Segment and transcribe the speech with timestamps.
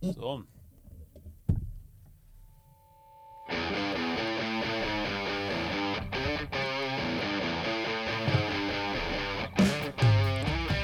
[0.00, 0.46] Sånn.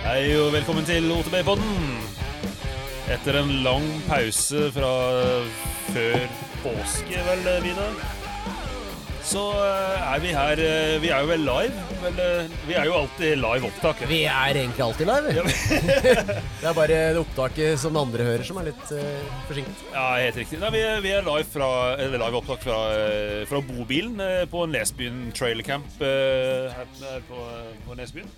[0.04, 1.88] Hei og velkommen til OTB-podden.
[3.16, 4.92] Etter en lang pause fra
[5.94, 6.28] før
[6.60, 7.96] påske, vel, Vidar,
[9.26, 11.84] så eh, er vi her eh, Vi er jo vel live?
[12.02, 14.04] Vel, eh, vi er jo alltid live opptak.
[14.10, 15.46] Vi er egentlig alltid live.
[16.60, 19.82] Det er bare det opptaket som andre hører, som er litt uh, forsinket.
[19.92, 20.58] Ja, helt riktig.
[20.62, 21.68] Nei, vi, vi er live, fra,
[22.00, 22.78] eller live opptak fra,
[23.50, 27.46] fra bobilen på Nesbyen Trailer Camp eh, her, her på,
[27.86, 28.30] på Nesbyen.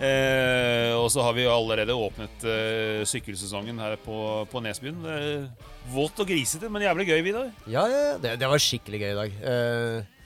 [0.00, 4.16] Eh, og så har vi allerede åpnet eh, sykkelsesongen her på,
[4.48, 5.02] på Nesbyen.
[5.04, 7.50] Eh, vått og grisete, men jævlig gøy, Vidar.
[7.68, 9.36] Ja, ja, det, det var skikkelig gøy i dag.
[9.44, 10.16] Eh,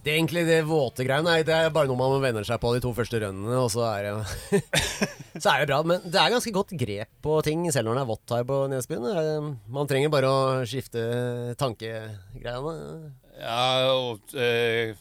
[0.00, 1.34] det er egentlig det våte greiene.
[1.44, 4.06] Det er bare noe man venner seg på de to første rønnene, og så er
[4.06, 4.62] det
[5.42, 5.82] Så er det bra.
[5.84, 8.60] Men det er ganske godt grep på ting, selv når det er vått her på
[8.72, 9.10] Nesbyen.
[9.10, 10.40] Eh, Man trenger bare å
[10.70, 11.02] skifte
[11.60, 12.74] tankegreiene.
[13.42, 14.94] Ja, og eh,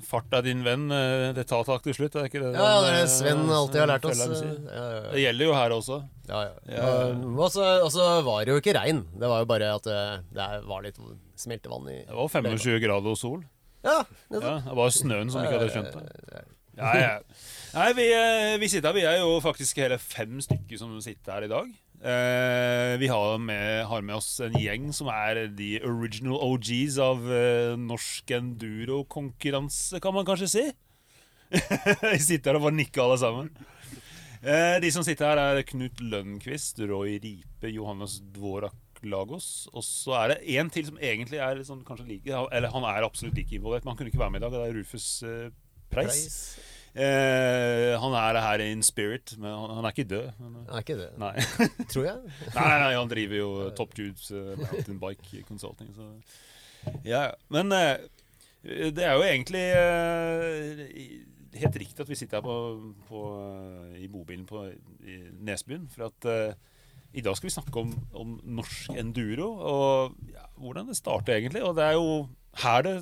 [0.00, 0.90] Fart er din venn.
[0.90, 2.52] eh, Det tar tak til slutt, er ikke det?
[2.56, 4.18] Ja, det er Sven eh, alltid har lært oss.
[4.18, 5.98] ja, Det gjelder jo her også.
[6.28, 6.92] ja, ja.
[7.12, 9.04] Og- så var det jo ikke regn.
[9.18, 10.98] Det var jo bare at det, det var litt
[11.36, 13.44] smeltevann i Det var 25 grader og sol.
[13.84, 16.32] Ja, Ja, det var snøen som ikke hadde skjønt det.
[16.32, 16.44] det.
[16.78, 17.18] Ja, ja.
[17.74, 18.94] Nei, vi, eh, vi sitter her.
[18.94, 21.66] Vi er jo faktisk hele fem stykker som sitter her i dag.
[22.02, 27.28] Eh, vi har med, har med oss en gjeng som er de original OGs av
[27.30, 30.64] eh, norsk enduro-konkurranse, kan man kanskje si.
[31.52, 33.52] vi sitter her og bare nikker alle sammen.
[34.42, 39.68] Eh, de som sitter her, er Knut Lønnquist, Roy Ripe, Johannes Dvorak Lagos.
[39.70, 43.06] Og så er det én til som egentlig er sånn, kanskje like Eller han er
[43.06, 44.58] absolutt like involvert, men han kunne ikke være med i dag.
[44.58, 45.48] Det er Rufus eh,
[45.86, 46.18] Preis.
[46.18, 46.38] Preis.
[46.92, 50.30] Eh, han er her in spirit, men han, han er ikke død.
[50.38, 51.34] Men, han Er ikke død, nei.
[51.92, 52.32] tror jeg.
[52.58, 55.92] nei, nei, han driver jo Top Judes uh, Mountain Bike Consulting.
[55.96, 56.10] Så.
[57.06, 57.96] Ja, men eh,
[58.64, 60.82] det er jo egentlig eh,
[61.58, 64.66] helt riktig at vi sitter her på, på, eh, i bobilen på
[65.06, 65.88] i Nesbyen.
[65.92, 66.54] For at eh,
[67.12, 71.64] i dag skal vi snakke om, om norsk enduro og ja, hvordan det starter egentlig.
[71.64, 72.28] Og det er jo
[72.62, 72.96] her det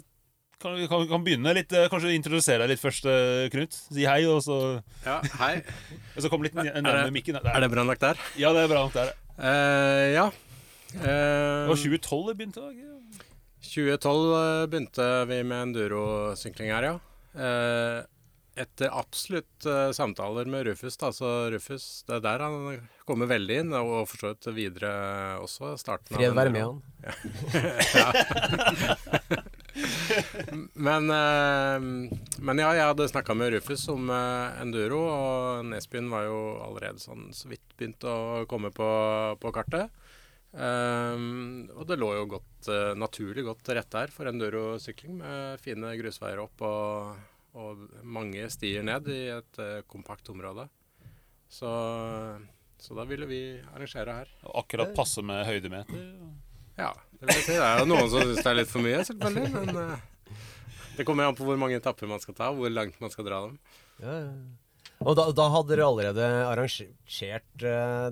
[0.60, 3.76] kan, vi kan, kan begynne litt eh, Kanskje introdusere deg litt først, eh, Knut.
[3.88, 4.58] Si hei, og så,
[5.06, 5.54] Ja, hei.
[6.14, 7.40] og så kom litt Er nærmere mikken.
[7.40, 8.20] Er det bra nok der?
[8.40, 8.94] Ja, det er bra nok.
[8.96, 9.14] der.
[9.40, 10.28] Uh, ja.
[10.28, 10.30] Uh, ja.
[10.90, 12.62] Det Eh, var 2012 det begynte.
[12.74, 13.26] ikke?
[13.62, 16.96] 2012 eh, begynte vi med endurosykling her, ja.
[17.30, 18.00] Uh,
[18.58, 21.12] etter absolutt uh, samtaler med Rufus, da.
[21.14, 22.56] Så Rufus, det er der han
[23.06, 24.90] kommer veldig inn, og for så vidt videre
[25.44, 25.76] også.
[25.78, 26.82] Starten Fred være med han.
[27.94, 28.10] Ja.
[29.30, 29.38] eh,
[30.86, 37.02] men ja, jeg hadde snakka med Rufus om eh, enduro, og Nesbyen var jo allerede
[37.02, 38.90] sånn så vidt begynt å komme på,
[39.40, 39.90] på kartet.
[40.50, 45.62] Um, og det lå jo godt, uh, naturlig godt til rette her for endurosykling, med
[45.62, 47.20] fine grusveier opp og,
[47.54, 50.66] og mange stier ned i et uh, kompakt område.
[51.50, 51.70] Så,
[52.78, 53.42] så da ville vi
[53.74, 54.34] arrangere her.
[54.58, 56.10] Akkurat passe med høydemeter.
[56.80, 57.52] Ja, det si.
[57.52, 59.50] Det er jo noen som syns det er litt for mye, selvfølgelig.
[59.58, 60.34] Men uh,
[60.96, 63.26] det kommer an på hvor mange etapper man skal ta, og hvor langt man skal
[63.28, 63.54] dra dem.
[64.00, 64.32] Ja, ja.
[65.00, 68.08] Og da, da hadde dere allerede arrangert uh,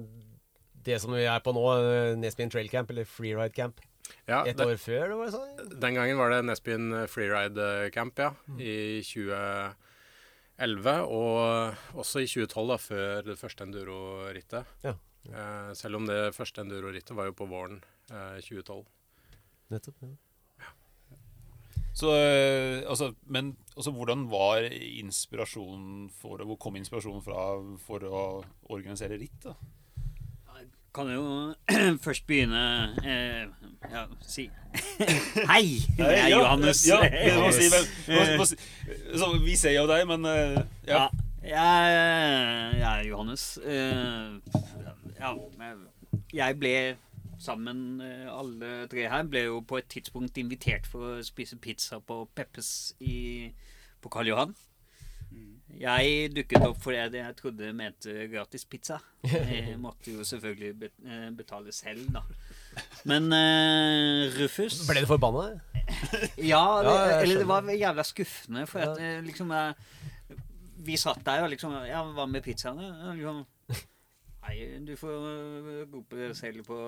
[0.88, 3.80] det som vi er på nå, eh, Nesbyen Trail Camp, eller Freeride Camp,
[4.24, 5.08] Ja, et det, år før?
[5.10, 5.50] Det var sånn?
[5.82, 8.30] den gangen var det Nesbyen Freeride Camp, ja.
[8.56, 10.94] I 2011.
[11.12, 14.64] Og også i 2012, da, før det første endurorittet.
[14.86, 14.94] Ja.
[15.76, 18.84] Selv om det første endurorittet var jo på våren 2012.
[19.72, 20.02] Nettopp.
[20.02, 20.72] Ja.
[21.98, 27.48] Så, eh, altså, men altså, hvordan var inspirasjonen for Hvor kom inspirasjonen fra
[27.82, 28.22] for å
[28.70, 29.42] organisere ritt?
[29.44, 29.56] da?
[30.98, 31.54] kan jo
[32.04, 32.62] først begynne
[33.04, 33.46] eh,
[33.92, 34.50] Ja, si
[35.50, 35.78] Hei!
[35.98, 36.88] Jeg er Johannes.
[36.88, 38.56] Ja, ja, si, men, må, må si,
[39.14, 40.58] så, vi ser jo deg, men eh,
[40.88, 41.04] ja.
[41.44, 43.44] Ja, jeg, jeg er Johannes.
[43.62, 44.56] Eh,
[45.20, 45.32] ja,
[46.34, 46.74] jeg ble
[47.38, 52.00] sammen eh, alle tre her ble jo på et tidspunkt invitert for å spise pizza
[52.02, 53.48] på Peppes i,
[54.02, 54.56] på Karl Johan.
[55.78, 58.96] Jeg dukket opp fordi jeg, jeg trodde mente gratis pizza.
[59.22, 62.24] Jeg måtte jo selvfølgelig eh, betale selv, da.
[63.10, 65.50] Men uh, Rufus Ble du forbanna?
[66.52, 70.36] Ja, det, Ja, eller det var jævla skuffende, for at liksom jeg,
[70.86, 72.90] Vi satt der og liksom Ja, hva med pizzaene?
[73.16, 73.40] Liksom,
[74.48, 76.76] Nei, du får gå på det selv på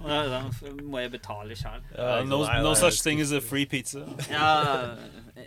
[0.04, 0.40] da, da
[0.82, 1.80] må jeg betale sjøl.
[1.94, 4.04] Uh, no, no such thing as a free pizza.
[4.28, 4.96] Ja,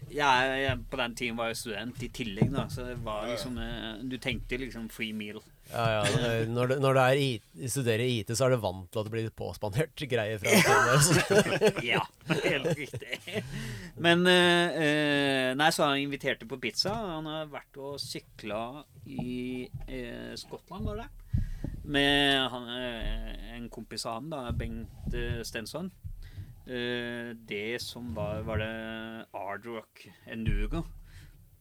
[0.10, 3.58] jeg, jeg, på den tiden var jeg student i tillegg, da, så det var liksom
[3.62, 5.42] eh, Du tenkte liksom free meal.
[5.74, 7.30] Ja, ja, det- når du, når du er i,
[7.68, 11.80] studerer IT, så er du vant til at det blir påspandert greier fra stedet.
[11.92, 13.42] Ja, helt riktig.
[13.98, 16.94] Men eh, eh, Nei, så han inviterte på pizza.
[16.94, 18.62] Han har vært og sykla
[19.10, 21.10] i eh, Skottland, var det?
[21.84, 25.90] Med han, eh, en kompis av han, da, Bengt eh, Stensson.
[26.64, 28.74] Eh, det som var Var det
[29.34, 30.86] Hard Rock Enduro?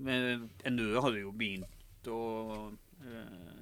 [0.02, 2.20] Enduro hadde jo begynt å
[3.02, 3.61] eh,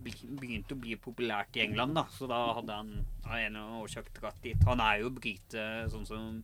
[0.00, 2.06] Begynt å bli populært i England, da.
[2.14, 2.92] Så da hadde han
[3.26, 4.68] av en årsak dratt dit.
[4.68, 6.40] Han er jo brite, sånn som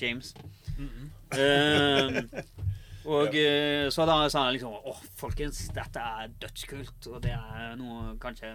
[0.00, 0.32] James.
[1.36, 2.20] Eh,
[3.14, 3.90] og ja.
[3.92, 7.10] så da sa han liksom Å, folkens, dette er dødskult.
[7.12, 8.54] Og det er noe kanskje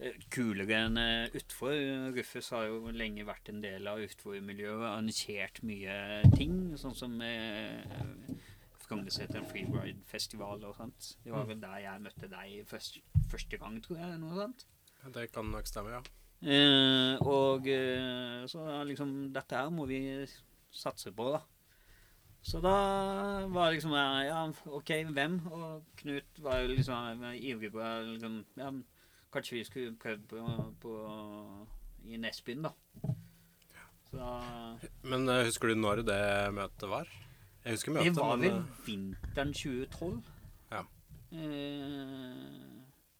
[0.00, 1.76] eh, kulere enn uh, utfor.
[2.16, 6.58] Rufus har jo lenge vært en del av utfor-miljøet og arrangert mye ting.
[6.80, 7.20] Sånn som
[8.92, 11.14] Frognerseteren Freeride-festival og sånt.
[11.24, 12.98] Det var vel der jeg møtte deg først,
[13.32, 14.18] første gang, tror jeg.
[14.20, 14.66] noe sånt.
[15.14, 16.02] Det kan nok stemme, ja.
[16.42, 20.00] Eh, og eh, så liksom Dette her må vi
[20.74, 21.40] satse på, da.
[22.42, 22.74] Så da
[23.46, 25.38] var det liksom eh, Ja, OK, hvem?
[25.54, 28.72] Og Knut var jo liksom eh, ivrig på liksom, ja,
[29.32, 30.42] Kanskje vi skulle prøvd på,
[30.82, 30.96] på
[32.10, 32.74] i Nesbyen, da.
[34.10, 34.32] Så
[35.06, 36.22] Men eh, husker du når det
[36.58, 37.08] møtet var?
[37.64, 40.22] Jeg husker møtet, Det var vel eh, vinteren 2012.
[40.72, 40.80] Ja.
[41.32, 41.38] Eh,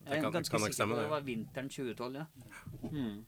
[0.03, 1.03] jeg er kan- ganske kan nok sikker stemme, på det.
[1.03, 2.25] det var vinteren 2012, ja.
[2.91, 3.25] Mm.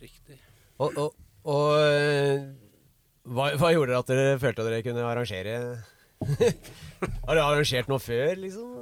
[0.00, 0.38] Riktig.
[0.78, 1.14] Og, og,
[1.48, 2.42] og eh,
[3.26, 5.54] hva, hva gjorde dere at dere følte at dere kunne arrangere
[7.26, 8.74] Har dere arrangert noe før, liksom?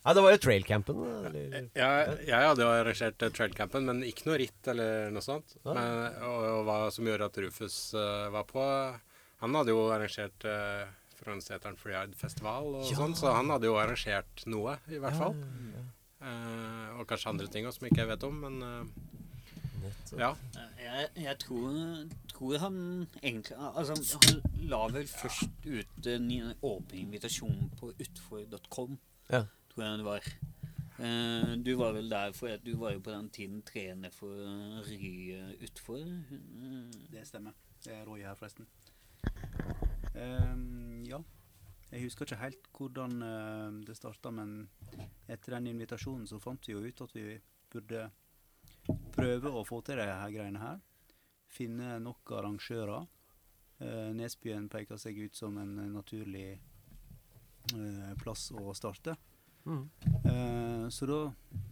[0.00, 0.96] Nei, det var jo trailcampen.
[1.04, 1.66] da, Eller?
[1.76, 5.58] Jeg, jeg hadde jo arrangert eh, trailcampen, men ikke noe ritt eller noe sånt.
[5.66, 5.76] Men,
[6.24, 8.64] og, og hva som gjorde at Rufus eh, var på
[9.40, 10.88] Han hadde jo arrangert uh,
[11.20, 15.36] Frognerseteren Freeride Festival og sånn, så han hadde jo arrangert noe, i hvert fall.
[16.20, 19.90] Eh, og kanskje andre ting også som ikke jeg vet om, men uh,
[20.20, 20.34] ja.
[20.76, 21.76] Jeg, jeg tror,
[22.28, 22.76] tror han
[23.22, 23.96] egentlig Altså,
[24.26, 26.26] han la vel først ut en
[26.60, 28.98] åpen invitasjon på utfor.com,
[29.32, 29.44] Ja.
[29.72, 30.30] tror jeg det var.
[31.00, 34.36] Uh, du var vel der for at du var jo på den tiden trener for
[34.88, 36.04] Ry utfor.
[37.12, 37.56] Det stemmer.
[37.84, 38.68] Det er Roy her, forresten.
[40.20, 41.20] Ehm, ja.
[41.90, 44.68] Jeg husker ikke helt hvordan uh, det starta, men
[45.26, 47.34] etter den invitasjonen så fant vi jo ut at vi
[47.70, 48.04] burde
[49.14, 50.78] prøve å få til de her greiene her.
[51.50, 53.08] Finne nok arrangører.
[53.80, 56.60] Uh, Nesbyen peker seg ut som en naturlig
[57.74, 59.16] uh, plass å starte.
[59.66, 59.82] Mm.
[60.88, 61.18] Så da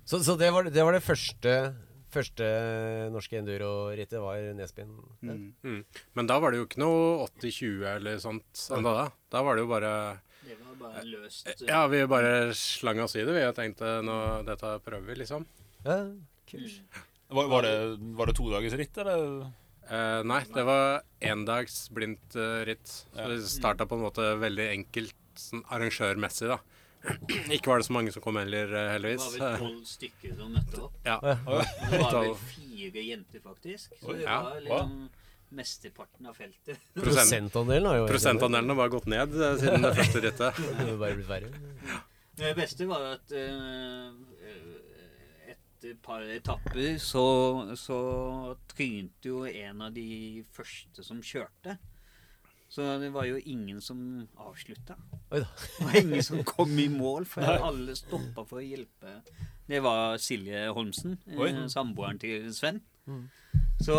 [0.04, 1.52] Så, så det, var, det var det første
[2.08, 2.46] Første
[3.12, 4.94] norske enduro-rittet var Nesbyen.
[5.22, 5.82] Mm, Mm.
[6.16, 9.08] Men da var det jo ikke noe 80-20 eller sånt ennå, da.
[9.30, 9.92] Da var det jo bare
[10.46, 11.46] Det var bare løst.
[11.52, 13.34] eh, Ja, vi bare slang oss i det.
[13.36, 14.16] Vi og tenkte nå,
[14.46, 15.44] dette prøver vi, liksom.
[15.84, 15.98] Ja,
[16.48, 16.80] kult.
[17.28, 19.52] Var, var, det, var det to dagers ritt, eller?
[19.90, 22.86] Eh, nei, det var endags blindt eh, ritt.
[23.12, 26.56] Så det starta på en måte veldig enkelt sånn arrangørmessig, da.
[27.54, 29.28] Ikke var det så mange som kom heller, heldigvis.
[29.34, 30.98] Det var vel tolv stykker som møtte opp.
[31.06, 31.18] Ja.
[31.22, 31.36] Ja.
[31.38, 33.94] Det var vel fire jenter, faktisk.
[34.00, 34.42] Så det ja.
[34.48, 35.08] var liksom
[35.48, 36.78] mesteparten av feltet.
[36.94, 40.62] Prosent, Prosentandelen har jo prosentandelen har bare gått ned eh, siden det første rittet.
[40.78, 42.00] Det bare blitt verre.
[42.38, 44.10] Det beste var at eh,
[45.54, 47.26] etter et par etapper så,
[47.78, 48.00] så
[48.70, 51.78] trynte jo en av de første som kjørte.
[52.68, 54.00] Så det var jo ingen som
[54.36, 54.96] avslutta.
[55.32, 55.46] Oi da.
[55.78, 59.14] Det var ingen som kom i mål, for alle stoppa for å hjelpe.
[59.68, 61.50] Det var Silje Holmsen, eh, Oi.
[61.72, 62.82] samboeren til Sven.
[63.08, 63.24] Mm.
[63.80, 63.94] Så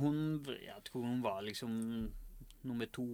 [0.00, 2.10] hun Jeg tror hun var liksom
[2.64, 3.04] nummer to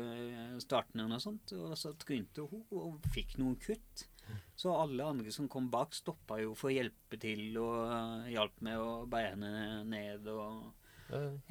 [0.00, 1.52] eh, startende eller noe sånt.
[1.52, 4.06] Og så trynte hun og fikk noen kutt.
[4.56, 8.60] Så alle andre som kom bak, stoppa jo for å hjelpe til og eh, hjalp
[8.64, 10.28] med å bære henne ned.
[10.28, 10.70] og.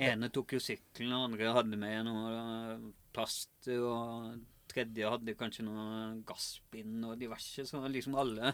[0.10, 4.40] Ene tok jo sykkelen, og andre hadde med noe eh, plast, og
[4.70, 7.66] tredje hadde kanskje noe gassbind og diverse.
[7.68, 8.54] Så liksom alle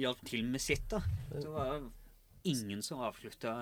[0.00, 1.02] hjalp til med sitt, da.
[1.30, 1.82] Så det var
[2.42, 3.52] ingen som avslutta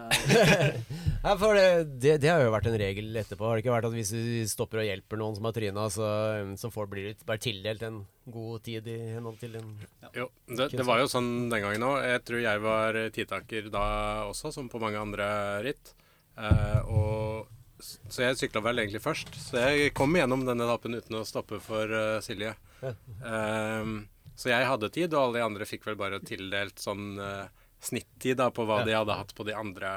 [1.24, 3.44] Ja, for det, det, det har jo vært en regel etterpå.
[3.44, 6.08] Har det ikke vært at hvis du stopper og hjelper noen som har tryna, så,
[6.56, 8.00] så får blir du bare tildelt en
[8.32, 9.74] god tid i henhold til en
[10.16, 11.98] Jo, det, det var jo sånn den gangen òg.
[12.08, 13.84] Jeg tror jeg var tidtaker da
[14.30, 15.28] også, som på mange andre
[15.66, 15.92] ritt.
[16.40, 19.34] Eh, og, så jeg sykla vel egentlig først.
[19.40, 22.54] Så jeg kom gjennom denne etappen uten å stoppe for eh, Silje.
[22.80, 22.94] Ja.
[23.32, 23.94] Eh,
[24.40, 27.50] så jeg hadde tid, og alle de andre fikk vel bare tildelt sånn uh,
[27.84, 29.90] snittid da, på hva de hadde hatt på de andre,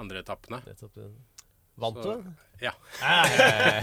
[0.00, 0.62] andre etappene.
[1.76, 2.30] Vant du?
[2.62, 2.72] Ja.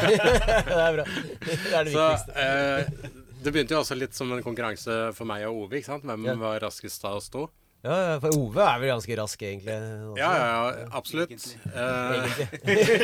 [0.01, 1.05] Det er bra.
[1.05, 2.33] Det er det Så viktigste.
[2.41, 5.81] eh, det begynte jo også litt som en konkurranse for meg og Ove.
[5.83, 7.45] Hvem var raskest av å to?
[7.81, 9.73] Ja, for Ove er vel ganske rask, egentlig.
[9.73, 10.19] også.
[10.19, 11.31] Ja, ja, absolutt.
[11.33, 11.57] Egentlig.
[11.73, 13.01] Eh,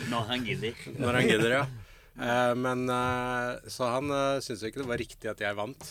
[0.12, 0.74] Når han gidder.
[0.98, 1.62] når han gidder, ja.
[2.20, 5.86] Eh, men eh, Så han uh, syntes jo ikke det var riktig at jeg vant.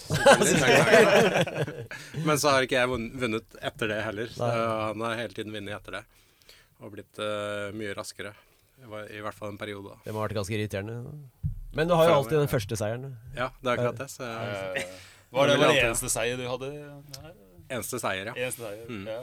[2.27, 4.27] men så har ikke jeg vunnet etter det heller.
[4.35, 6.03] Så han har hele tiden vunnet etter det.
[6.83, 8.35] Og blitt eh, mye raskere.
[8.79, 9.91] I hvert fall en periode.
[9.95, 10.03] da.
[10.05, 10.95] Det må ha vært ganske irriterende.
[11.75, 13.11] Men du har jo alltid den første seieren.
[13.35, 14.09] Ja, det er akkurat det.
[14.13, 14.23] Så
[15.29, 16.69] Eh, Var det, den eneste seier du hadde?
[17.21, 17.33] her?
[17.69, 18.33] Eneste seier, ja.
[18.35, 19.07] Eneste seier, Mm.
[19.07, 19.21] ja.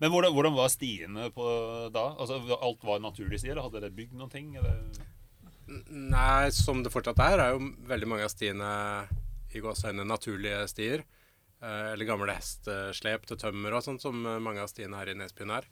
[0.00, 1.44] Men hvordan, hvordan var stiene på
[1.94, 2.06] da?
[2.18, 3.60] Altså, alt var naturlig stier?
[3.62, 4.56] hadde dere bygd noen ting?
[4.56, 4.80] Eller?
[5.92, 8.70] Nei, som det fortsatt er, er jo veldig mange av stiene
[9.54, 11.04] i gåseøyne naturlige stier.
[11.62, 15.52] Eh, eller gamle hesteslep til tømmer og sånt, som mange av stiene her i Nesbyen
[15.54, 15.68] er.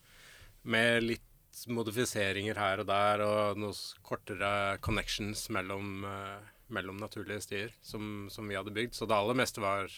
[0.63, 3.75] Med litt modifiseringer her og der, og noen
[4.07, 6.39] kortere connections mellom, eh,
[6.71, 8.95] mellom naturlige stier som, som vi hadde bygd.
[8.95, 9.91] Så det aller meste var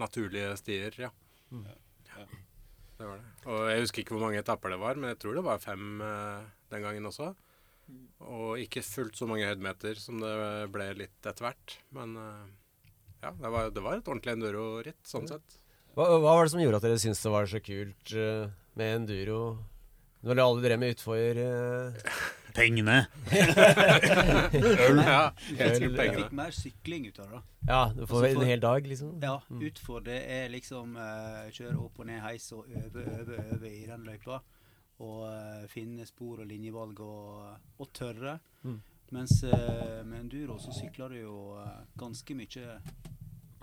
[0.00, 1.10] naturlige stier, ja.
[1.50, 1.76] Ja.
[3.00, 3.28] Det var det.
[3.48, 6.02] Og jeg husker ikke hvor mange etapper det var, men jeg tror det var fem
[6.04, 7.30] eh, den gangen også.
[8.28, 10.34] Og ikke fullt så mange høydemeter som det
[10.74, 11.78] ble litt etter hvert.
[11.96, 12.50] Men eh,
[13.24, 15.56] ja, det var, det var et ordentlig enduro-ritt, sånn sett.
[15.96, 18.92] Hva, hva var det som gjorde at dere syntes det var så kult uh, med
[19.00, 19.40] enduro?
[20.20, 22.12] Når dere alle drev med utfor uh,
[22.56, 23.06] Pengene.
[24.50, 26.16] Ja, Øl, sikkert Jeg pengene.
[26.22, 27.32] fikk mer sykling ut av det.
[27.34, 27.42] da.
[27.68, 29.12] Ja, du får Altså, en hel dag, liksom?
[29.22, 29.60] Ja, Mm.
[29.68, 33.86] utfor det er liksom eh, kjøre opp og ned heis og øve, øve, øve i
[33.86, 34.40] den løypa.
[35.00, 38.38] Og eh, finne spor og linjevalg og, og tørre.
[38.62, 38.80] Mm.
[39.12, 42.80] Mens eh, med enduro så sykler du jo eh, ganske mye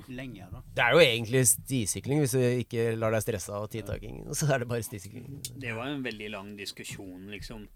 [0.07, 0.61] lenger, da.
[0.75, 4.21] Det er jo egentlig stisykling, hvis du ikke lar deg stresse av tidtaking.
[4.37, 5.41] Så er det bare stisykling.
[5.59, 7.67] Det var en veldig lang diskusjon, liksom.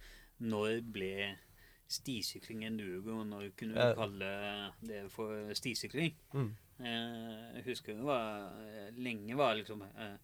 [0.41, 1.13] Når ble
[1.91, 4.29] stisykling enduro, når kunne du kalle
[4.87, 6.15] det for stisykling?
[6.33, 6.51] Mm.
[6.79, 8.55] Eh, Jeg husker det var
[8.97, 10.15] Lenge var liksom eh,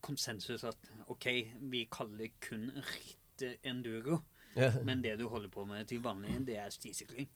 [0.00, 1.26] konsensus at OK,
[1.70, 4.22] vi kaller kun ritt enduro.
[4.84, 7.28] Men det du holder på med til vanlig, det er stisykling.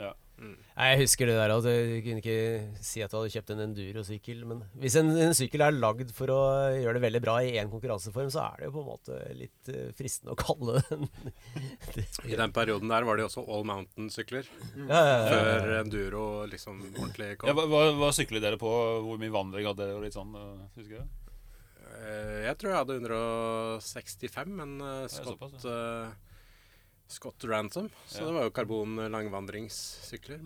[0.00, 1.72] Nei, Jeg husker det der at du
[2.06, 2.36] kunne ikke
[2.82, 4.40] si at du hadde kjøpt en endurosykkel.
[4.48, 6.38] Men hvis en, en sykkel er lagd for å
[6.72, 9.70] gjøre det veldig bra i én konkurranseform, så er det jo på en måte litt
[9.74, 11.06] eh, fristende å kalle den
[12.32, 14.48] I den perioden der var det jo også all mountain-sykler.
[14.48, 15.30] ja, ja, ja, ja.
[15.34, 17.52] Før enduro liksom ordentlig kom.
[17.58, 18.72] hva, hva, hva syklet dere på?
[19.04, 19.98] Hvor mye vannvegg hadde dere?
[20.00, 21.16] og litt sånn, uh, husker du?
[22.00, 26.10] Eh, Jeg tror jeg hadde 165, men eh, Scott, eh,
[27.10, 27.88] Scott Ransom.
[28.06, 28.26] Så Ja.
[28.28, 30.40] det var jo karbon langvandringssykler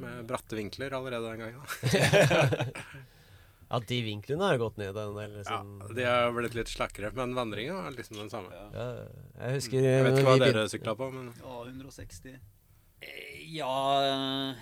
[0.00, 2.72] med, bratte vinkler allerede den gangen.
[3.66, 5.32] Ja, de vinklene har gått ned en del.
[5.40, 5.94] Ja, Sånn.
[5.96, 8.52] de har blitt litt slakkere, men vandringa var liksom den samme.
[8.54, 8.66] Ja.
[8.70, 8.84] Ja,
[9.40, 12.36] jeg husker Jeg vet ikke hva dere sykla på, men Ja, 160.
[13.02, 14.54] Eh, Ja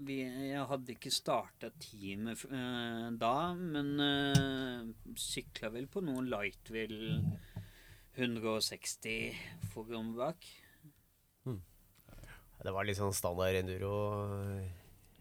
[0.00, 7.20] vi, Jeg hadde ikke starta teamet uh, da, men uh, sykla vel på noen Lightwheel
[8.16, 9.36] 160
[9.74, 10.48] foran bak.
[12.60, 13.94] Det var litt sånn standard enduro.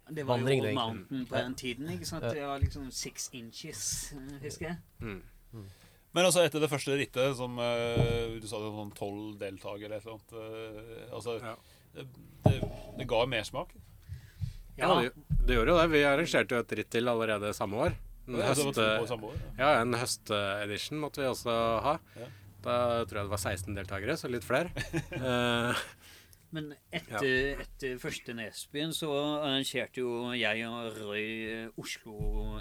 [0.10, 0.80] Det var Vandring, jo Old egentlig.
[0.80, 1.92] Mountain på den tiden.
[1.94, 2.26] ikke sant?
[2.26, 2.32] Ja.
[2.34, 3.84] Det var liksom six inches,
[4.18, 4.78] eh, husker jeg.
[5.00, 5.68] mm.
[6.12, 9.86] Men altså etter det første rittet, som uh, du sa det var sånn tolv deltakere
[9.86, 11.54] eller et eller annet uh, altså, Ja.
[11.94, 12.06] det,
[12.48, 12.54] det,
[12.98, 13.76] det ga mersmak.
[14.80, 15.12] Ja, det,
[15.46, 15.86] det gjorde jo det.
[15.94, 17.94] Vi arrangerte jo et ritt til allerede samme år.
[18.26, 19.54] En, Ja, det var høst, på samme år, ja.
[19.62, 21.54] ja, en høstedition måtte vi også
[21.86, 21.96] ha.
[22.18, 22.28] Ja.
[22.66, 22.76] Da
[23.08, 24.74] tror jeg det var 16 deltakere, så litt flere.
[26.50, 29.10] Eh, Men etter, etter første Nesbyen så
[29.44, 32.16] arrangerte jo jeg og Roy eh, Oslo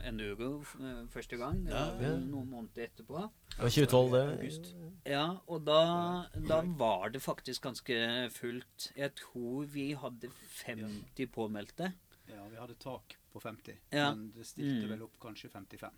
[0.05, 1.63] Enduro eh, første gang.
[1.69, 2.17] Ja, Ja.
[2.21, 3.31] noen måneder etterpå.
[3.49, 4.39] Det var 2012, det.
[4.39, 4.75] August.
[5.07, 8.93] Ja, og da, da var det faktisk ganske fullt.
[8.97, 10.29] Jeg tror vi hadde
[10.65, 11.93] 50 påmeldte.
[12.29, 14.13] Ja, vi hadde tak på 50, Ja.
[14.15, 14.91] men det stilte Mm.
[14.91, 15.91] vel opp kanskje 55.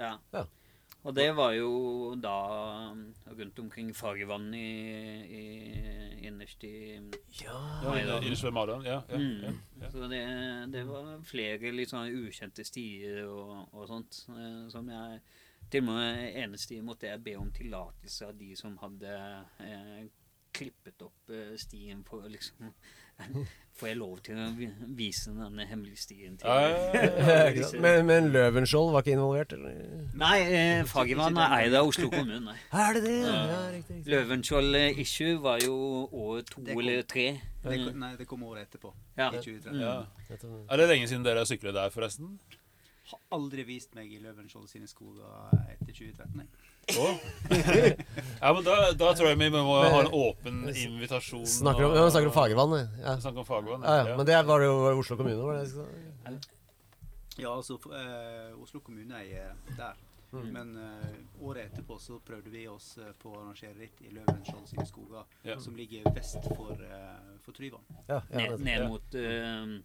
[0.00, 0.16] Ja.
[0.32, 0.44] Ja.
[1.06, 1.70] Og det var jo
[2.18, 2.34] da
[3.38, 4.70] rundt omkring Fagervann i,
[5.38, 5.44] i,
[6.26, 6.72] innerst i
[7.42, 7.54] Ja.
[7.84, 8.82] Ja, ved Maran.
[8.86, 9.44] Ja, ja, mm.
[9.44, 9.90] ja, ja.
[9.92, 10.22] Så det,
[10.74, 14.24] det var flere litt sånn ukjente stier og, og sånt.
[14.34, 15.20] eh, Som jeg
[15.70, 19.14] Til og med eneste måtte jeg be om tillatelse av de som hadde
[19.62, 20.04] eh,
[20.54, 22.70] klippet opp eh, stien for å liksom
[23.76, 24.44] Får jeg lov til å
[24.96, 27.66] vise denne hemmelige stien til Ja, ja?
[27.84, 29.52] Men, men Løvenskiold var ikke involvert?
[29.52, 29.74] Eller?
[30.16, 32.54] Nei, eh, Fagervann er eid av Oslo kommune, nei.
[32.86, 33.16] Er det det?
[33.20, 33.98] Ja, riktig.
[33.98, 34.12] riktig.
[34.14, 35.76] Løvenskiold eh, issue var jo
[36.08, 37.26] år to kom- eller tre.
[37.66, 37.84] Det, Mm.
[37.90, 38.94] kom- nei, det kom året etterpå.
[39.18, 39.28] Ja.
[39.28, 39.74] I 2013.
[39.74, 39.80] Mm.
[39.82, 39.96] ja.
[40.70, 42.38] Er det lenge siden dere har syklet der, forresten?
[43.12, 46.40] Har aldri vist meg i Løvenskiold sine skoger etter 2013.
[46.46, 46.48] Jeg.
[46.94, 47.06] Å?
[48.40, 51.46] Ja, men da, da tror jeg vi må ha en åpen invitasjon.
[51.48, 52.74] Snakker om, ja, snakker om Fagervann.
[53.00, 53.16] Ja.
[53.22, 53.82] Snakker om.
[53.82, 54.16] Ja, ja.
[54.18, 56.36] Men det var det jo Oslo kommune, var det?
[57.36, 59.98] Ja, altså eh, Oslo kommune er der.
[60.32, 60.46] Mm.
[60.52, 64.66] Men eh, året etterpå så prøvde vi oss eh, på å arrangere ritt i Løvenskiold
[64.68, 65.58] sine skoger, Ja.
[65.62, 67.86] som ligger vest for, uh, for Tryvann.
[68.08, 69.76] Ja, ja, Ned, ned mot uh,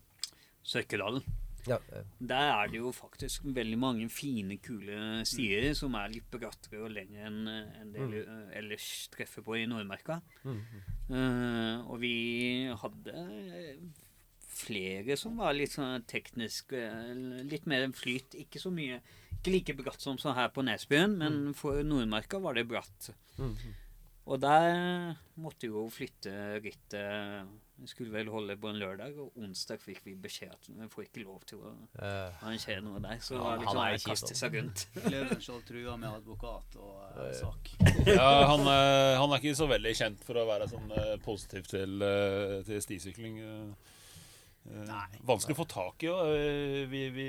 [0.63, 1.23] Sørkedalen.
[1.67, 1.77] Ja.
[2.19, 6.93] Der er det jo faktisk veldig mange fine, kule stier som er litt brattere og
[6.95, 8.45] lengre enn eh, en del mm.
[8.61, 10.19] ellers treffer på i Nordmarka.
[10.45, 10.61] Mm.
[11.11, 12.15] Uh, og vi
[12.81, 13.83] hadde eh,
[14.51, 17.13] flere som var litt sånn teknisk eh,
[17.47, 18.37] Litt mer flyt.
[18.39, 18.99] Ikke så mye
[19.37, 23.11] Ikke like bratt som så her på Nesbyen, men for Nordmarka var det bratt.
[23.41, 23.55] Mm.
[24.31, 27.47] Og der måtte jo flytte rittet
[27.81, 31.07] Vi skulle vel holde på en lørdag, og onsdag fikk vi beskjed at vi får
[31.07, 33.17] ikke lov til å Eh, arrangere noe der.
[33.23, 34.83] Så Ja, liksom, han er å kjip, kaste seg rundt.
[35.07, 37.71] Løvenskiold trua med advokat og uh, sak.
[38.19, 40.93] Ja, han, eh, han er ikke så veldig kjent for å være sånn
[41.25, 42.05] positiv til,
[42.67, 43.41] til stisykling.
[44.61, 45.05] Nei.
[45.25, 46.09] Vanskelig å få tak i.
[46.11, 46.31] og,
[46.91, 47.27] Vi, vi,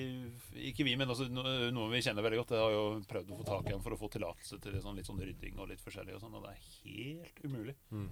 [0.68, 2.54] ikke vi, men også no, noen vi kjenner veldig godt.
[2.56, 4.98] Jeg har jo prøvd å få tak i ham for å få tillatelse til sånn,
[5.00, 6.18] litt sånn rydding og litt forskjellig.
[6.18, 7.76] Og sånn, og det er helt umulig.
[7.94, 8.10] Mm.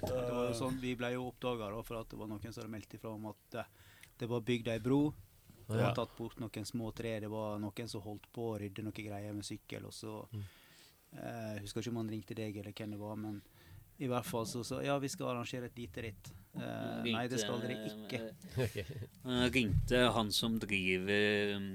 [0.00, 2.72] Det var jo sånn, Vi ble jo oppdaga for at det var noen som hadde
[2.72, 3.72] meldt ifra om at eh,
[4.20, 5.00] det var bygd ei bro.
[5.66, 7.18] Det var tatt bort noen små tre.
[7.20, 9.88] Det var noen som holdt på å rydde noen greier med sykkel.
[9.88, 13.40] og så eh, Jeg husker ikke om han ringte deg eller hvem det var, men
[13.96, 16.30] i hvert fall så sa ja, vi skal arrangere et lite ritt.
[16.56, 18.20] Eh, nei, det skal dere ikke.
[18.60, 21.70] Jeg ringte han som driver um,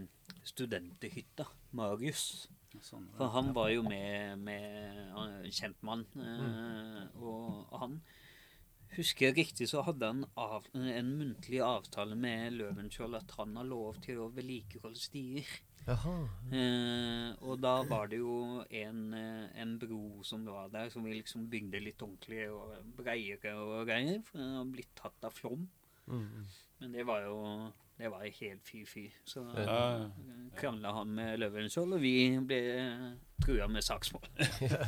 [0.45, 2.48] studenthytta, Marius.
[2.80, 5.12] Sånn, For han var jo med, med
[5.44, 6.06] kjent kjentmann.
[6.16, 7.22] mm.
[7.22, 8.01] og han
[8.92, 13.70] Husker jeg riktig, så hadde han av, en muntlig avtale med Løvenskiold at han har
[13.70, 15.48] lov til å vedlikeholde stier.
[15.86, 16.16] Jaha.
[16.54, 21.16] Eh, og da var det jo en, eh, en bro som var der, som vi
[21.16, 24.20] liksom bygde litt ordentlig og breiere og greier.
[24.28, 25.70] For den har blitt tatt av flom.
[26.12, 26.46] Mm.
[26.82, 27.40] Men det var jo
[28.01, 29.05] det var helt fy-fy.
[29.24, 30.08] Så Ja, ja.
[30.58, 32.62] krangla han med Løvenskiold, og vi ble
[33.41, 34.25] trua med saksmål.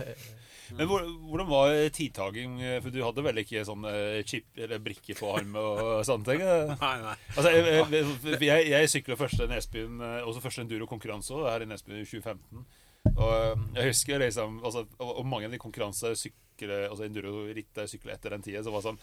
[0.77, 2.57] Men hvor, hvordan var tidtaking?
[2.81, 3.85] For du hadde vel ikke sånn
[4.29, 6.46] chip eller brikke på armen og sånne ting?
[6.83, 7.18] Nei, nei.
[7.35, 8.05] Altså, jeg,
[8.42, 12.66] jeg, jeg, sykla første Nesbyen, også første enduro-konkurranse her i Nesbyen i 2015.
[13.11, 17.81] Og eh, jeg husker liksom altså, Og og mange av de konkurransene sykler, altså enduro-ritt
[17.83, 19.01] jeg sykla etter den tida, så var det sånn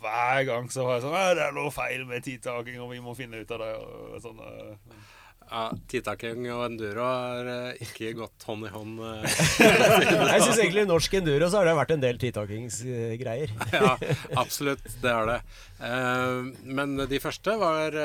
[0.00, 3.14] hver gang så var jeg sånn Det er noe feil med tidtaking, og vi må
[3.18, 3.72] finne ut av det.
[3.80, 5.00] Og sånn, eh.
[5.50, 9.00] Ja, Tidtaking og enduro har eh, ikke gått hånd i hånd.
[9.02, 9.40] eh.
[10.30, 13.56] Jeg syns egentlig i norsk enduro så har det vært en del tidtakingsgreier.
[13.74, 13.96] ja,
[14.38, 14.86] absolutt.
[15.02, 15.40] Det har det.
[15.88, 17.98] Eh, men de første var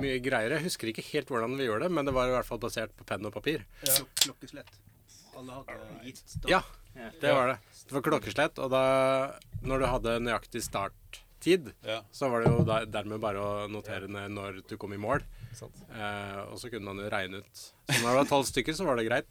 [0.00, 0.56] mye greiere.
[0.56, 2.96] Jeg husker ikke helt hvordan vi gjorde det, men det var i hvert fall basert
[2.96, 3.66] på penn og papir.
[3.84, 4.00] Ja.
[4.24, 4.72] klokkeslett.
[5.36, 6.38] Alle hadde gitt.
[6.48, 6.62] Ja,
[7.20, 7.58] det var det.
[7.86, 8.82] Det var klokkeslett, og da
[9.66, 12.00] Når du hadde nøyaktig starttid, Ja.
[12.12, 15.22] så var det jo der, dermed bare å notere ned når du kom i mål.
[15.94, 17.60] Eh, og så kunne man jo regne ut.
[17.88, 19.30] Så når det var tolv stykker, så var det greit.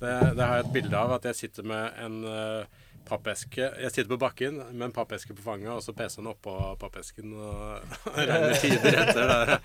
[0.00, 2.66] Det, det har jeg et bilde av at jeg sitter med en eh,
[3.08, 7.32] pappeske Jeg sitter på bakken med en pappeske på fanget, og så PC-en oppå pappesken
[7.36, 9.58] og regner tider etter det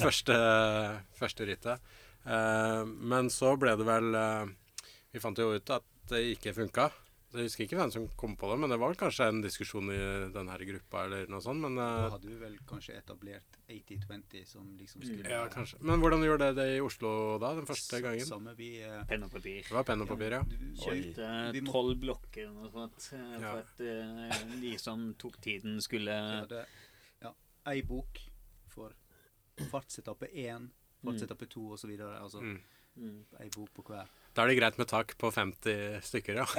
[0.00, 0.36] første,
[1.18, 1.80] første rittet.
[2.24, 4.44] Eh, men så ble det vel eh,
[5.12, 6.88] Vi fant jo ut at det ikke funka.
[7.34, 9.96] Jeg husker ikke hvem som kom på det, men det var kanskje en diskusjon i
[10.34, 11.58] denne gruppa eller noe sånt.
[11.64, 15.80] Men Da eh, hadde vi vel kanskje etablert 80-20 som liksom skulle ja, kanskje.
[15.82, 17.10] Men hvordan gjorde dere det i Oslo
[17.42, 18.24] da, den første gangen?
[18.28, 19.62] Samme vi eh, Penn og papir.
[19.66, 20.42] Det var penn og papir, ja.
[20.46, 23.50] du- Kjøpte vi må- tolv blokker eller noe sånt eh, Ja.
[23.50, 26.64] for at eh, de som tok tiden, skulle Ja,
[27.22, 27.34] ja,
[27.74, 28.18] ei bok
[28.68, 28.94] for
[29.70, 30.70] fartsetappe 1,
[31.04, 31.90] fartsetappe 2 osv.
[32.00, 32.60] Altså Mm.
[32.96, 33.24] mm.
[33.40, 34.06] ei bok på hver.
[34.34, 36.46] Da er det greit med tak på 50 stykker, ja.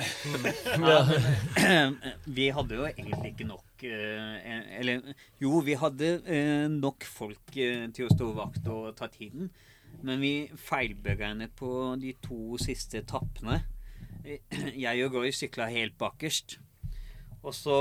[2.37, 5.01] Vi hadde jo egentlig ikke nok eh, Eller
[5.43, 9.51] jo, vi hadde eh, nok folk eh, til å stå vakt og ta tiden.
[10.07, 13.59] Men vi feilberegnet på de to siste etappene.
[14.85, 16.61] Jeg og Roy sykla helt bakerst.
[17.43, 17.77] Og så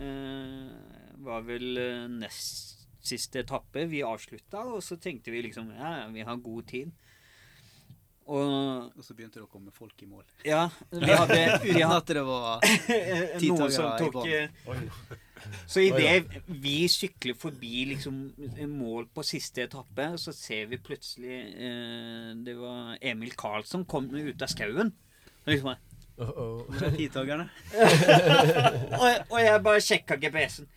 [0.00, 0.72] eh,
[1.20, 1.76] var vel
[2.16, 6.96] nest siste etappe vi avslutta, og så tenkte vi liksom ja, vi har god tid.
[8.30, 10.24] Og Og så begynte det å komme folk i mål.
[10.46, 12.64] ja, vi hadde, vi Uten hadde at det var
[13.42, 14.48] noen som i tok eh,
[15.70, 18.18] Så idet vi sykler forbi liksom
[18.70, 24.42] mål på siste etappe, så ser vi plutselig eh, Det var Emil Karlsson kom ut
[24.42, 24.92] av skauen.
[25.48, 25.72] Liksom,
[26.20, 26.82] uh oh.
[26.94, 27.48] Tidtagerne?
[29.00, 30.68] og, og jeg bare sjekka GPS-en.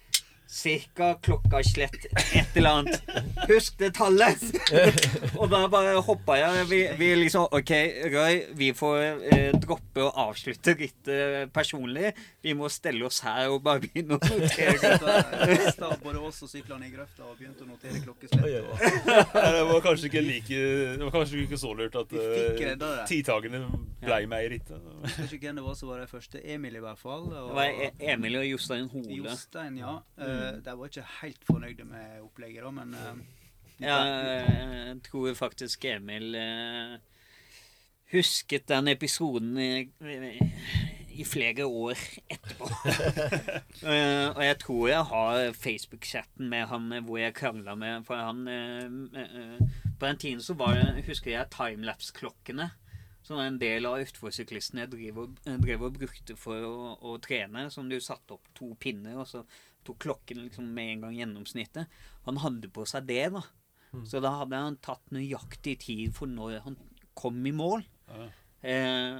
[0.53, 2.03] Cirka klokka slett
[2.37, 3.07] et eller annet.
[3.49, 4.43] Husk det tallet!
[5.39, 6.67] og da bare hoppa jeg.
[6.69, 7.71] Vi, vi liksom OK,
[8.13, 8.99] Roy, vi får
[9.33, 12.11] eh, droppe å avslutte rittet personlig.
[12.45, 14.93] Vi må stelle oss her og bare begynne å notere.
[15.55, 18.61] Mista både oss og syklene i grøfta og begynte å notere klokkeslett.
[18.61, 20.61] Og- Det var kanskje ikke like
[20.99, 23.63] Det var kanskje ikke så lurt at uh, tidtagene
[24.03, 24.85] ble med i rittet.
[25.17, 26.41] Kanskje ikke hvem det var som var de første.
[26.53, 27.25] Emil, i hvert fall.
[27.31, 29.17] Og Det var E- Emil og Jostein Hole.
[29.23, 29.97] Jostein, ja.
[30.19, 33.23] Eh, de var ikke helt fornøyde med opplegget, da, men eh,
[33.83, 36.97] Ja, jeg tror faktisk Emil eh,
[38.13, 39.89] husket den episoden i,
[41.13, 41.97] i flere år
[42.31, 42.69] etterpå.
[43.85, 48.15] uh, og jeg tror jeg har Facebook-chatten med han eh, hvor jeg krangla med For
[48.15, 49.67] han uh, uh,
[49.99, 52.69] På den tiden så var det, husker jeg timelapse-klokkene.
[53.23, 57.17] Som er en del av utforsyklistene jeg drev og, drev og brukte for å, å
[57.23, 57.69] trene.
[57.71, 59.45] Som du satte opp to pinner, og så
[59.85, 61.99] tok klokken liksom med en gang gjennomsnittet.
[62.27, 63.43] Han hadde på seg det, da.
[64.09, 66.77] Så da hadde han tatt nøyaktig tid for når han
[67.17, 67.83] kom i mål.
[68.09, 68.29] Ja.
[68.65, 69.19] Eh,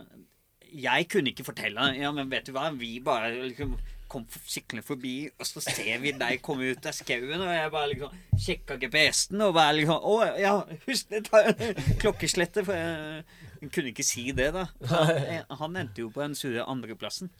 [0.74, 3.76] jeg kunne ikke fortelle Ja, men vet du hva, vi bare liksom
[4.14, 7.90] kom syklende forbi, og så ser vi deg komme ut av skauen, og jeg bare
[7.90, 10.52] liksom sjekka GPS-en og bare liksom Å ja,
[10.86, 11.24] husk det
[12.02, 13.24] klokkeslettet, for jeg,
[13.64, 14.68] jeg kunne ikke si det, da.
[14.92, 17.32] Han, han endte jo på den sure andreplassen.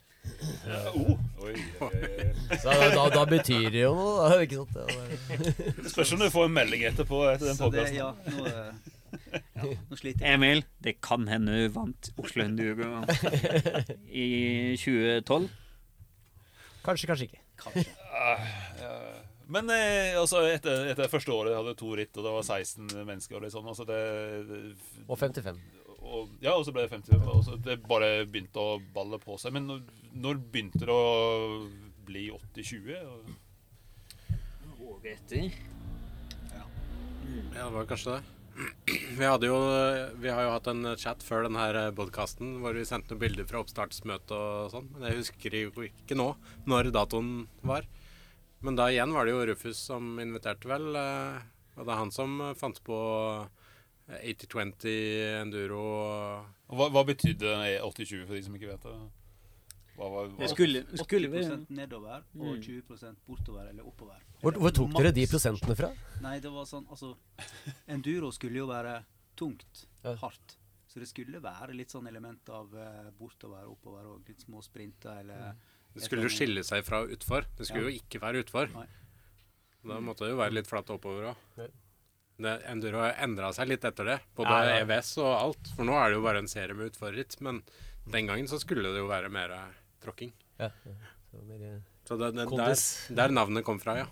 [0.64, 2.26] Ja, oh, oi, oi, oi.
[2.62, 4.38] Da, da, da betyr det jo noe, da.
[4.44, 4.76] Ikke sant?
[4.76, 7.96] Ja, det- Spørs om du får en melding etterpå etter den det, podkasten.
[7.96, 10.34] ja, nå, ja, nå sliter jeg.
[10.38, 13.02] Emil, det kan hende du vant Oslo Enduro
[14.08, 14.26] i
[14.80, 15.48] 2012.
[16.84, 17.40] Kanskje, kanskje ikke.
[19.48, 23.04] Men eh, altså, etter, etter første året jeg hadde to ritt, og det var 16
[23.04, 23.98] mennesker og det sånn, altså det,
[24.48, 24.60] det
[25.04, 25.58] Og 55.
[26.00, 27.26] og, Ja, og så ble det 55.
[27.28, 29.52] Og så det bare begynte å balle på seg.
[29.56, 29.68] Men
[30.14, 31.66] når, begynte det å
[32.06, 33.34] bli 80-20?
[34.84, 35.50] Året etter.
[36.54, 36.64] Ja,
[37.54, 38.22] det var kanskje det.
[39.18, 39.56] Vi, hadde jo,
[40.22, 43.62] vi har jo hatt en chat før denne podkasten hvor vi sendte noen bilder fra
[43.64, 44.86] oppstartsmøtet og sånn.
[44.94, 46.28] Men jeg husker jo ikke nå
[46.70, 47.32] når datoen
[47.66, 47.88] var.
[48.64, 50.86] Men da igjen var det jo Rufus som inviterte, vel.
[50.96, 51.42] eh,
[51.74, 52.96] Og det er han som fant på
[54.08, 54.94] 80-20
[55.40, 55.82] enduro.
[56.70, 58.94] Hva, hva betydde 80-20 for de som ikke vet det?
[59.96, 60.38] Hva var, hva?
[60.42, 62.62] Det skulle, skulle vi 80 nedover og Mm.
[62.62, 64.18] 20% bortover eller oppover.
[64.42, 65.92] Hvor, hvor tok dere de prosentene fra?
[66.20, 67.14] Nei, det var sånn Altså,
[67.88, 69.04] enduro skulle jo være
[69.36, 70.14] tungt, Ja.
[70.16, 70.56] hardt.
[70.88, 75.20] Så det skulle være litt sånn element av uh, bortover, oppover og litt små sprinter
[75.20, 75.54] eller
[75.94, 77.46] Det skulle jo skille seg fra utfor.
[77.56, 77.90] Det skulle Ja.
[77.90, 78.68] jo ikke være utfor.
[78.74, 78.86] Nei.
[79.86, 81.70] Da måtte det jo være litt flatt oppover òg.
[82.68, 84.20] Enduro har endra seg litt etter det.
[84.34, 84.84] Både Ja, ja.
[84.84, 85.68] EVS og alt.
[85.76, 87.40] For nå er det jo bare en serie med utforritt.
[87.40, 87.62] Men
[88.10, 89.50] den gangen så skulle det jo være mer
[90.04, 90.32] tråkking.
[90.60, 90.70] Ja.
[91.30, 92.76] Så mer, eh, Så det, det, der,
[93.22, 94.08] der navnet kom fra, ja.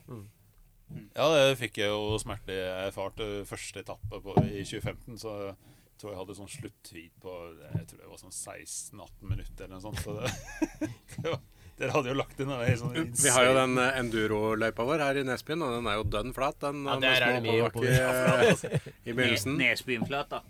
[1.16, 5.20] Ja, det fikk jeg jo smertelig erfart første etappe på, i 2015.
[5.22, 7.32] Så jeg tror jeg hadde sånn sluttid på
[7.78, 10.02] Jeg tror det var sånn 16-18 minutter eller noe sånt.
[10.02, 10.32] Så det,
[11.22, 11.38] det var,
[11.78, 15.20] dere hadde jo lagt inn helt sånn Vi har jo den eh, enduro-løypa vår her
[15.22, 16.58] i Nesbyen, og den er jo dønn flat.
[16.64, 17.94] Den Ja, der er det mye oppover.
[17.94, 19.56] oppoverbakker, eh, i begynnelsen.
[19.60, 20.42] Nesbyenflat, da.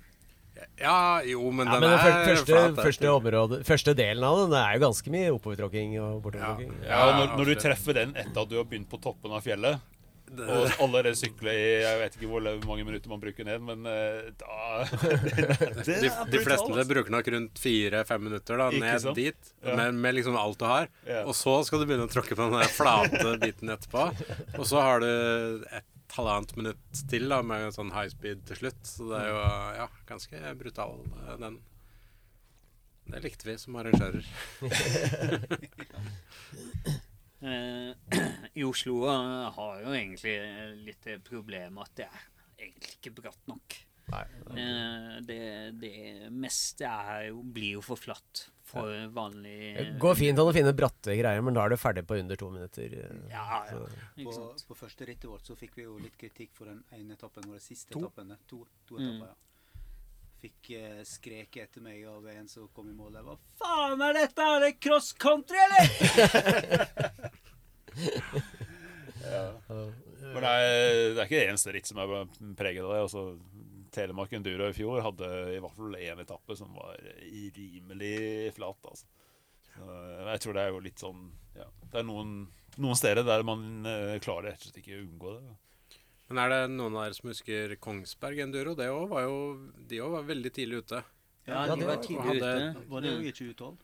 [0.80, 2.80] Ja, jo, men Ja, den men er første, flat.
[2.84, 6.72] første, område, første delen av den er jo ganske mye oppovertråkking og bortovertråkking.
[6.84, 9.42] Ja, ja, når, når du treffer den etter at du har begynt på toppen av
[9.46, 9.80] fjellet,
[10.40, 14.30] og allerede sykler i Jeg vet ikke hvor mange minutter man bruker ned, men eh,
[14.40, 14.86] da
[15.84, 19.76] det, de, de fleste bruker nok rundt fire-fem minutter da, ned dit, Ja.
[19.76, 20.86] med, med liksom alt du har.
[21.06, 21.20] Ja.
[21.28, 24.02] Og så skal du begynne å tråkke på den flate biten etterpå.
[24.58, 25.10] Og så har du
[25.68, 28.82] et halvannet minutt til da, med sånn high speed til slutt.
[28.88, 29.38] Så det er jo
[29.82, 30.92] ja, ganske brutal,
[31.26, 31.54] eh, den.
[33.12, 34.24] Det likte vi som arrangører.
[37.42, 38.18] Eh,
[38.60, 40.36] I Oslo eh, har jo egentlig
[40.86, 42.28] litt det problemet at det er
[42.68, 43.78] egentlig ikke bratt nok.
[44.12, 45.36] Nei, Eh, det,
[45.80, 50.52] det meste er jo, blir jo for flatt for vanlig Det går fint an å
[50.54, 52.92] finne bratte greier, men da er du ferdig på under to minutter.
[52.98, 53.22] eh.
[53.32, 53.78] Ja, ja.
[54.16, 54.64] Ikke På, sant?
[54.68, 57.56] på første rittet vårt så fikk vi jo litt kritikk for den ene etappen, og
[57.56, 58.02] den siste To?
[58.04, 58.34] etappen.
[58.50, 59.26] To, To, etapper, Mm.
[59.30, 59.34] ja.
[60.42, 63.14] Fikk eh, skreket etter meg av en som kom i mål.
[63.14, 64.42] Jeg Hva faen er dette?
[64.42, 65.84] Er det cross country, eller?
[70.32, 72.14] Men det er, det er ikke det eneste ritt som er
[72.58, 73.02] preget av det.
[73.04, 73.22] Altså,
[73.92, 78.88] Telemark Enduro i fjor hadde i hvert fall én etappe som var rimelig flat.
[78.88, 79.06] Altså.
[79.72, 79.98] Så
[80.32, 81.22] jeg tror det er jo litt sånn
[81.56, 82.32] ja, Det er noen,
[82.82, 85.54] noen steder der man eh, klarer rett og slett ikke å unngå det.
[86.30, 88.74] Men er det noen av dere som husker Kongsberg Enduro?
[88.78, 89.38] Det også var jo,
[89.88, 91.02] de òg var veldig tidlig ute.
[91.46, 92.52] Ja, Ja, de var tidlig ute.
[92.88, 93.80] Var det jo i 2012?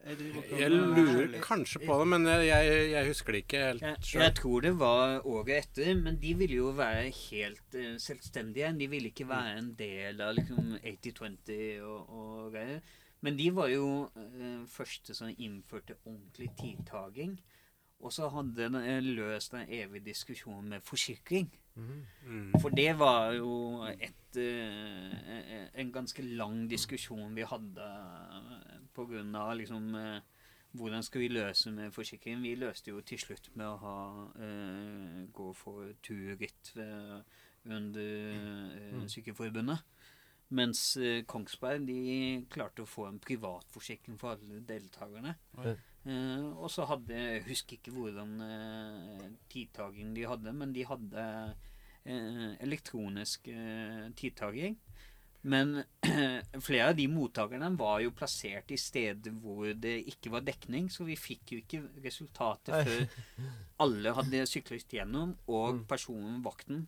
[0.00, 4.22] Jeg, lurer kanskje på det, men jeg, jeg, husker det ikke helt Jeg, sjøl.
[4.22, 8.70] jeg tror det var året etter, men de ville jo være helt eh, selvstendige.
[8.80, 12.80] De ville ikke være en del av liksom 80-20 og, og greier.
[13.20, 17.36] Men de var jo eh, første som innførte ordentlig tidtaking.
[18.00, 21.50] Og så hadde den eh, løst en evig diskusjon med forsikring.
[21.74, 22.54] Mm.
[22.60, 28.78] For det var jo et, eh, en ganske lang diskusjon vi hadde pga.
[28.94, 30.20] på grunn av liksom eh,
[30.72, 32.42] hvordan skal vi løse med forsikring?
[32.42, 33.98] Vi løste jo til slutt med å ha
[34.42, 36.72] eh, gå for turritt
[37.64, 39.10] under Sykeforbundet.
[39.10, 39.78] Sykkelforbundet.
[40.50, 42.00] Mens eh, Kongsberg de
[42.50, 45.36] klarte å få en privatforsikring for alle deltakerne.
[45.62, 45.76] Oi.
[46.08, 51.24] Eh, og så hadde Jeg husker ikke hvordan uh, tidtaking de hadde, men de hadde
[52.06, 54.78] uh, elektronisk uh, tidtaking.
[55.42, 55.82] Men
[56.66, 61.06] flere av de mottakerne var jo plassert i steder hvor det ikke var dekning, så
[61.08, 63.46] vi fikk jo ikke resultatet før
[63.80, 65.84] alle hadde syklet gjennom, og Mm.
[65.88, 66.82] personen, vakten,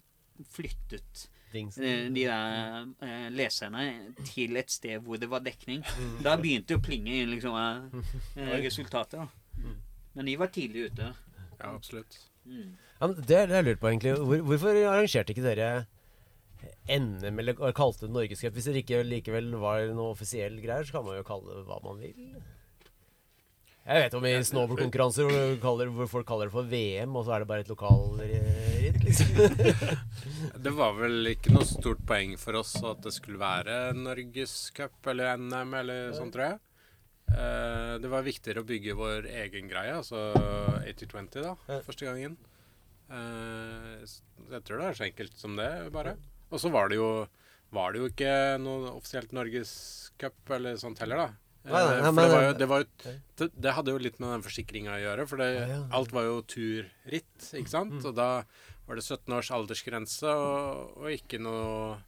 [0.53, 3.85] flyttet eh, de der eh, leserne
[4.27, 5.83] til et sted hvor det var dekning.
[5.85, 6.19] Mm.
[6.25, 8.13] Da begynte det å plinge inn liksom, eh,
[8.43, 9.21] eh, resultatet.
[9.21, 9.59] da.
[9.59, 9.81] Mm.
[10.17, 11.11] Men de var tidlig ute.
[11.59, 12.19] Ja, absolutt.
[12.45, 12.73] Mm.
[13.01, 14.17] Ja, men det har jeg lurt på, egentlig.
[14.21, 15.69] Hvor, hvorfor arrangerte ikke dere
[16.89, 18.55] NM, eller kalte det Norgescup?
[18.55, 21.81] Hvis det ikke likevel var noe offisiell greier, så kan man jo kalle det hva
[21.85, 22.43] man vil.
[23.83, 25.27] Jeg vet om i snowboardkonkurranser
[25.59, 27.73] hvor, hvor folk kaller det for VM, og så er det bare et
[28.93, 30.59] lokalritt, liksom.
[30.65, 35.37] Det var vel ikke noe stort poeng for oss at det skulle være Norgescup eller
[35.41, 36.61] NM eller sånn, tror jeg.
[37.33, 40.33] Uh, det var viktigere å bygge vår egen greie, altså
[40.85, 41.79] 80-20, da, Ja.
[41.87, 42.37] første gangen.
[43.09, 44.03] Uh,
[44.53, 46.17] jeg tror det er så enkelt som det, bare.
[46.53, 47.27] Og så var det jo
[47.73, 51.29] var det jo ikke noe offisielt Norgescup eller sånt heller, da.
[51.63, 53.93] Eh, Nei, nei, nei, for men- det, var jo, det, var jo, det, det hadde
[53.95, 55.79] jo litt med den forsikringa å gjøre, for det, Ja, ja.
[55.97, 57.95] alt var jo turritt, ikke sant?
[57.97, 58.05] Mm.
[58.11, 58.29] Og da
[58.87, 62.01] var det 17 års aldersgrense og, og ikke noe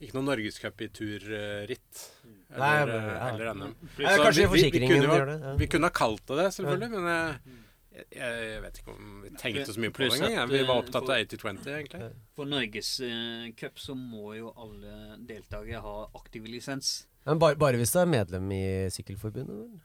[0.00, 3.26] ikke noe norgescup i turritt eller, men- ja.
[3.34, 3.74] eller NM.
[4.00, 5.40] Ja, kanskje vi- vi- vi kunne jo- det.
[5.42, 5.54] Ja.
[5.60, 9.30] Vi kunne ha kalt det det, selvfølgelig, men jeg, jeg, jeg vet ikke om vi
[9.36, 10.48] tenkte så mye på det engang.
[10.48, 12.00] Vi var eh, opptatt av 80-20, egentlig.
[12.00, 12.08] Ja.
[12.38, 17.06] For Norgescup så må jo alle deltakere ha aktiv lisens.
[17.26, 19.52] Men bare, bare hvis du er medlem i Sykkelforbundet?
[19.52, 19.80] vel?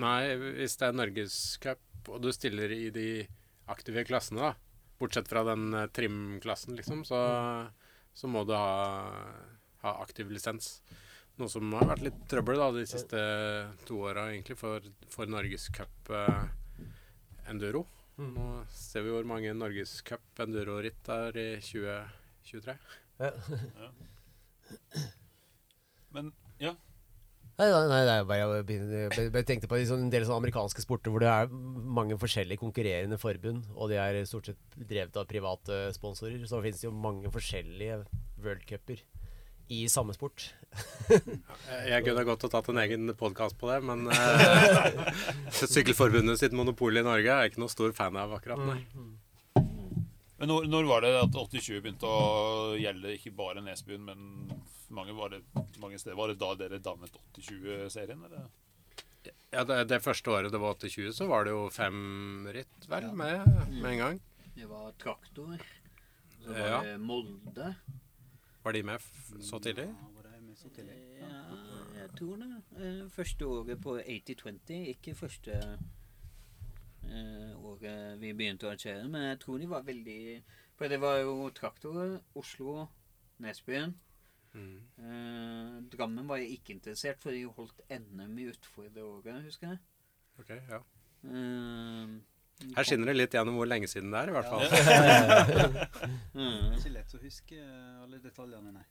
[0.00, 3.26] Nei, hvis det er norgescup, og du stiller i de
[3.68, 4.54] aktive klassene, da,
[5.00, 7.20] bortsett fra den eh, trimklassen, liksom, så,
[8.14, 9.10] så må du ha,
[9.84, 10.78] ha aktiv lisens.
[11.40, 13.20] Noe som har vært litt trøbbel da, de siste
[13.88, 16.42] to åra, egentlig, for, for norgescup eh,
[17.48, 17.86] enduro.
[18.20, 18.34] Mm.
[18.36, 22.76] Nå ser vi hvor mange norgescup enduro-ritt er i 2023.
[23.20, 23.32] Ja.
[26.14, 26.74] Men ja.
[27.60, 30.80] Nei, nei, nei, det er bare jeg jeg tenkte på sånn- en del sånne amerikanske
[30.80, 35.28] sporter hvor det er mange forskjellige konkurrerende forbund, og de er stort sett drevet av
[35.28, 36.40] private sponsorer.
[36.48, 38.06] Så finnes det jo mange forskjellige
[38.40, 39.02] worldcuper
[39.70, 40.48] i samme sport.
[41.10, 45.10] Jeg jeg kunne godt ha tatt en egen podkast på det, men uh,
[45.60, 48.80] Sykkelforbundet sitt monopol i Norge er jeg ikke noe stor fan av akkurat, nei.
[50.40, 54.22] Men når, når var det at 80-20 begynte å gjelde ikke bare Nesbyen, men
[54.96, 55.42] mange, var det,
[55.82, 56.16] mange steder?
[56.16, 58.22] Var det da dere dannet 80-20-serien?
[58.24, 58.46] eller?
[59.52, 63.10] Ja, det, det første året det var 80-20, så var det jo fem ritt, vel,
[63.18, 64.20] med, med en gang.
[64.56, 65.60] Det var traktor.
[66.40, 66.80] Så var Ja.
[66.88, 67.74] det Molde.
[68.64, 69.10] Var de med f
[69.44, 69.86] så tidlig?
[69.92, 70.96] Ja, var de med så tidlig?
[71.20, 71.44] Ja,
[72.00, 72.50] jeg tror det.
[72.80, 75.60] Eh, Første året på 80-20, ikke første
[77.10, 80.20] året vi begynte å arrangere, men jeg tror de var veldig
[80.78, 82.86] For det var jo traktorer, Oslo,
[83.44, 83.92] Nesbyen.
[84.54, 84.78] Mm.
[84.98, 89.74] Eh, Drammen var jeg ikke interessert, for de holdt NM i utfor det året, husker
[89.74, 89.82] jeg.
[90.40, 90.80] Okay, ja.
[91.28, 92.16] Eh,
[92.76, 94.64] Her skinner det litt gjennom hvor lenge siden det er, i hvert fall.
[96.34, 97.60] Mm, er ikke lett å huske
[98.00, 98.88] alle detaljene, nei.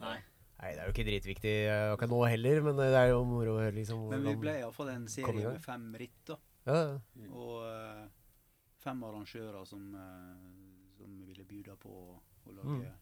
[0.00, 0.16] nei.
[0.56, 3.58] Nei, det er jo ikke dritviktig eh, akkurat nå heller, men det er jo moro
[3.58, 6.38] å høre liksom Men vi ble iallfall en serie med fem ritt, da.
[6.66, 7.28] Ja, ja.
[7.30, 8.06] Og uh,
[8.82, 11.92] fem arrangører som, uh, som ville bjuda på
[12.46, 12.92] å lage,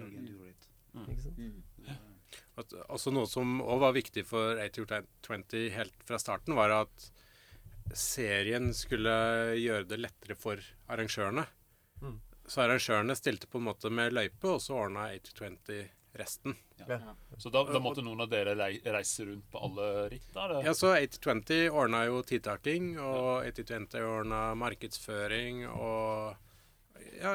[0.00, 0.68] lage enduroritt.
[0.94, 1.38] Ikke sant?
[1.38, 1.62] Mm.
[1.74, 2.10] Så, eh,
[2.58, 7.10] At- Også noe som òg var viktig for 80-20 helt fra starten, var at
[7.94, 9.10] serien skulle
[9.58, 11.44] gjøre det lettere for arrangørene.
[12.02, 12.20] Mm.
[12.46, 16.56] Så arrangørene stilte på en måte med løype, og så ordna 80-20 resten.
[17.38, 20.28] Så da, da måtte noen av dere reise rundt på alle ritt?
[20.34, 20.62] da.
[20.64, 26.34] Ja, så 80-20 ordna jo tiltaking, og 80-20 ordna markedsføring og
[27.20, 27.34] ja,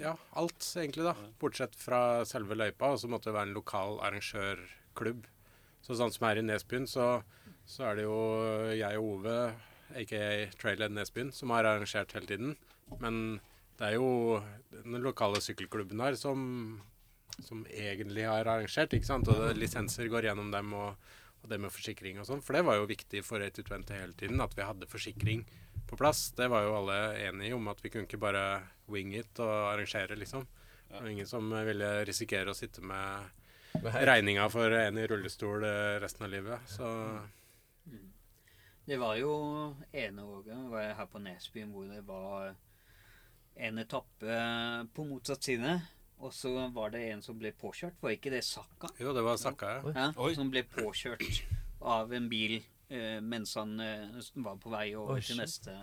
[0.00, 1.14] ja, alt egentlig, da.
[1.40, 5.26] Bortsett fra selve løypa, og så måtte det være en lokal arrangørklubb.
[5.86, 7.20] Så sånn som her i Nesbyen, så
[7.66, 8.18] så er det jo
[8.78, 9.36] jeg og Ove,
[9.98, 10.22] aka
[10.60, 12.52] Trailhead Nesbyen, som har arrangert hele tiden.
[13.02, 13.40] Men
[13.78, 14.38] det er jo
[14.70, 16.44] den lokale sykkelklubben her som,
[17.44, 19.28] som egentlig har arrangert, ikke sant.
[19.28, 22.42] Og det, lisenser går gjennom dem, og, og det med forsikring og sånn.
[22.44, 25.44] For det var jo viktig for 820 hele tiden, at vi hadde forsikring
[25.86, 26.30] på plass.
[26.36, 28.46] Det var jo alle enige om, at vi kunne ikke bare
[28.90, 30.46] wing it og arrangere, liksom.
[30.86, 33.42] Det var ingen som ville risikere å sitte med
[33.82, 36.70] regninga for en i rullestol eh, resten av livet.
[36.70, 36.86] Så
[38.86, 39.32] Det var jo
[39.90, 42.54] ene året var jeg her på Nesbyen hvor det var
[43.56, 44.36] en etappe
[44.94, 45.72] på motsatt side.
[46.24, 47.98] Og så var det en som ble påkjørt.
[48.02, 48.88] Var ikke det Sakka?
[49.00, 49.92] jo, det var Sakka, ja.
[49.92, 50.32] Ja, Oi.
[50.38, 51.42] som ble påkjørt
[51.86, 52.56] av en bil
[52.88, 55.74] eh, mens han eh, var på vei over Oi, til neste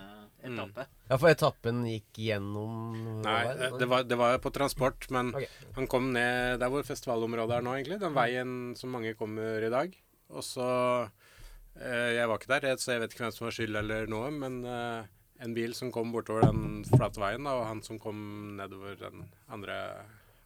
[0.44, 0.88] etappe.
[1.10, 5.50] Ja, for etappen gikk gjennom Nei, eh, det var, det var på transport, men okay.
[5.78, 8.02] han kom ned der hvor festivalområdet er nå, egentlig.
[8.04, 9.94] Den veien som mange kommer i dag.
[10.34, 10.70] Og så
[11.78, 14.32] eh, Jeg var ikke der, så jeg vet ikke hvem som har skyld eller noe,
[14.34, 15.12] men eh,
[15.44, 18.18] en bil som kom bortover den flate veien, da, og han som kom
[18.58, 19.78] nedover den andre,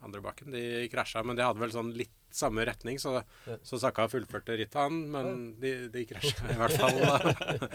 [0.05, 1.23] andre bakken, de krasja.
[1.25, 3.21] Men de hadde vel sånn litt samme retning, så,
[3.65, 4.99] så Sakka fullførte rittet, han.
[5.13, 6.97] Men de, de krasja i hvert fall.
[7.01, 7.69] Da.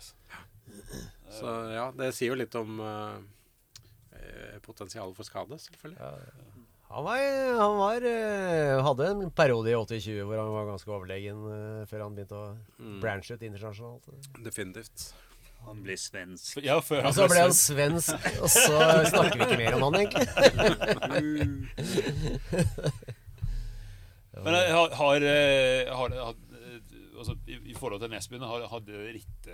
[1.30, 3.18] Så ja, det sier jo litt om eh,
[4.18, 6.14] eh, potensialet for skade, selvfølgelig.
[6.90, 7.20] Han var,
[7.60, 11.44] han var eh, hadde en periode i 80-20 hvor han var ganske overlegen
[11.90, 12.48] før han begynte å
[12.80, 12.96] Mm.
[13.02, 14.06] branche ut internasjonalt.
[14.42, 15.10] Definitivt.
[15.68, 16.56] Han ble svensk.
[16.64, 18.76] Ja, før Og så ble han svensk, og så
[19.10, 20.28] snakker vi ikke mer om han, egentlig.
[24.40, 26.32] Men jeg har, har, eh, har, eh,
[27.18, 29.52] altså, i, I forhold til Nesbyen, har, hadde rittet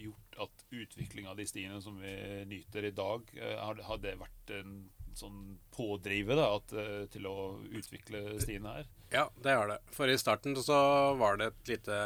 [0.00, 2.14] gjort at utviklinga av de stiene som vi
[2.48, 4.72] nyter i dag, hadde har, har det vært en
[5.16, 8.90] sånn pådriver da, at, eh, til å utvikle stiene her?
[9.12, 9.78] Ja, det har det.
[9.96, 10.78] For i starten så
[11.20, 11.96] var det et lite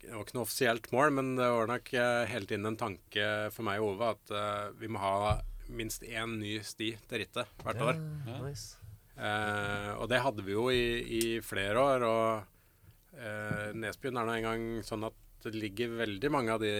[0.00, 3.26] Det var ikke noe offisielt mål, men det var nok eh, hele tiden en tanke
[3.54, 7.50] for meg og Ove at uh, vi må ha minst én ny sti til rittet
[7.62, 8.00] hvert år.
[8.40, 8.78] Nice.
[9.18, 10.84] uh, og det hadde vi jo i,
[11.20, 12.06] i flere år.
[12.08, 16.72] Og uh, Nesbyen er nå engang sånn at det ligger veldig mange av de,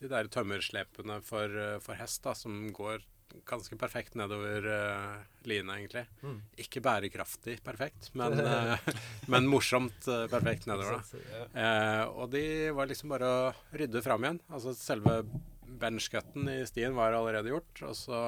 [0.00, 1.52] de der tømmerslepene for,
[1.84, 3.04] for hest da, som går
[3.44, 5.18] ganske perfekt nedover uh,
[5.48, 6.06] line, egentlig.
[6.22, 6.38] Mm.
[6.64, 8.88] Ikke bærekraftig perfekt, men, uh,
[9.32, 11.02] men morsomt uh, perfekt nedover.
[11.52, 12.06] da.
[12.14, 12.44] Og de
[12.76, 14.42] var liksom bare å rydde fram igjen.
[14.48, 15.20] Altså selve
[15.66, 17.84] benchcutten i stien var allerede gjort.
[17.88, 18.20] Og så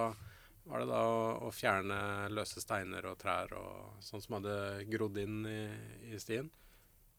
[0.68, 1.18] var det da å,
[1.48, 4.56] å fjerne løse steiner og trær og sånn som hadde
[4.92, 5.60] grodd inn i,
[6.12, 6.50] i stien.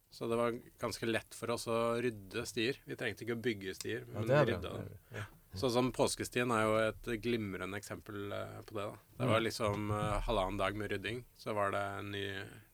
[0.09, 2.79] Så det var ganske lett for oss å rydde stier.
[2.85, 5.35] Vi trengte ikke å bygge stier, Ja, men ja, vi rydda dem.
[5.57, 8.85] Sånn som Påskestien er jo et glimrende eksempel eh, på det.
[8.85, 8.99] da.
[9.17, 12.25] Det var liksom uh, halvannen dag med rydding, så var det en ny,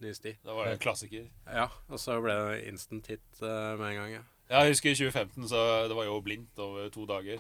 [0.04, 0.36] ny sti.
[0.44, 1.30] Da var det en klassiker.
[1.48, 4.16] Ja, og så ble det instant hit uh, med en gang.
[4.20, 4.24] ja.
[4.46, 5.60] Ja, jeg husker i 2015, så
[5.90, 7.40] det var jo blindt over to dager.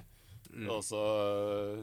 [0.49, 0.69] Mm.
[0.71, 1.01] Og så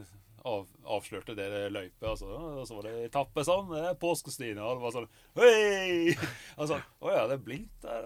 [0.01, 2.27] eh, av, avslørte det løypet, altså.
[2.27, 3.69] Og så var det etappe sånn.
[3.71, 5.07] Det er påskestien, og det var sånn
[5.39, 6.15] Hei!
[6.59, 8.01] Altså, Å ja, det er blindt der.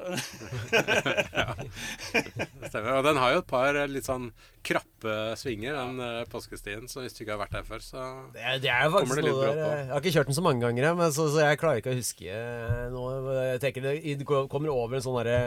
[2.61, 2.91] Det Stemmer.
[2.99, 4.29] Og den har jo et par eh, litt sånn
[4.67, 6.27] krappe svinger, den ja.
[6.29, 6.85] påskestien.
[6.91, 9.25] Så hvis du ikke har vært der før, så Det er, det er Kommer det
[9.27, 9.71] litt brått på?
[9.71, 11.95] eh, Jeg har ikke kjørt den så mange ganger, men så, så jeg klarer ikke
[11.95, 13.17] å huske eh, noe.
[13.53, 15.39] Jeg tenker det det kommer over en sånn derre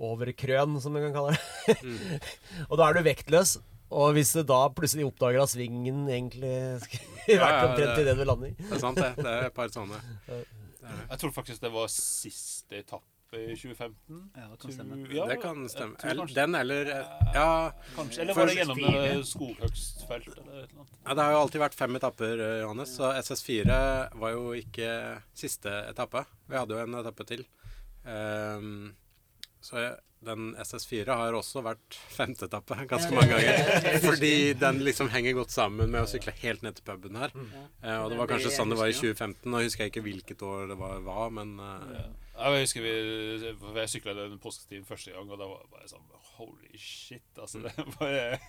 [0.00, 1.76] overkrøn, som man kan kalle det.
[1.84, 2.22] Mm.
[2.70, 3.58] og da er du vektløs.
[3.90, 7.94] Og hvis det da plutselig oppdager at svingen egentlig skulle Ja, vært ja, omtrent det-
[7.96, 9.12] til det du lander i det er sant, det.
[9.18, 9.98] Det er et par sånne.
[11.10, 13.06] Jeg tror faktisk det var siste etappe
[13.38, 14.22] i 2015.
[14.34, 14.96] Ja, det kan stemme.
[15.14, 15.94] Ja, Det kan stemme.
[16.02, 17.44] jeg tror El- Den eller eh, Ja.
[17.94, 20.96] Kanskje, eller var det gjennom det skoghøgstfelt eller et eller annet?
[21.06, 22.96] Ja, Det har jo alltid vært fem etapper, eh, Johannes.
[22.96, 23.76] Så SS4
[24.18, 24.90] var jo ikke
[25.34, 26.24] siste etappe.
[26.50, 27.44] Vi hadde jo en etappe til.
[28.04, 28.96] Um,
[29.62, 34.00] så jeg, den SS4 har også vært femte etappe ganske mange ganger.
[34.04, 37.32] Fordi den liksom henger godt sammen med å sykle helt ned til puben her.
[37.80, 39.48] Eh, og det var kanskje sånn det var i 2015.
[39.48, 42.06] Nå husker jeg ikke hvilket år det var, var men eh,
[42.36, 42.94] Ja, jeg husker vi,
[43.80, 47.26] jeg sykla den påsketiden første gang, og da var det bare sånn Holy shit.
[47.36, 48.40] Altså, det var det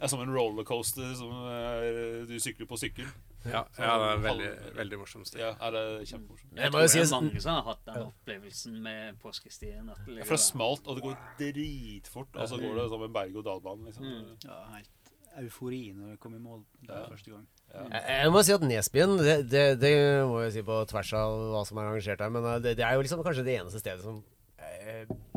[0.00, 3.06] er som en rollercoaster som er, du sykler på sykkel.
[3.46, 5.40] ja, ja, det er veldig, veldig morsom stil.
[5.40, 6.52] Ja, ja, det er kjempemorsomt.
[6.56, 9.90] Jeg Jeg tror det si- er mange som har hatt den opplevelsen med påskestien.
[9.90, 12.36] at det Ja, For det er var- smalt, og det går dritfort.
[12.36, 13.84] Og så går det som en berg-og-dal-bane.
[13.86, 14.04] Liksom.
[14.04, 14.36] Mm.
[14.44, 14.90] Ja, helt
[15.38, 17.06] eufori når du kom i mål der Ja.
[17.10, 17.46] første gang.
[17.92, 21.30] Jeg, jeg må si at Nesbyen, det, det, det må jeg si på tvers av
[21.52, 23.78] hva som er arrangert her, men eh, det, det er jo liksom kanskje det eneste
[23.82, 24.35] stedet som eh,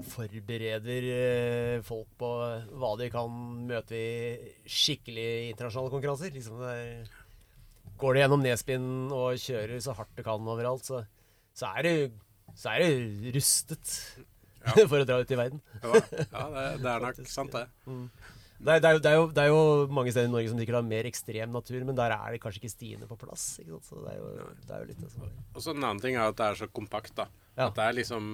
[0.10, 2.30] forbereder eh, folk på
[2.80, 3.38] hva de kan
[3.70, 6.34] møte i skikkelig internasjonale konkurranser.
[6.36, 7.14] Liksom det er,
[8.00, 11.04] går du gjennom nedspinn og kjører så hardt du kan overalt, så,
[11.54, 13.96] så, er, du, så er du rustet.
[14.60, 14.74] Ja.
[14.92, 15.62] for å dra ut i verden.
[15.80, 17.66] Ja, ja det, det er nok sant, det.
[18.60, 19.60] Det er, det, er jo, det, er jo, det er jo
[19.96, 22.60] mange steder i Norge som sikkert har mer ekstrem natur, men der er det kanskje
[22.60, 23.46] ikke stiene på plass.
[23.62, 23.88] Ikke sant?
[23.88, 25.38] Så det er jo, det er jo litt sånn.
[25.54, 27.14] Og så En annen ting er at det er så kompakt.
[27.16, 27.30] da.
[27.56, 27.70] Ja.
[27.70, 28.28] At Det er liksom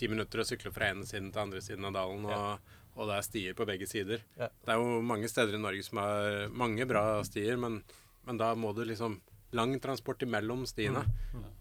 [0.00, 3.16] ti minutter å sykle fra ene siden til andre siden av dalen, og, og det
[3.20, 4.24] er stier på begge sider.
[4.40, 4.48] Ja.
[4.50, 7.78] Det er jo mange steder i Norge som har mange bra stier, men,
[8.26, 9.20] men da må du liksom
[9.54, 11.04] lang transport imellom stiene.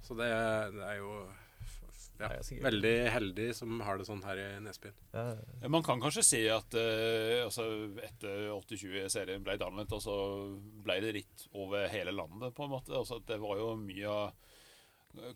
[0.05, 0.31] Så det,
[0.73, 1.13] det er jo
[2.19, 2.27] ja,
[2.65, 4.95] veldig heldig som har det sånn her i Nesbyen.
[5.61, 7.63] ja, Man kan kanskje si at uh, altså,
[8.03, 10.15] etter 80-20-serien ble dannet, og så
[10.83, 12.91] ble det ritt over hele landet, på en måte.
[12.99, 14.25] Altså, det var jo mye av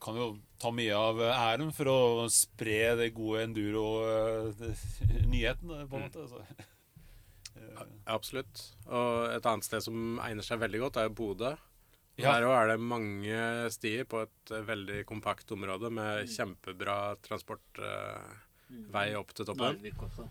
[0.04, 0.28] Kan jo
[0.62, 6.20] ta mye av æren for å spre det gode enduro-nyheten, på en måte.
[6.28, 6.40] Altså.
[7.58, 7.82] Ja,
[8.14, 8.56] absolutt.
[8.86, 11.58] Og et annet sted som egner seg veldig godt, er Bodø.
[12.20, 12.36] Ja.
[12.36, 13.38] Der òg er det mange
[13.74, 19.80] stier på et eh, veldig kompakt område med kjempebra transportvei opp til toppen.
[19.80, 20.28] Narvik også.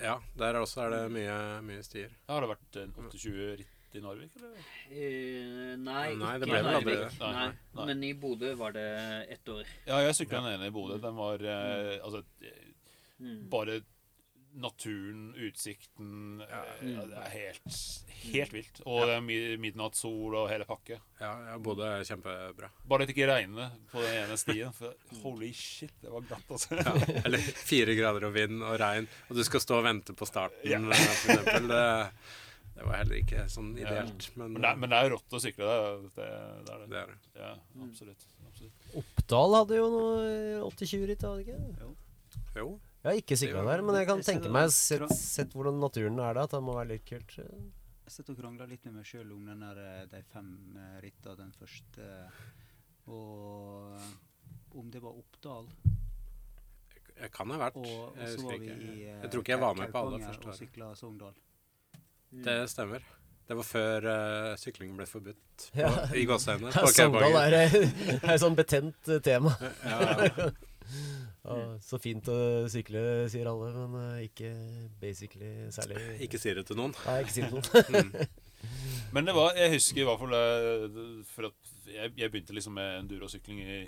[0.00, 1.36] Ja, der også er det mye,
[1.66, 2.12] mye stier.
[2.28, 4.64] Har det vært en 28 ritt i Narvik, eller?
[4.92, 7.20] Eh, nei, Nei, det ikke aldri Narvik.
[7.20, 7.86] Nei, Nei, nei.
[7.90, 8.86] Men i Bodø var det
[9.36, 9.64] ett år.
[9.88, 11.00] Ja, jeg sykla den ene i Bodø.
[11.02, 12.24] Den var eh, altså
[13.20, 13.50] Mm.
[13.52, 13.82] Bare
[14.58, 17.76] naturen, utsikten eh, ja, Det er helt,
[18.24, 18.80] helt vilt.
[18.84, 20.98] Og det er midnattssol og hele pakke.
[21.20, 22.70] Ja, ja Bodø er kjempebra.
[22.90, 24.74] Bare det ikke regner på den ene stien.
[24.76, 26.76] For holy shit, det var glatt, altså.
[26.80, 26.94] Ja,
[27.24, 27.38] eller
[27.70, 30.82] fire grader og vind og regn, og du skal stå og vente på starten, Ja.
[30.82, 31.70] eh, for eksempel.
[31.70, 31.86] Det,
[32.80, 35.66] det var heller ikke sånn ideelt, men, Men det, men det er rått å sykle,
[35.70, 36.12] det.
[36.18, 36.28] Det,
[36.66, 36.86] det er det.
[36.92, 37.18] det er det.
[37.40, 37.54] Ja,
[37.86, 38.28] absolutt.
[38.50, 38.86] absolutt.
[39.02, 40.22] Oppdal hadde jo noe
[40.70, 41.90] 80-20-ritt, hadde det ikke?
[42.56, 42.70] Jo.
[43.00, 46.18] Jeg har ikke sikra der, men jeg kan tenke det- meg, sett, sett hvordan naturen
[46.20, 47.36] er da, at det må være litt kult.
[47.38, 51.00] Jeg sitter og krangler litt med meg sjøl om den der, eh, de fem eh,
[51.00, 52.08] rittene, den første.
[53.08, 54.10] Og eh,
[54.78, 55.70] om det var Oppdal.
[57.20, 57.76] Jeg kan ha vært.
[57.76, 58.76] Og, og Jeg husker ikke.
[58.80, 61.34] i Jeg tror ikke jeg var med på alle første og sykla Sogndal.
[62.30, 63.02] Det stemmer.
[63.50, 65.90] Det var før uh, sykling ble forbudt på, Ja.
[66.14, 66.70] i gåsehendene.
[66.94, 69.56] Sogndal er, et sånn betent tema.
[69.84, 70.50] Ja,
[71.44, 71.56] ja.
[71.84, 72.38] Så fint å
[72.70, 73.02] sykle,
[73.32, 74.50] sier alle, men eh, ikke
[75.00, 76.94] basically særlig Ikke sier det til noen.
[77.06, 78.14] Nei, ikke sier det til noen.
[78.14, 78.48] Mm.
[79.16, 80.98] Men det var, jeg husker i hvert fall eh,
[81.32, 83.78] For at jeg, jeg begynte liksom med endurosykling i,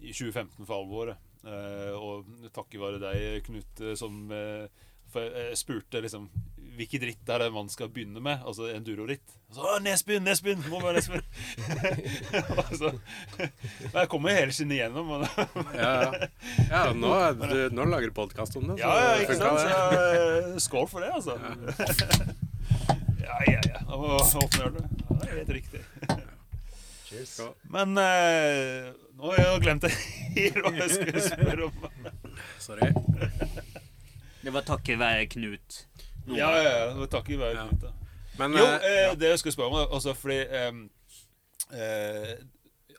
[0.00, 1.14] i 2015 for alvor.
[1.46, 6.26] Eh, og takket være deg, Knut, som eh, For jeg spurte liksom
[6.78, 8.38] Hvilken ritt er det man skal begynne med?
[8.46, 9.32] Altså enduroritt.
[9.50, 10.60] Så, «Å, Nesbyen, Nesbyen!
[10.70, 11.24] Må være Nesbyen!
[12.68, 12.92] altså,
[13.96, 15.10] jeg kommer hele skinnet igjennom.
[15.10, 15.24] Men,
[15.74, 16.28] Ja, ja.
[16.70, 17.10] ja nå,
[17.40, 18.78] du, nå lager du podkast om det.
[18.82, 19.58] ja, ja, ikke sant?
[19.64, 21.34] Så, eh, skål for det, altså.
[23.24, 23.82] Ja, ja, ja.
[23.88, 24.14] Nå
[24.44, 24.86] åpner det.
[24.86, 25.82] Ja, det er helt riktig.
[27.08, 27.34] Cheers.
[27.74, 29.94] Men eh, nå har jeg glemt det
[30.36, 31.84] helt hva jeg skulle spørre om.
[32.62, 32.92] Sorry.
[34.44, 35.87] Det var takket være Knut.
[36.36, 36.92] Ja, ja, ja.
[36.98, 37.94] det Takket være Ja.
[38.38, 39.14] Men Jo, eh, eh, ja.
[39.18, 40.76] det jeg skulle spørre om, altså fordi eh,
[41.74, 42.36] eh,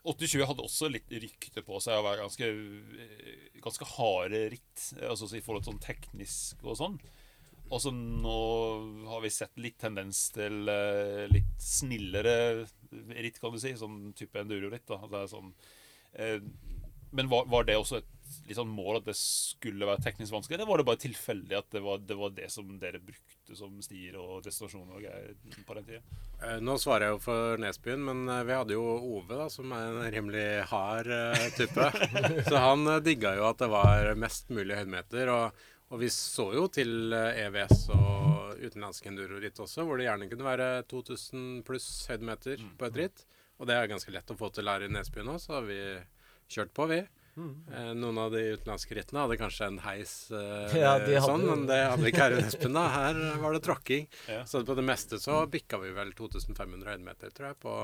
[0.04, 5.30] 80-20 hadde også litt rykte på seg å være ganske, eh, ganske harde ritt, altså
[5.36, 7.00] i forhold til sånn teknisk og sånn.
[7.70, 8.38] Og så nå
[9.12, 12.66] har vi sett litt tendens til eh, litt snillere
[13.14, 13.76] ritt, kan du si.
[13.78, 14.90] Sånn type enduro-ritt.
[14.90, 15.26] da.
[15.30, 15.52] Sånn,
[16.18, 16.40] eh,
[17.14, 18.10] men var, var det også et
[18.48, 21.70] litt sånn mål at det skulle være teknisk vanskelig, eller var det bare tilfeldig at
[21.76, 25.78] det var det, var det som dere brukte som stier og destinasjoner og greier på
[25.80, 26.02] den tida?
[26.44, 28.86] Eh, Nå svarer jeg jo for Nesbyen, men eh, vi hadde jo
[29.18, 31.90] Ove, da, som er en rimelig hard eh, type.
[32.52, 35.34] så han digga jo at det var mest mulig høydemeter.
[35.34, 40.46] Og, og vi så jo til EVS og utenlandsk enduroritt også, hvor det gjerne kunne
[40.46, 42.74] være 2000 pluss høydemeter Mm.
[42.78, 43.26] på et ritt.
[43.60, 45.80] Og det er ganske lett å få til her i Nesbyen òg, så har vi
[46.50, 47.02] kjørt på, vi.
[47.38, 47.52] Mm.
[47.74, 51.66] Eh, Noen av de utenlandske rittene hadde kanskje en heis, eh, Ja, de sånn, men
[51.70, 52.74] det hadde ikke her i Nesbyen.
[52.74, 52.88] da.
[52.90, 54.08] Her var det tråkking.
[54.28, 54.42] Ja.
[54.50, 57.76] Så på det meste så bikka vi vel 2500 høydemeter, tror jeg, på,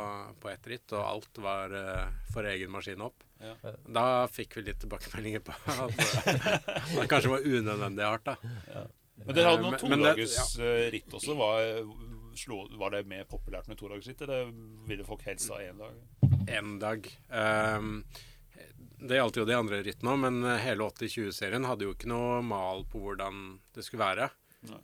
[0.41, 0.91] på ett ritt.
[0.98, 3.24] Og alt var eh, for egen maskin opp.
[3.41, 3.54] Ja.
[3.88, 6.60] Da fikk vi litt tilbakemeldinger på at eh,
[7.00, 8.86] det kanskje var unødvendig hardt, da.
[9.26, 11.36] Men dere hadde noen todagersritt men det- todagers eh, ritt også.
[11.39, 11.84] Var,
[12.36, 14.50] slå, var det mer populært med todagersritt, eller
[14.89, 15.96] ville folk helst ha én dag?
[16.52, 17.08] Én dag.
[17.32, 18.04] Ehm,
[19.08, 22.41] det gjaldt jo de andre rittene òg, men eh, hele 80-20-serien hadde jo ikke noe
[22.45, 24.32] mal på hvordan det skulle være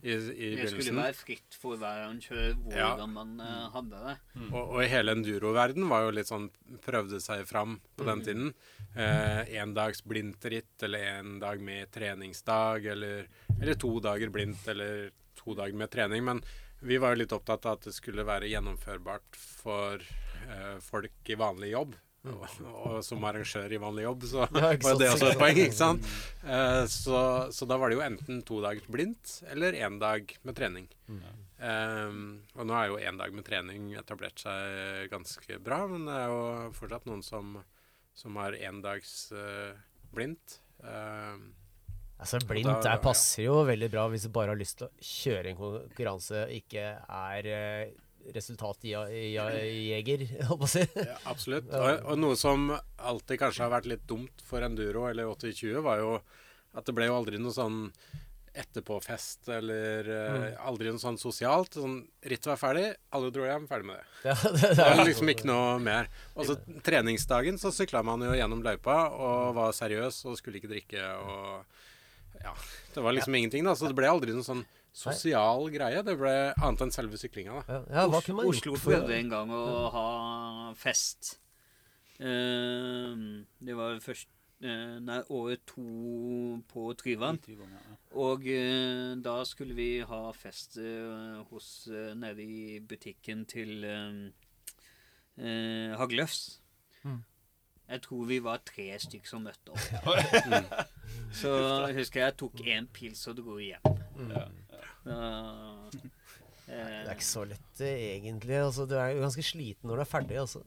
[0.02, 3.08] i, i Det skulle være fritt for hver arrangør hvordan Ja.
[3.10, 4.16] man uh, hadde det.
[4.52, 6.50] Og, og hele enduroverden var jo litt sånn
[6.86, 8.52] Prøvde seg fram på den tiden.
[8.96, 13.28] Eh, en dags blindt ritt, eller en dag med treningsdag, eller,
[13.60, 16.24] eller to dager blindt, eller to dager med trening.
[16.26, 16.42] Men
[16.82, 21.38] vi var jo litt opptatt av at det skulle være gjennomførbart for eh, folk i
[21.40, 21.96] vanlig jobb.
[22.22, 25.58] Og, som arrangør i vanlig jobb, så Ja, var det også et poeng.
[25.58, 26.06] ikke sant?
[26.46, 30.56] Eh, så, så da var det jo enten to dager blindt eller én dag med
[30.60, 30.86] trening.
[31.10, 32.12] Eh,
[32.58, 36.30] og nå er jo én dag med trening etablert seg ganske bra, men det er
[36.30, 36.44] jo
[36.78, 37.56] fortsatt noen som,
[38.14, 39.74] som har én dags uh,
[40.14, 40.60] blindt.
[40.84, 41.42] Eh,
[42.22, 44.94] Altså Blindt da- der passer jo veldig bra hvis du bare har lyst til å
[45.02, 47.48] kjøre en konkurranse, og ikke er
[48.36, 50.86] resultatjeger, holdt på å si.
[50.96, 51.70] Ja, absolutt.
[51.74, 56.02] Og, og noe som alltid kanskje har vært litt dumt for enduro eller 80-20, var
[56.04, 56.18] jo
[56.72, 57.88] at det ble jo aldri noe sånn
[58.52, 60.46] etterpåfest eller mm.
[60.68, 61.78] aldri noe sånn sosialt.
[61.80, 64.08] Sånn, Rittet var ferdig, alle dro hjem, ferdig med det.
[64.32, 66.12] Ja, det, det var liksom ikke noe mer.
[66.36, 70.74] Og så treningsdagen så sykla man jo gjennom løypa og var seriøs og skulle ikke
[70.74, 71.80] drikke og
[72.42, 72.54] Ja.
[72.94, 73.76] Det var liksom ingenting, da.
[73.78, 76.04] Så det ble aldri noe sånn sosial greie.
[76.06, 77.80] Det ble annet enn selve syklinga, da.
[77.90, 79.64] ja, Oslo gjort prøvde en gang å
[79.94, 80.10] ha
[80.78, 81.38] fest.
[82.22, 84.28] Uh, det var først
[84.62, 87.40] uh, Nei, året to på Tryvann.
[88.14, 90.78] Og uh, da skulle vi ha fest
[91.50, 91.72] hos
[92.20, 93.88] Nede i butikken til
[95.98, 96.61] Hagløfs.
[97.92, 97.96] Mm.
[97.98, 100.86] Jeg tror vi var tre stykker som møtte opp.
[101.42, 101.52] Så
[101.90, 104.00] jeg husker jeg tok én pils og dro hjem.
[104.16, 104.32] Mm.
[104.32, 104.46] Da,
[106.68, 108.56] eh, Det er ikke så lett, eh, egentlig.
[108.62, 110.38] Altså, du er jo ganske sliten når du er ferdig.
[110.40, 110.64] Altså.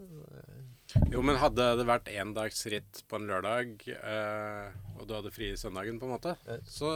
[1.10, 5.96] Jo, men hadde det vært endagsritt på en lørdag, eh, og du hadde fri søndagen,
[5.98, 6.36] på en måte,
[6.68, 6.90] så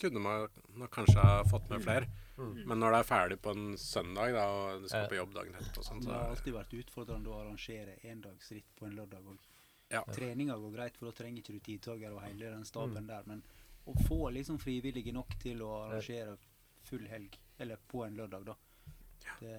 [0.00, 2.08] kunne man kanskje ha fått med flere.
[2.38, 5.56] Men når det er ferdig på en søndag, da, og du skal på jobb dagen
[5.58, 9.40] etterpå, og sånn, Det har alltid vært utfordrende å arrangere endagsritt på en lørdag òg.
[9.88, 10.02] Ja.
[10.14, 13.06] Treninga går greit, for da trenger ikke du tidtager og hele den staben Mm.
[13.06, 13.22] der.
[13.26, 13.42] Men
[13.86, 16.36] å få liksom frivillige nok til å arrangere
[16.84, 18.54] full helg, eller på en lørdag, da,
[19.40, 19.54] det,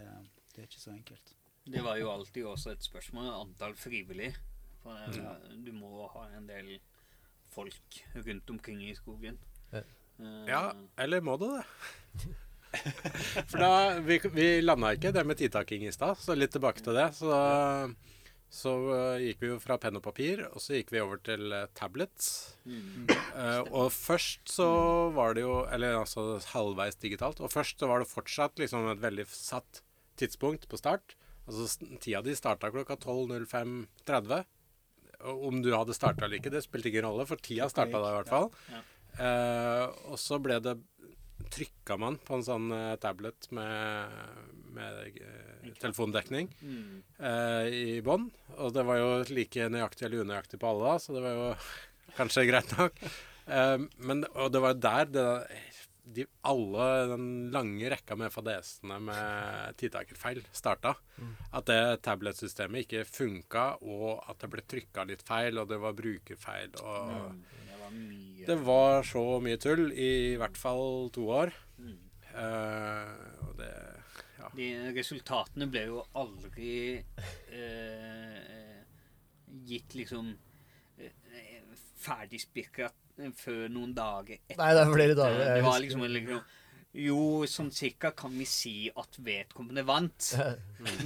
[0.54, 1.36] det er ikke så enkelt.
[1.66, 4.34] Det var jo alltid også et spørsmål antall frivillig.
[4.84, 5.64] For mm.
[5.66, 6.80] du må ha en del
[7.52, 9.38] folk rundt omkring i skogen.
[9.72, 9.82] Ja.
[10.20, 10.62] uh, Ja,
[10.98, 11.66] eller må du det?
[13.50, 16.94] For da Vi, vi landa ikke det med tidtaking i stad, så litt tilbake til
[16.94, 17.08] det.
[17.18, 17.34] Så,
[18.50, 21.54] så uh, gikk vi jo fra penn og papir, og så gikk vi over til
[21.54, 22.58] uh, tablets.
[22.66, 23.06] mm.
[23.30, 24.70] Uh, og først så
[25.14, 27.40] var det jo Eller altså halvveis digitalt.
[27.46, 29.84] Og først så var det fortsatt liksom et veldig satt
[30.18, 31.14] tidspunkt på start.
[31.46, 34.42] Altså tida di starta klokka 12.05.30.
[35.30, 38.12] Og Om du hadde starta eller ikke, det spilte ingen rolle, for tida starta da
[38.12, 38.50] i hvert fall.
[38.72, 38.82] Ja.
[40.08, 40.78] Og så ble det
[41.50, 44.20] Trykka man på en sånn uh, tablet med,
[44.76, 47.02] med uh, telefondekning Mm.
[47.20, 48.30] uh, i bånn.
[48.60, 51.50] Og det var jo like nøyaktig eller unøyaktig på alle, da, så det var jo
[52.20, 53.04] kanskje greit nok.
[53.98, 55.24] Men, og det var der det,
[56.14, 57.24] de, alle den
[57.54, 60.94] lange rekka med fadesene med tidtakerfeil starta.
[61.54, 65.98] At det tabletsystemet ikke funka, og at det ble trykka litt feil, og det var
[65.98, 66.78] brukerfeil.
[66.84, 67.34] og...
[67.40, 67.59] Det
[67.90, 71.54] var mye Det var så mye tull i hvert fall to år.
[71.82, 71.98] Mm.
[72.30, 73.74] Uh, og det
[74.40, 74.50] Ja.
[74.56, 77.02] De resultatene ble jo aldri
[77.52, 78.80] uh,
[79.68, 82.90] gitt liksom uh, ferdigspikra
[83.36, 84.62] før noen dager etter.
[84.62, 85.44] Nei, det er flere dager.
[85.58, 86.42] Det var liksom, liksom
[87.00, 90.32] Jo, sånn cirka kan vi si at vedkommende vant.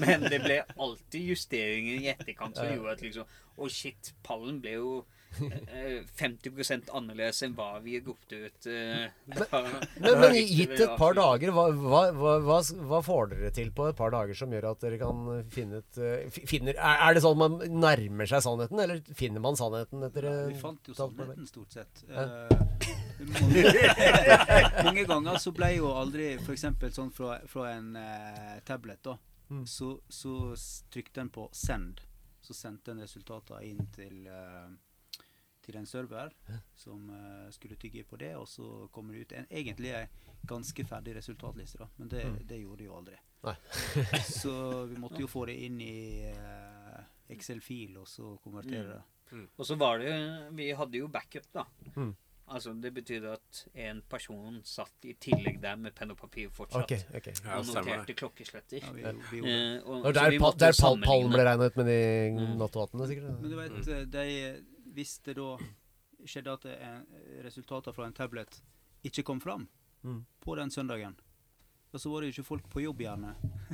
[0.03, 3.25] Men det ble alltid justeringer i etterkant som gjorde at liksom
[3.57, 8.67] Å, shit, pallen ble jo eh, 50 annerledes enn hva vi ropte ut.
[8.67, 9.61] Uh, da-
[9.99, 13.97] Men, men gitt et par dager, hva, hva, hva, hva, får dere til på et
[13.99, 15.23] par dager som gjør at dere kan
[15.53, 19.57] finne ut eh, finner, er, det sånn at man nærmer seg sannheten, eller finner man
[19.59, 22.03] sannheten etter Ja, vi fant jo et sannheten stort sett.
[22.09, 22.93] Eh,
[23.33, 23.63] mange,
[24.83, 26.65] mange ganger så ble jo aldri f.eks.
[26.95, 29.17] sånn fra, fra en uh, tablet, da,
[29.51, 29.65] Mm.
[29.67, 30.55] så, så
[30.89, 31.99] trykte en på 'send'.
[32.41, 34.69] Så sendte en resultater inn til eh,
[35.63, 36.33] til en server
[36.75, 40.05] som uh, skulle tygge på det, og så kommer det ut en, egentlig ei
[40.47, 41.87] ganske ferdig resultatliste, da.
[41.97, 43.15] Men det, det gjorde de jo aldri.
[43.15, 43.47] Mm.
[43.47, 43.55] Nei.
[44.41, 44.53] så
[44.91, 45.95] vi måtte jo få det inn i
[46.35, 46.99] uh,
[47.33, 49.01] Excel-fil, og så konvertere det.
[49.57, 50.11] Og så var det
[50.53, 51.63] Vi hadde jo backup, da.
[51.95, 52.11] Mm.
[52.53, 56.83] Altså Det betydde at en person satt i tillegg der med penn og papir fortsatt.
[56.83, 57.29] Ok, ok.
[57.39, 58.83] Ja, og noterte klokkesletter.
[58.83, 59.53] Ja, vi, vi vi.
[59.53, 61.89] Eh, og, Og så der, vi pa, måtte der pal, pallen ble regnet ut med
[61.89, 61.97] de
[62.33, 62.53] Mm.
[62.59, 63.39] nattvattene, sikkert?
[63.41, 64.27] Men du vet, eh, de,
[64.93, 65.57] hvis det da
[66.25, 67.01] skjedde at er
[67.43, 68.61] resultater fra en tablet
[69.03, 69.67] ikke kom fram
[70.03, 70.25] Mm.
[70.43, 71.13] på den søndagen,
[71.93, 73.29] og så var det jo ikke folk på jobb gjerne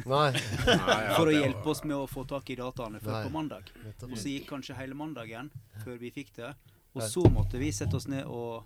[0.05, 0.31] Nei.
[1.17, 3.23] For å hjelpe oss med å få tak i dataene før Nei.
[3.25, 3.71] på mandag.
[4.05, 5.49] Og så gikk kanskje hele mandagen
[5.83, 6.51] før vi fikk det.
[6.93, 8.63] Og så måtte vi sette oss ned og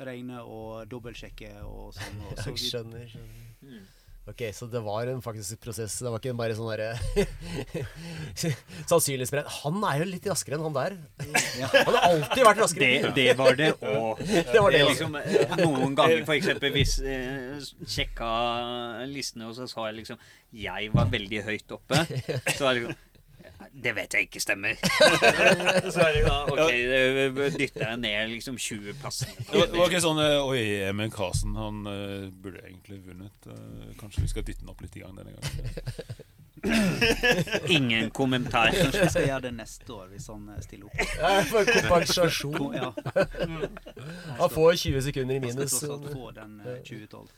[0.00, 2.24] regne og dobbeltsjekke og sånn.
[2.30, 3.12] Og så vi, skjønner.
[3.12, 3.84] skjønner.
[4.30, 5.96] Ok, så det var en faktisk prosess.
[5.98, 6.92] Det var ikke bare sånn derre
[8.90, 9.48] Sannsynlighetsberegn.
[9.64, 10.94] Han er jo litt raskere enn han der.
[11.58, 12.90] Han har alltid vært raskere.
[13.02, 14.22] Det, det var det òg.
[14.52, 18.30] Det var det liksom, eh, noen ganger, for eksempel, hvis eh, sjekka
[19.10, 20.20] listene, og så sa jeg liksom
[20.54, 22.04] Jeg var veldig høyt oppe.
[22.54, 23.00] Så var det liksom
[23.72, 24.74] Det vet jeg ikke stemmer.
[25.94, 26.72] så er det da OK,
[27.56, 29.32] dytter jeg ned liksom 20 plasser.
[29.50, 33.48] Det var, ikke sånn eh, Oi, Emil Karsen, han eh, burde egentlig vunnet.
[33.48, 36.30] Eh, kanskje vi skal dytte den opp litt i gang denne gangen.
[37.68, 38.70] Ingen kommentar.
[38.70, 40.94] Kanskje vi skal gjøre det neste år, hvis han stiller opp.
[41.18, 42.74] Ja, for kompensasjon.
[42.76, 42.92] Ja,
[44.38, 45.56] Han får 20 sekunder i minus.
[45.56, 47.28] han skal tross alt få den eh, 2012.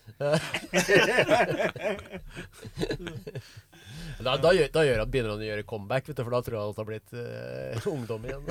[4.18, 6.42] Da, da, gjør, da gjør han, begynner han å gjøre comeback, vet du, for da
[6.46, 8.44] tror jeg at han har blitt uh, ungdom igjen.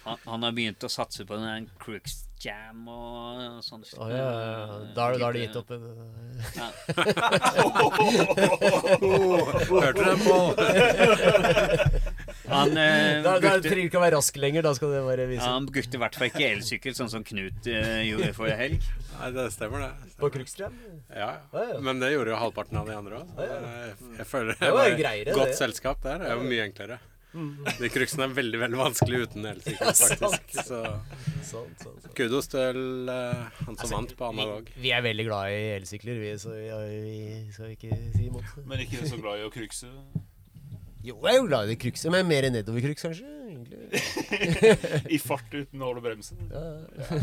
[0.00, 3.82] Han, han har begynt å satse på den Crooks Jam og sånn.
[4.00, 4.78] Å, ja, ja, ja.
[4.96, 5.70] Da har du gitt opp.
[5.70, 5.80] eh,
[6.56, 6.68] Ja.
[9.70, 10.54] Hørte du den, Pål?
[12.50, 15.26] Han, eh, Da, da trenger du ikke å være rask lenger, da skal det bare
[15.30, 15.44] vise.
[15.46, 18.88] han brukte i hvert fall ikke elsykkel, sånn som Knut eh, gjorde forrige helg.
[19.20, 19.90] Nei, det stemmer, det.
[19.92, 20.32] På Stemmer.
[20.38, 20.74] Krukstrøm?
[21.12, 21.66] Ja, Ja, ja.
[21.74, 21.78] ja.
[21.84, 23.26] Men det gjorde jo halvparten av de andre òg.
[23.44, 25.58] Jeg, jeg føler Det jeg var var i greiere, godt det.
[25.60, 26.24] selskap der.
[26.24, 26.96] Det er jo mye enklere.
[27.32, 27.66] Mm.
[27.78, 29.44] De cruxene er veldig veldig vanskelig uten
[29.94, 30.22] sant.
[30.22, 30.72] faktisk.
[31.46, 31.62] Så
[32.18, 34.72] kudos til uh, han som Altså, vant på analog.
[34.74, 36.70] Vi, vi er veldig glad i elsykler, vi, så vi,
[37.06, 38.56] vi skal ikke si imot.
[38.66, 39.90] Men ikke så glad i å krukse?
[41.00, 43.36] Jo, jeg er jo glad i krukse, men mer nedoverkruks, kanskje.
[45.14, 46.42] I fart uten å holde bremsen.
[46.52, 47.20] Ja.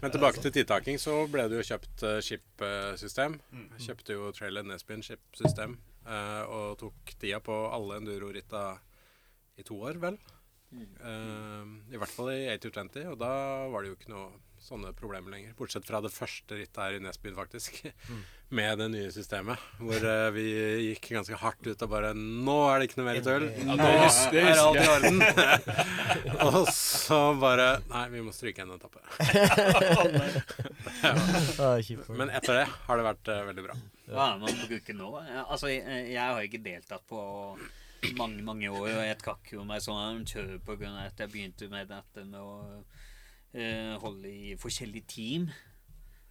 [0.00, 3.36] Men tilbake til tidtaking, så ble det jo kjøpt uh, skip-system.
[3.52, 3.66] Mm.
[3.84, 8.64] Kjøpte jo Trailer Nesbyen skip-system og tok tida på alle enduro-ritta
[9.56, 10.18] i to år, vel.
[10.74, 13.32] Eh, I hvert fall i 8020, og da
[13.70, 14.28] var det jo ikke noe
[14.64, 15.52] sånne problemer lenger.
[15.58, 17.82] Bortsett fra det første rittet her i Nesbyen, faktisk.
[18.54, 19.60] Med det nye systemet.
[19.80, 20.44] Hvor uh, vi
[20.90, 23.46] gikk ganske hardt ut og bare Nå er det ikke noe mer tull!
[23.66, 25.18] Nå er alt i orden!
[26.50, 29.00] og så bare Nei, vi må stryke en etappe.
[32.20, 33.78] Men etter det har det vært uh, veldig bra.
[34.12, 35.08] Hva er det man bruker nå?
[35.46, 37.24] Altså, jeg, jeg har ikke deltatt på
[38.18, 41.88] mange, mange år, og jeg trakk jo meg sånn kjør av at jeg begynte med
[41.90, 42.84] dette med å
[44.02, 45.48] holde i forskjellige team.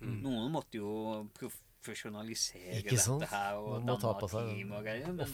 [0.03, 0.17] Mm.
[0.25, 3.23] Noen måtte jo profesjonalisere Ikke sant?
[3.23, 5.13] dette her og danne seg team og greier.
[5.15, 5.29] Men,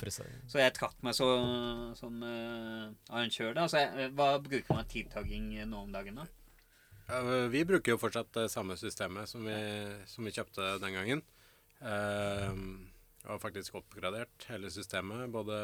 [0.49, 1.29] så jeg trakk meg så,
[1.97, 3.55] som uh, arrangør.
[3.57, 3.65] da.
[3.71, 6.27] Så jeg, hva bruker man tidtaking nå om dagen, da?
[7.09, 9.57] Eh, Vi bruker jo fortsatt det samme systemet som vi,
[10.09, 11.25] som vi kjøpte den gangen.
[11.81, 12.53] Eh,
[13.25, 15.27] og har faktisk oppgradert hele systemet.
[15.33, 15.59] Både,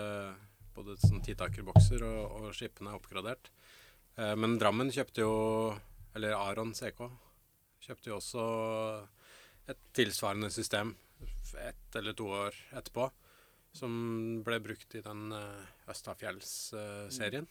[0.75, 3.51] både sånn tidtakerbokser og, og skipene er oppgradert.
[4.15, 5.35] Uh, men Drammen kjøpte jo
[6.15, 7.03] Eller Aron CK
[7.85, 8.45] kjøpte jo også
[9.71, 10.95] et tilsvarende system
[11.59, 13.09] ett eller to år etterpå.
[13.75, 13.93] Som
[14.47, 17.47] ble brukt i den uh, Østafjells-serien.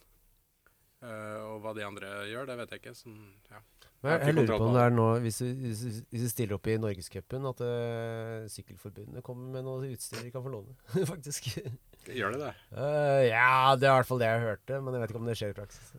[1.04, 2.94] Eh, og hva de andre gjør, det vet jeg ikke.
[2.96, 3.18] Sånn,
[3.50, 3.60] ja.
[4.04, 7.60] Jeg jeg, lurer på om det er nå, hvis du stiller opp i Norgescupen, at
[7.64, 10.76] uh, Sykkelforbundet kommer med noe utstyr de kan få låne,
[11.12, 11.54] faktisk.
[12.08, 12.54] Gjør det det?
[12.72, 15.30] Uh, ja, det er i hvert fall det jeg hørte, men jeg vet ikke om
[15.30, 15.94] det skjer i praksis.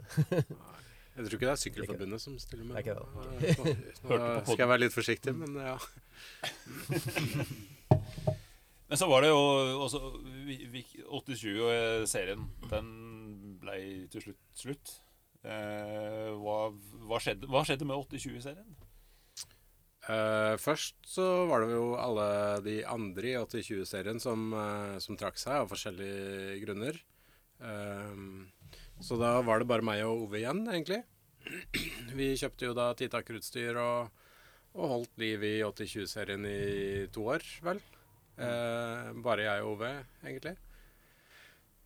[1.16, 3.86] Jeg tror ikke det er Sykkelforbundet som stiller med Det er ikke det.
[4.03, 5.78] Nå, nå skal jeg være litt forsiktig, men ja.
[8.86, 9.39] Men så var det jo
[9.82, 9.99] også
[10.45, 12.43] vi- vi- 80-20-serien.
[12.70, 12.89] Den
[13.61, 13.78] ble
[14.13, 14.91] til slutt slutt.
[15.45, 16.57] Eh, hva,
[17.09, 18.76] hva, skjedde, hva skjedde med 80-20-serien?
[20.05, 22.28] Eh, først så var det jo alle
[22.66, 26.99] de andre i 80-20-serien som, eh, som trakk seg av forskjellige grunner.
[27.61, 28.13] Eh,
[29.04, 31.02] så da var det bare meg og Ove igjen, egentlig.
[32.16, 34.22] Vi kjøpte jo da tidtakerutstyr og,
[34.76, 37.82] og holdt liv i 80-20-serien i to år, vel.
[38.36, 39.91] Eh, bare jeg og Ove,
[40.26, 40.56] egentlig.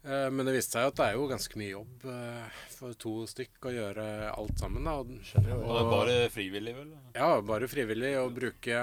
[0.07, 3.13] Eh, men det viste seg at det er jo ganske mye jobb eh, for to
[3.27, 4.87] stykk å gjøre alt sammen.
[4.87, 4.93] da.
[5.01, 6.93] Og, Og det er bare frivillig, vel?
[7.17, 8.79] ja, bare frivillig å bruke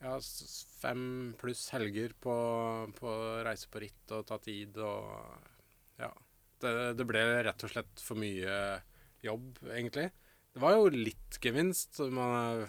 [0.00, 0.16] ja,
[0.80, 1.04] fem
[1.38, 2.34] pluss helger på,
[2.98, 3.14] på
[3.46, 5.46] reise på ritt og ta tid og
[6.00, 6.10] Ja.
[6.60, 8.56] Det, det ble rett og slett for mye
[9.24, 10.08] jobb, egentlig.
[10.54, 12.00] Det var jo litt gevinst.
[12.12, 12.64] Man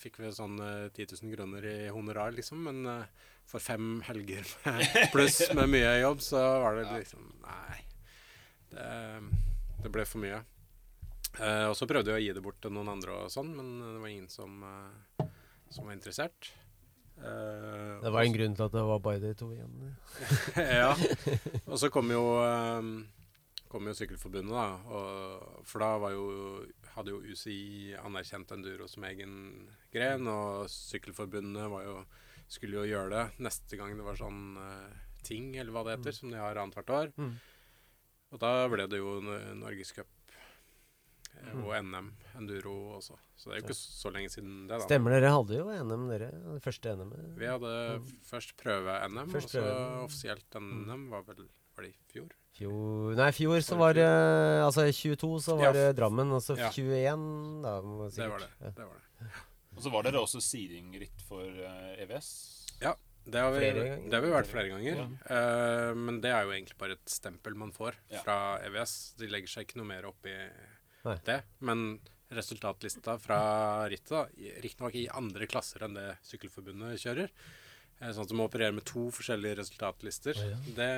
[0.00, 2.62] fikk vel sånn eh, 10 000 kroner i honorar, liksom.
[2.68, 7.80] Men eh, for fem helger med- pluss med mye jobb, så var det liksom Nei.
[8.70, 8.88] Det,
[9.84, 10.40] det ble for mye.
[11.38, 13.70] Eh, og så prøvde jeg å gi det bort til noen andre og sånn, men
[13.82, 15.28] det var ingen som, eh,
[15.74, 16.52] som var interessert.
[17.20, 19.90] Uh, Det var en grunn til at det var bare de to igjen.
[20.80, 20.94] ja.
[21.66, 22.86] Og så kom jo, eh,
[23.70, 24.64] kom jo Sykkelforbundet, da.
[24.90, 26.24] Og, for da var jo,
[26.96, 29.36] hadde jo UCI anerkjent enduro som egen
[29.94, 31.96] gren, og Sykkelforbundet var jo,
[32.50, 34.90] skulle jo gjøre det neste gang det var sånn uh,
[35.22, 37.12] ting, eller hva det heter, som de har annethvert år.
[37.20, 37.36] Mm.
[38.34, 40.16] Og da ble det jo Norgescup eh,
[41.40, 41.60] Mm.
[41.64, 43.14] og NM enduro også.
[43.38, 44.84] Så det er jo ikke så lenge siden det, da.
[44.84, 46.26] Stemmer, dere hadde jo NM, dere.
[46.58, 47.14] Det første NM.
[47.38, 47.70] Vi hadde
[48.02, 49.62] f- først prøve-NM, og så
[50.02, 51.46] offisielt NM var vel
[51.78, 52.34] var det i fjor?
[52.60, 54.06] Fjor Nei, fjor så Var det
[54.60, 55.72] Altså i 22 så var Ja.
[55.78, 56.68] det Drammen, og så Ja.
[56.70, 58.50] 21 da må Det var det.
[58.60, 58.70] Ja.
[58.76, 59.30] det, var det.
[59.76, 62.30] Og så var dere også seedingritt for eh, EVS.
[63.30, 63.68] Det har, vi,
[64.08, 65.02] det har vi vært flere ganger.
[65.30, 68.22] Eh, men det er jo egentlig bare et stempel man får Ja.
[68.24, 69.14] fra EVS.
[69.20, 70.34] De legger seg ikke noe mer opp i
[71.04, 71.16] Nei.
[71.28, 71.42] det.
[71.60, 72.00] Men
[72.32, 74.32] resultatlista fra rittet,
[74.64, 77.28] riktignok i andre klasser enn det Sykkelforbundet kjører,
[78.00, 80.56] eh, sånn at du må operere med to forskjellige resultatlister, ja.
[80.74, 80.90] det,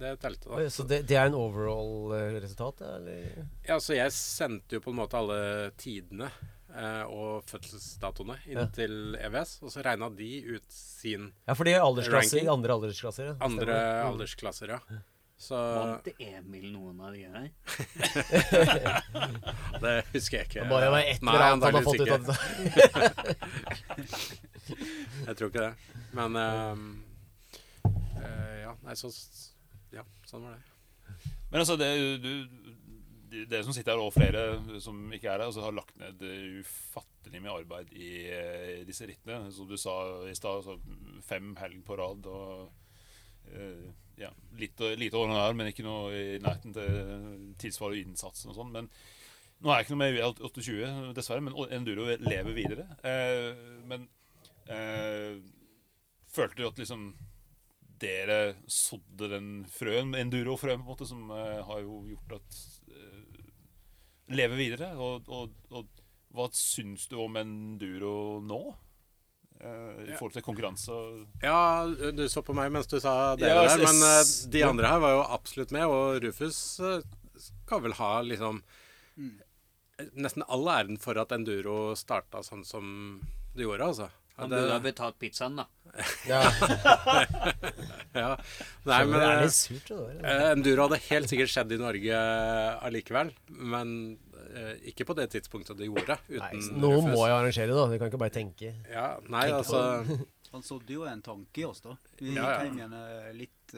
[0.00, 0.70] det telte, da.
[0.70, 3.46] Så det, det er en overall-resultat, ja, eller?
[3.68, 5.38] Ja, så jeg sendte jo på en måte alle
[5.80, 6.28] tidene
[6.74, 8.66] eh, og fødselsdatoene inn Ja.
[8.72, 12.52] til EVS, og så regna de ut sin Ja, for de er aldersklasser, Ranking.
[12.56, 13.24] andre aldersklasser.
[13.32, 13.36] Ja.
[13.44, 14.06] andre Mm.
[14.14, 14.80] aldersklasser, ja.
[15.42, 17.50] Så Vant Emil noen av de her?
[19.82, 20.60] det husker jeg ikke.
[20.62, 22.36] Det bare være ett eller annet han har fått ut av det.
[25.26, 25.74] Jeg tror ikke det.
[26.16, 27.04] Men um,
[27.86, 29.10] uh, Ja, nei, så
[29.92, 31.16] Ja, sånn var det.
[31.52, 31.88] Men altså, det,
[32.22, 32.30] du,
[33.32, 36.20] de- dere som sitter her, og flere som ikke er her, altså, har lagt ned
[36.60, 38.12] ufattelig mye arbeid i
[38.82, 39.50] i disse rittene.
[39.52, 39.96] Som du sa
[40.28, 40.78] i stad, altså,
[41.26, 42.26] fem helg på rad.
[42.26, 42.72] og
[43.52, 43.90] uh,
[44.20, 48.76] ja, lite over her, men ikke noe i nærheten til tilsvarende innsatsen og sånn.
[49.62, 52.86] Nå er jeg ikke noe med i 28, dessverre, men enduro lever videre.
[53.04, 54.08] Uh, men
[54.68, 55.38] uh,
[56.32, 57.12] følte du at liksom
[58.02, 58.38] dere
[58.70, 62.60] sådde den frøen, enduro-frøen, på en måte, som eh, har jo gjort at
[62.92, 63.42] uh,
[64.34, 64.92] lever videre?
[64.98, 65.86] Og, og, og
[66.32, 68.62] hva syns du om enduro nå?
[69.62, 70.16] Uh, I Ja.
[70.18, 73.78] forhold til konkurranse og Ja, du så på meg mens du sa det Ja, der,
[73.84, 77.04] men uh, de andre her var jo absolutt med, og Rufus eh,
[77.38, 78.62] skal vel ha liksom
[79.12, 79.34] Mm.
[80.24, 82.86] Nesten all æren for at enduro starta sånn som
[83.52, 84.06] det gjorde, altså.
[84.38, 85.66] Han det- burde ha betalt pizzaen, da.
[86.26, 86.40] Ja,
[88.14, 88.36] ja.
[88.88, 90.28] Nei, men det er eh, litt surt, det der.
[90.30, 93.32] Eh, Enduro hadde helt sikkert skjedd i Norge eh, allikevel,
[93.72, 93.92] men
[94.54, 96.16] eh, ikke på det tidspunktet det gjorde.
[96.28, 97.10] Uten nei, Rufus.
[97.12, 97.84] må jeg arrangere, da.
[97.92, 98.72] Vi kan ikke bare tenke.
[98.92, 99.82] Ja, nei, tenke altså
[100.52, 101.94] Han sådde jo en tanke i oss, da.
[102.20, 102.64] Vi Ja, ja.
[102.66, 102.96] hjem igjen
[103.38, 103.72] litt,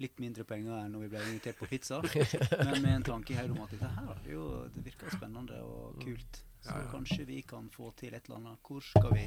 [0.00, 1.98] litt mindre penger enn når vi ble invitert på pizza.
[2.06, 5.58] Men med en tanke i hodet om at dette her er jo, det virker spennende
[5.64, 6.40] og kult.
[6.64, 6.86] Så Ja, ja.
[6.94, 8.62] kanskje vi kan få til et eller annet.
[8.64, 9.26] Hvor skal vi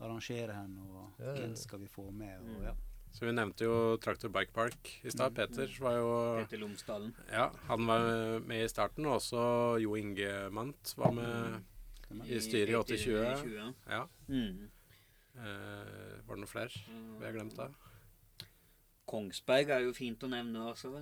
[0.00, 2.38] arrangere hen, og hvem skal vi få med?
[2.40, 2.74] Og, ja.
[3.10, 5.34] Så vi nevnte jo Traktor Bike Park i stad.
[5.34, 6.10] Peter var jo
[6.44, 7.14] Peter Lomsdalen.
[7.32, 8.06] Ja, han var
[8.46, 9.42] med i starten, og også
[9.82, 13.24] Jo Inge Mandt var med i styret i 8020.
[13.42, 13.72] 80-20.
[13.90, 14.04] Ja.
[14.28, 14.70] Mm.
[15.40, 16.84] Eh, var det noen flere
[17.18, 17.70] vi har glemt da?
[19.10, 20.92] Kongsberg er jo fint å nevne også.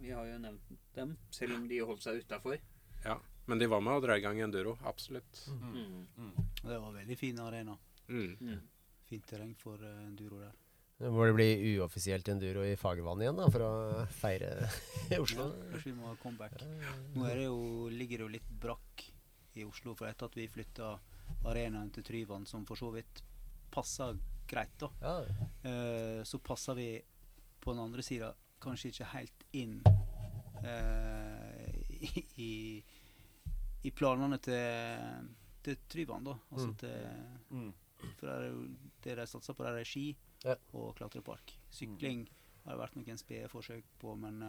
[0.00, 2.56] Vi har jo nevnt dem, selv om de holdt seg utafor.
[3.04, 3.18] Ja.
[3.50, 4.76] Men de var med og dra i gang enduro.
[4.88, 5.42] Absolutt.
[5.50, 6.06] Mm.
[6.62, 7.74] Det var en veldig fin arena.
[8.08, 8.60] Mm.
[9.08, 10.52] Fint terreng for uh, enduro der.
[11.02, 11.48] Nå Må det bli
[11.78, 13.72] uoffisielt enduro i Fagervann igjen, da, for å
[14.14, 14.68] feire
[15.10, 15.48] i Oslo?
[15.72, 16.62] Kanskje vi må ha comeback.
[17.16, 19.06] Nå er det jo, ligger det jo litt brakk
[19.58, 20.92] i Oslo, for etter at vi flytta
[21.50, 23.22] arenaen til Tryvann, som for så vidt
[23.72, 25.16] passer greit, da, Ja.
[25.66, 26.88] uh, så passer vi
[27.62, 28.32] på den andre sida
[28.62, 29.80] kanskje ikke helt inn
[30.62, 31.68] uh,
[32.38, 32.82] i,
[33.82, 35.28] i planene til,
[35.64, 36.36] til Tryvann, da.
[36.52, 36.76] Altså Mm.
[36.76, 37.72] til mm.
[38.18, 38.62] For det er jo
[39.02, 40.54] det de satser på, der er ski Ja.
[40.74, 41.52] og klatrepark.
[41.70, 42.26] Sykling
[42.64, 44.40] har det vært noen spede forsøk på, men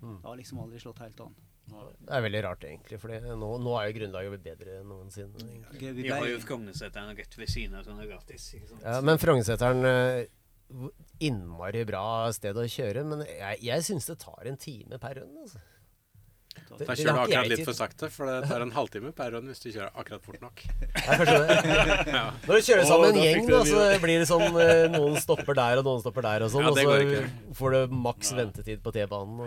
[0.00, 0.16] Mm.
[0.22, 1.34] det har liksom aldri slått helt an.
[1.70, 5.36] Det er veldig rart, egentlig, for nå, nå er jo grunnlaget blitt bedre enn noensinne.
[5.38, 5.92] egentlig.
[5.94, 8.54] Vi har jo Frognerseteren rett ved siden av, sånn er gratis.
[8.82, 10.26] Ja, men Frognerseteren eh,
[11.20, 15.36] Innmari bra sted å kjøre, men jeg, jeg syns det tar en time per rund.
[15.44, 15.60] Altså.
[16.50, 19.30] Det- Da det kjører du akkurat litt for sakte, for det tar en halvtime per
[19.34, 20.62] run hvis du kjører akkurat fort nok.
[20.90, 22.10] Det.
[22.10, 22.22] Ja.
[22.46, 25.54] Når du kjører sammen sammen en gjeng, da, så blir det sånn eh, Noen stopper
[25.58, 26.64] der, og noen stopper der, og sånn.
[26.64, 29.42] Ja, og så får du maks ventetid på T-banen.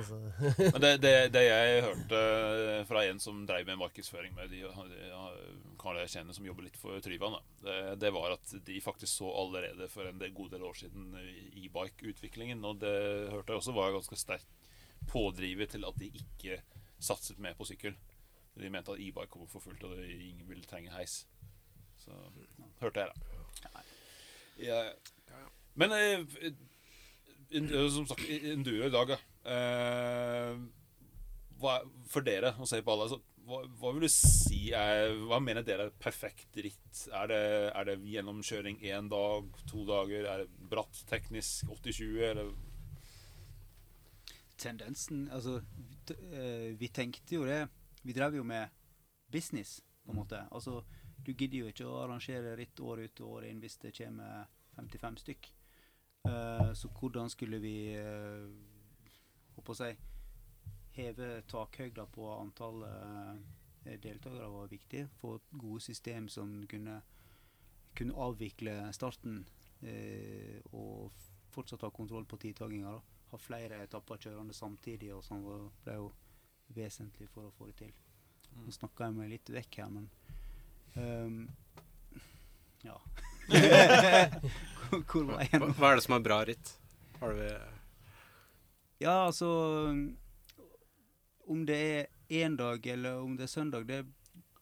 [0.60, 2.22] Men det, det, det jeg hørte
[2.92, 4.64] fra en som drev med markedsføring med de,
[5.82, 7.36] karer jeg kjenner som jobber litt for Tryvann,
[7.66, 11.10] det, det var at de faktisk så allerede for en del, god del år siden
[11.58, 12.62] e-bike-utviklingen.
[12.68, 12.94] Og det
[13.34, 14.48] hørte jeg også var ganske sterkt
[15.12, 16.62] pådriver til at de ikke
[17.04, 17.96] satset mer på sykkel.
[18.60, 21.24] De mente at e-bike kommer for fullt, og ingen vil trenge heis.
[22.04, 22.14] Så
[22.82, 23.84] hørte jeg, da.
[24.62, 24.80] Ja.
[25.80, 26.54] Men eh,
[27.90, 29.20] som sagt, enduro i dag, da.
[29.54, 30.58] Eh,
[31.62, 31.80] hva,
[32.12, 35.66] For dere, å se på alle, så, hva, hva vil du si er Hva mener
[35.68, 37.02] dere er perfekt ritt?
[37.10, 37.42] Er det,
[37.74, 40.30] er det gjennomkjøring én dag, to dager?
[40.30, 42.22] Er det bratt teknisk 80-20?
[42.30, 42.54] Eller
[44.58, 45.98] tendensen Altså, vi,
[46.32, 47.68] eh, vi tenkte jo det
[48.04, 48.70] Vi drev jo med
[49.32, 50.48] business, på en måte.
[50.52, 50.84] Altså,
[51.26, 54.46] du gidder jo ikke å arrangere ritt år ut og år inn hvis det kommer
[54.76, 55.52] 55 stykk.
[56.28, 57.78] Eh, så hvordan skulle vi
[59.54, 59.92] Håper å si
[60.94, 65.08] heve takhøyda på antall eh, deltakere var viktig.
[65.20, 67.00] Få gode system som kunne,
[67.98, 69.42] kunne avvikle starten
[69.82, 71.12] eh, og
[71.54, 72.96] fortsatt ha kontroll på tidtaginga.
[73.34, 76.08] Ha flere etapper kjørende samtidig, og sånn var- ble jo
[76.78, 77.94] vesentlig for å få det til.
[78.54, 80.10] Nå snakka jeg meg litt vekk her, men
[80.96, 81.38] um,
[82.86, 82.98] Ja.
[84.90, 85.68] Hvor- Hvor var jeg nå?
[85.80, 86.74] hva er det som er bra ritt?
[87.20, 87.42] Har du
[89.02, 89.48] Ja, altså
[91.48, 94.04] Om det er én dag eller om det er søndag, det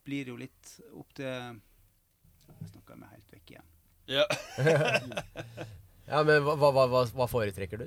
[0.05, 3.67] blir jo litt opp til Jeg snakka meg helt vekk igjen.
[4.07, 4.25] Ja.
[6.11, 7.85] Ja, men hva, hva, hva, hva foretrekker du?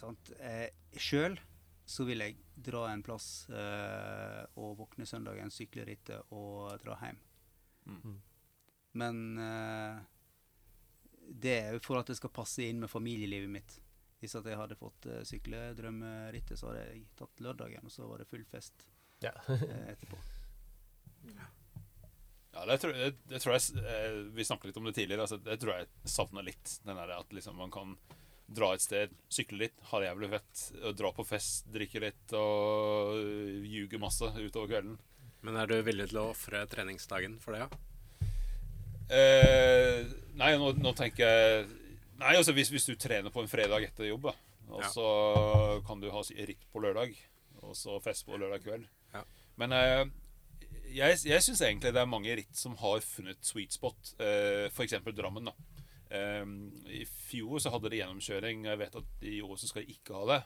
[0.00, 0.32] Sant.
[0.40, 1.36] Eh, Sjøl
[1.90, 7.18] så vil jeg dra en plass eh, og våkne søndagen, sykle rittet og dra hjem.
[7.90, 8.16] Mm.
[9.00, 10.00] Men eh,
[11.30, 13.76] det er jo for at det skal passe inn med familielivet mitt.
[14.20, 18.04] Hvis at jeg hadde fått uh, sykle drømmerittet, så hadde jeg tatt lørdagen, og så
[18.04, 18.84] var det full fest
[19.24, 19.32] Ja.
[19.48, 20.18] eh, etterpå.
[22.52, 25.24] Ja, det tror, det, det tror jeg eh, Vi snakket litt om det tidligere.
[25.24, 26.72] Altså, det tror jeg savner litt.
[26.84, 27.94] Den der At liksom man kan
[28.50, 30.62] dra et sted, sykle litt, ha det jævlig fett,
[30.98, 34.96] dra på fest, drikke litt og øh, ljuge masse utover kvelden.
[35.46, 37.68] Men er du villig til å ofre treningsdagen for det, ja?
[39.10, 40.04] Eh,
[40.38, 41.64] nei, nå, nå tenker jeg
[42.20, 44.34] Nei, altså hvis, hvis du trener på en fredag etter jobb, da,
[44.68, 44.90] og Ja.
[44.92, 45.06] så
[45.86, 47.14] kan du ha ritt på lørdag,
[47.64, 48.84] og så fest på lørdag kveld.
[49.14, 49.22] Ja.
[49.56, 50.02] Men eh,
[50.92, 54.12] jeg, jeg syns egentlig det er mange ritt som har funnet sweet spot.
[54.20, 54.98] Eh, F.eks.
[55.16, 55.48] Drammen.
[55.48, 55.79] da.
[56.10, 56.46] Eh,
[57.00, 58.64] I fjor så hadde de gjennomkjøring.
[58.70, 60.40] Jeg vet at i år så skal de ikke ha det.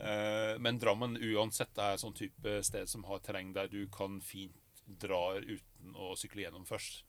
[0.00, 4.56] Eh, men Drammen uansett er sånn type sted som har terreng der du kan fint
[4.84, 7.04] dra uten å sykle gjennom først.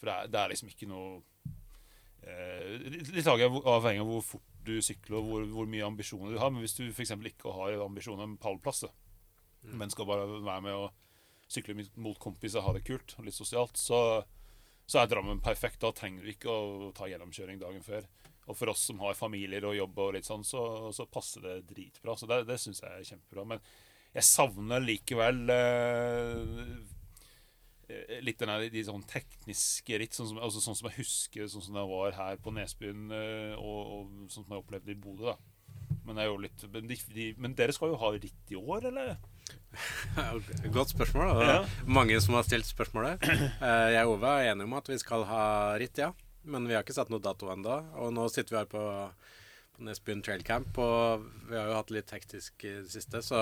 [0.00, 1.20] For det er, det er liksom ikke noe
[2.26, 6.50] eh, Litt avhengig av hvor fort du sykler og hvor, hvor mye ambisjoner du har.
[6.50, 7.14] Men hvis du f.eks.
[7.32, 8.84] ikke har ambisjoner om pallplass,
[9.62, 10.90] men skal bare være med og
[11.52, 14.22] sykle mot kompiser og ha det kult og litt sosialt, så,
[14.86, 15.80] så er Drammen perfekt.
[15.82, 18.08] Da trenger du ikke å ta gjennomkjøring dagen før.
[18.50, 21.60] Og for oss som har familier og jobb, og litt sånn, så, så passer det
[21.70, 22.16] dritbra.
[22.18, 23.46] Så det, det syns jeg er kjempebra.
[23.54, 23.62] Men
[24.12, 26.42] jeg savner likevel eh,
[27.86, 31.48] eh, litt denne, de, de sånn tekniske ritt, sånn som, altså sånn som jeg husker
[31.48, 34.98] sånn som det var her på Nesbyen, eh, og, og sånn som jeg opplevde i
[35.06, 35.32] Bodø.
[35.32, 35.38] da.
[36.02, 39.14] Men, litt, men, de, de, men dere skal jo ha ritt i år, eller?
[40.76, 41.30] Godt spørsmål.
[41.36, 41.58] Og Ja.
[41.88, 43.22] Mange som har stilt spørsmålet.
[43.24, 45.44] Eh, Jeg og Ove er enige om at vi skal ha
[45.80, 46.10] ritt, ja.
[46.44, 47.76] Men vi har ikke satt noe dato ennå.
[48.02, 48.82] Og nå sitter vi her på,
[49.76, 53.22] på Nesbyen Trail Camp, og vi har jo hatt litt hektisk i det siste.
[53.24, 53.38] Så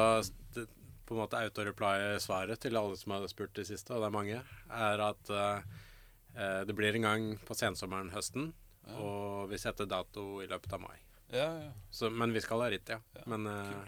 [0.54, 0.66] det,
[1.08, 4.42] på en måte autoreply-svaret til alle som har spurt det siste, og det er mange,
[4.70, 8.52] er at eh, det blir en gang på sensommeren høsten.
[9.00, 10.96] Og vi setter dato i løpet av mai.
[11.30, 11.72] Ja, ja.
[11.94, 12.96] Så, men vi skal ha ritt, ja.
[13.18, 13.82] Ja, men d-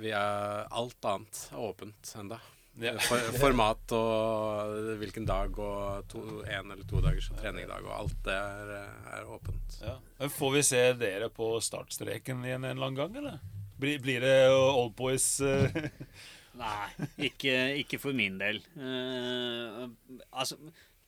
[0.00, 2.38] vi er alt annet åpent ennå.
[2.80, 2.94] Ja.
[3.02, 8.36] For, format og hvilken dag og to, en eller to dagers treningdag og alt det
[8.36, 8.70] er,
[9.18, 9.80] er åpent.
[9.82, 9.96] Ja.
[10.20, 13.40] Men Får vi se dere på startstreken igjen en eller annen gang, eller?
[13.80, 15.76] Blir, blir det Old Boys eh,
[16.60, 18.58] Nei, ikke, ikke for min del.
[18.76, 19.88] Uh,
[20.32, 20.58] altså,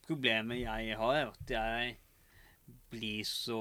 [0.07, 1.97] problemet jeg har, er at jeg
[2.93, 3.59] blir så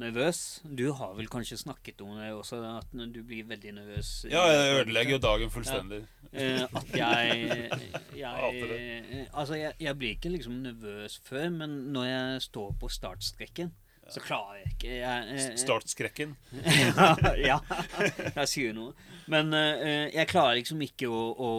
[0.00, 0.62] nervøs.
[0.64, 4.80] Du har vel kanskje snakket om det også, at du blir veldig nervøs Ja, jeg
[4.80, 6.02] ødelegger jo dagen fullstendig.
[6.32, 7.68] Eh, at jeg,
[8.22, 13.72] jeg Altså, jeg, jeg blir ikke liksom nervøs før, men når jeg står på startstrekken,
[14.10, 16.36] så klarer jeg ikke jeg, eh, Startskrekken.
[16.98, 17.58] ja, ja,
[18.40, 18.96] jeg sier noe.
[19.30, 21.52] Men eh, jeg klarer liksom ikke å, å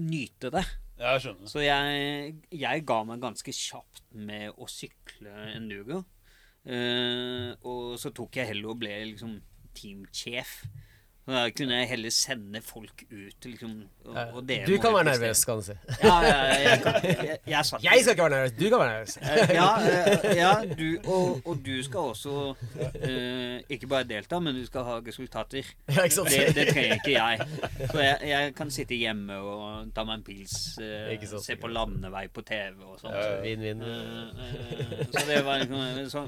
[0.00, 0.64] nyte det.
[1.02, 1.50] Jeg skjønner.
[1.50, 6.02] Så jeg, jeg ga meg ganske kjapt med å sykle enduro.
[6.62, 9.34] Uh, og så tok jeg heller og ble liksom
[9.74, 10.60] teamsjef.
[11.22, 13.74] Da kunne jeg heller sende folk ut liksom,
[14.08, 15.74] og, og dere Du kan være nervøs, kan du si.
[16.02, 18.80] Ja, ja, ja, jeg, kan- jeg, jeg, satt Jeg skal ikke være nervøs, du kan
[18.80, 19.14] være nervøs.
[19.22, 24.58] Eh, ja, eh, ja du, og, og du skal også uh, ikke bare delta, men
[24.58, 25.68] du skal ha resultater.
[25.92, 26.32] Ja, ikke sant?
[26.34, 27.46] Det, det trenger ikke jeg.
[27.92, 32.42] Så jeg, kan sitte hjemme og ta meg en pils, uh, se på landevei på
[32.48, 33.14] TV og sånt.
[33.14, 33.84] Ja, vin, vin.
[33.86, 36.24] Uh, så det var liksom så,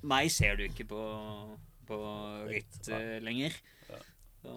[0.00, 1.04] Meg ser du ikke på,
[1.92, 2.00] på
[2.48, 3.60] ritt lenger.
[4.40, 4.54] Så,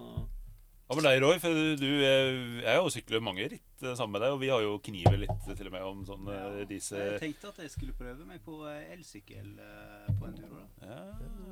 [0.84, 1.38] Hva med deg, Roy?
[1.40, 4.60] For du, eh, er jo sykler mange ritt eh, sammen med deg, og vi har
[4.64, 7.72] jo knivet litt eh, til og med om sånn ja, disse Jeg tenkte at jeg
[7.72, 10.60] skulle prøve meg på eh, elsykkel eh, på enduro.
[10.60, 10.92] da.
[10.92, 11.00] ja.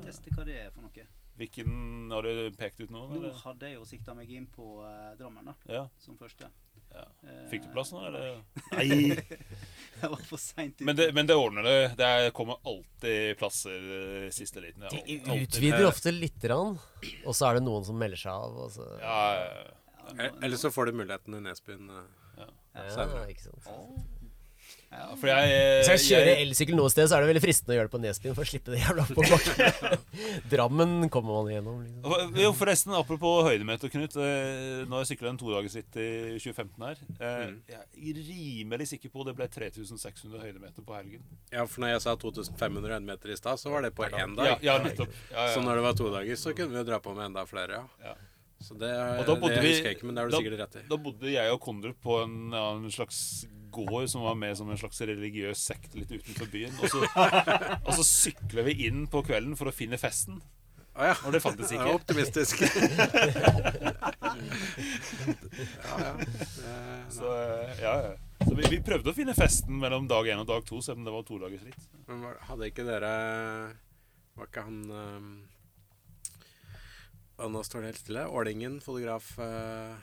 [0.05, 1.07] Teste hva det er for noe.
[1.33, 3.07] Hvilken har du pekt ut nå?
[3.09, 5.87] Nå hadde jeg jo sikta meg inn på eh, Drammen da, Ja.
[5.97, 6.51] som første.
[6.93, 7.05] Ja.
[7.27, 8.41] Eh, Fikk du plass nå, eller?
[8.73, 9.17] Nei!
[10.03, 10.85] Jeg var for seint ute.
[10.87, 11.75] Men det, men det ordner det.
[11.99, 13.85] Det er- kommer alltid plasser
[14.25, 14.83] eh, siste liten.
[14.91, 16.75] De utvider ofte lite grann,
[17.23, 18.57] og så er det noen som melder seg av.
[18.65, 19.79] Og så, Ja, ja, ja.
[20.19, 21.87] Ja, Eller så får du muligheten i Nesbyen.
[21.89, 22.43] eh.
[22.43, 22.49] ja,
[22.91, 23.27] senere.
[23.31, 23.69] ikke sant.
[24.93, 27.73] Ja, For jeg, eh, Hvis jeg kjører elsykkel noe sted, så er det veldig fristende
[27.73, 30.03] å gjøre det på Nesbyen for å slippe det jævla oppoverbakken.
[30.53, 31.79] Drammen kommer man igjennom.
[31.83, 32.35] Liksom.
[32.43, 34.15] Jo, forresten, apropos høydemeter, Knut.
[34.17, 37.55] Nå har jeg sykla en todagersritt i 2015 her eh, Mm.
[37.67, 37.79] Jeg
[38.13, 41.23] er rimelig sikker på det ble 3600 høydemeter på helgen.
[41.51, 44.53] Ja, for når jeg sa 2500 høydemeter i stad, så var det på én dag.
[44.63, 44.77] ja.
[44.77, 45.47] Ja, ja.
[45.53, 47.81] Så når det var to dager, så kunne vi jo dra på med enda flere,
[47.81, 48.09] ja.
[48.11, 48.13] Ja.
[48.63, 48.89] Så det,
[49.19, 50.75] Og da bodde det vi- husker jeg ikke, men det har du da- sikkert rett
[50.79, 50.83] i.
[50.87, 54.79] Da bodde jeg og Kondrup på en en slags gård som var med som en
[54.79, 56.75] slags religiøs sekt litt utenfor byen.
[56.79, 57.05] Og så,
[57.87, 60.41] og så sykler vi inn på kvelden for å finne festen.
[60.93, 61.15] Ah, ja.
[61.25, 61.81] Og det fantes ikke.
[61.81, 61.89] ikke.
[61.89, 62.61] er optimistisk.
[65.87, 66.11] ja, ja.
[66.13, 67.29] Eh, Så,
[67.81, 68.13] ja, ja.
[68.41, 71.07] så vi, vi prøvde å finne festen mellom dag én og dag to, selv om
[71.07, 71.83] det var todagersritt.
[72.07, 73.11] Men var, hadde ikke dere
[74.37, 75.27] Var ikke han um,
[77.43, 78.23] Og nå står det helt stille.
[78.29, 79.93] Ålingen, fotograf uh,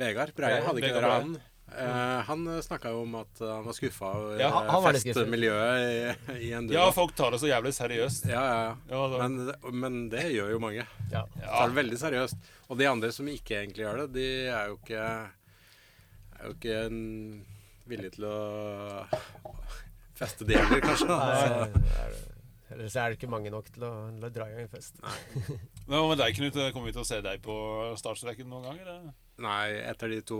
[0.00, 1.32] Vegard Breie, hadde ikke Vegard dere han?
[1.68, 6.52] Eh, han snakka jo om at han var skuffa over Ja, eh, festmiljøet i, i
[6.56, 6.78] Enduro.
[6.78, 8.28] Ja, folk tar det så jævlig seriøst.
[8.32, 9.02] ja, ja, ja.
[9.20, 9.52] Men,
[9.82, 10.86] men det gjør jo mange.
[11.12, 11.26] Ja.
[11.42, 12.48] Tar det veldig seriøst.
[12.68, 15.02] Og de andre som ikke egentlig gjør det, de er jo ikke
[16.38, 16.80] Er jo ikke
[17.88, 18.38] villige til å
[20.18, 21.06] feste, de heller, kanskje.
[21.08, 22.24] Nei, Altså, det er det.
[22.68, 24.98] Ellers er det ikke mange nok til å, til å dra i gang en fest.
[25.88, 26.58] Men hva med deg, Knut?
[26.74, 27.54] Kommer vi til å se deg på
[27.96, 28.82] startstreken noen gang?
[28.84, 29.06] Eller?
[29.38, 30.36] Nei, etter de to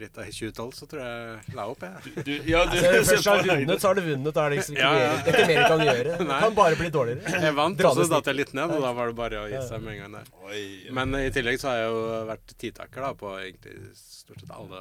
[0.00, 2.12] ritta i 2012, så tror jeg la opp, jeg.
[2.24, 4.30] Du, ja, du, altså, du først har du vunnet, så har du vunnet.
[4.38, 5.10] Da er det liksom ikke, Ja, ja.
[5.10, 6.14] mer, er ikke mer du kan gjøre.
[6.22, 7.34] Det kan bare bli dårligere.
[7.44, 9.60] Jeg vant, og så datt jeg litt ned, og da var det bare å gi
[9.68, 10.30] seg med en gang der.
[10.48, 10.62] Oi,
[11.00, 12.00] Men i tillegg så har jeg jo
[12.32, 14.80] vært tidtaker da på egentlig stort sett alle,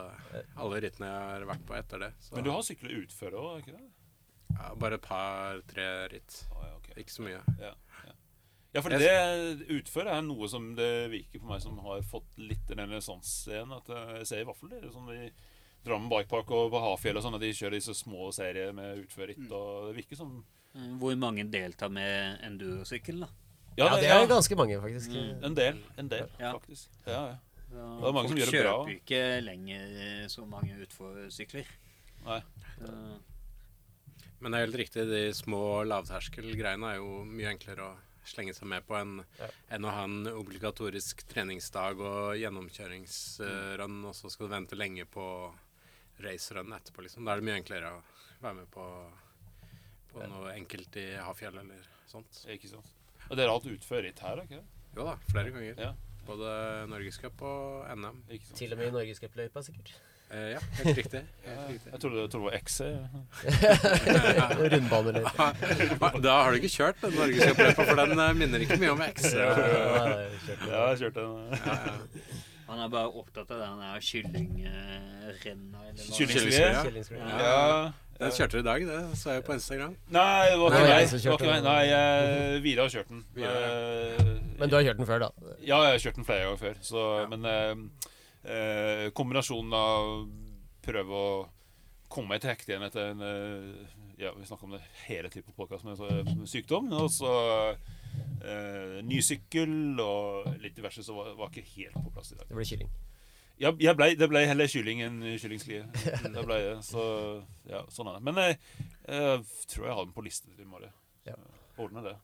[0.64, 2.12] alle rittene jeg har vært på etter det.
[2.24, 3.84] Så Men du har syklet utføre òg, ikke det?
[4.54, 6.40] ja, bare et par-tre ritt.
[6.54, 6.90] Å, ja, ok.
[7.02, 7.40] Ikke så mye.
[7.60, 7.72] Ja,
[8.82, 12.80] for det utføret er noe som det virker på meg som har fått litt den
[12.82, 13.74] renessansen igjen.
[13.76, 15.28] At eh, jeg ser i hvert fall det sånn i
[15.84, 19.44] Drammen Bikepark og på Hafjell og sånn, at de kjører disse små serier med utførritt.
[19.52, 20.38] Og det virker som
[20.74, 23.30] eh, hvor mange deltar med endurosykkel, da?
[23.78, 25.14] Ja, det er ganske mange, faktisk.
[25.44, 25.80] En del.
[25.98, 26.54] En del, Ja.
[26.58, 26.90] faktisk.
[27.06, 27.38] Ja, ja.
[27.74, 28.74] Så Det er mange som gjør det bra.
[28.86, 31.70] kjøper ikke lenger eh, så mange utforsykler.
[32.24, 32.40] Nei.
[32.78, 32.92] Så,
[34.40, 37.94] Men det er helt riktig, de små lavterskelgreiene er jo mye enklere å
[38.26, 39.48] slenge seg med på enn Ja.
[39.76, 45.26] en å ha en obligatorisk treningsdag og gjennomkjøringsrun, og så skal du vente lenge på
[46.24, 47.26] racerun etterpå, liksom.
[47.26, 48.02] Da er det mye enklere å
[48.42, 48.86] være med på,
[50.14, 52.44] på noe enkelt i Hafjell eller sånt.
[52.48, 52.86] Ikke sant.
[53.30, 54.66] Og dere har hatt utført her, ikke det?
[54.96, 55.80] Jo da, flere ganger.
[55.80, 55.94] Ja.
[56.28, 56.50] Både
[56.88, 58.22] Norgescup og NM.
[58.30, 58.58] Ikke sant?
[58.62, 59.94] Til og med i Norgescupløypa, sikkert.
[60.32, 61.20] Eh, ja, helt riktig.
[61.46, 61.92] Helt riktig.
[61.92, 62.80] jeg trodde, jeg det var XC.
[64.74, 66.22] Rundbaneløype.
[66.24, 69.28] da har du ikke kjørt den Norgescupløypa, for den eh, minner ikke mye om X.
[69.38, 71.20] Ja, det er kjørt.
[71.20, 71.60] Jeg den.
[72.70, 76.02] han er bare opptatt av den der kyllingrenna eller
[77.12, 77.28] hva.
[77.44, 77.92] Ja.
[78.24, 79.94] Den kjørte du i dag, det så jeg på Instagram.
[80.14, 81.04] Nei, det var ikke meg.
[81.50, 81.62] Nei.
[81.66, 83.24] Nei, jeg- Vira har kjørt den.
[83.36, 85.30] Vidar, Eh, Men du har kjørt den før, da?
[85.60, 86.74] Ja, jeg har kjørt den flere ganger før.
[86.82, 87.28] Så, Ja.
[87.28, 87.46] Men
[88.44, 90.30] eh, eh, kombinasjonen av
[90.84, 91.28] prøve å
[92.14, 95.48] komme meg til hekte igjen etter en eh, Ja, vi snakker om det hele tiden
[95.48, 96.92] på podkast med så- sykdom.
[96.94, 97.32] Og så
[98.44, 102.48] eh, ny sykkel og litt diverse, så var, var ikke helt på plass i dag.
[102.52, 102.92] Det ble kylling.
[103.62, 105.84] Ja, jeg ble, det ble heller kylling enn kyllingslie.
[106.34, 106.76] Det ble det.
[106.86, 107.04] Så
[107.70, 108.24] ja, sånn er det.
[108.30, 108.60] Men jeg,
[109.08, 110.94] jeg tror jeg har den på liste til i morgen.
[111.28, 111.36] Ja.
[111.82, 112.16] Ordner det.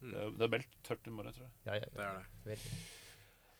[0.00, 0.10] Mm.
[0.12, 1.54] Det er, det er meldt tørt i morgen, tror jeg.
[1.68, 1.88] Ja, ja.
[1.92, 2.26] Det er det.
[2.52, 2.76] Veldig.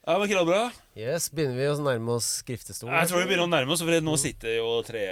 [0.09, 0.71] Ja, men Knallbra.
[0.97, 2.95] Yes, begynner vi å nærme oss skriftestolen?
[2.97, 5.03] Jeg tror vi begynner å nærme oss, for nå sitter jo tre,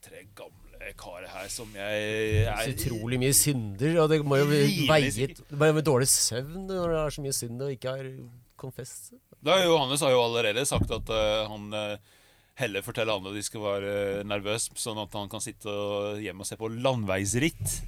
[0.00, 4.48] tre gamle karer her som jeg Så er utrolig mye synder, og det må jo
[4.48, 5.36] veie sikker.
[5.50, 8.08] Det må jo være dårlig søvn når det er så mye synd og ikke har
[8.64, 9.20] confessed.
[9.44, 12.16] Da Johannes har jo allerede sagt at uh, han uh,
[12.62, 15.76] heller forteller andre at de skal være uh, nervøse, sånn at han kan sitte
[16.24, 17.82] hjemme og se på landeveisritt.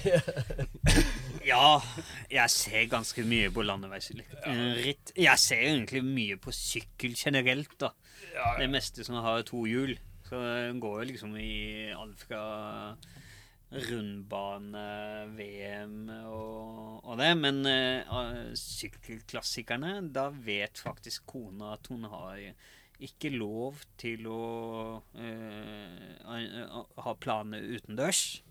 [1.46, 1.80] Ja,
[2.28, 4.28] jeg ser ganske mye på landeveisritt.
[5.16, 7.90] Jeg ser egentlig mye på sykkel generelt, da.
[8.58, 9.98] Det meste som har to hjul.
[10.28, 12.42] Så den går jo liksom i alt fra
[13.70, 17.36] rundbane-VM og, og det.
[17.38, 22.38] Men uh, sykkelklassikerne, da vet faktisk kona at hun har
[23.00, 28.42] ikke lov til å uh, ha planer utendørs.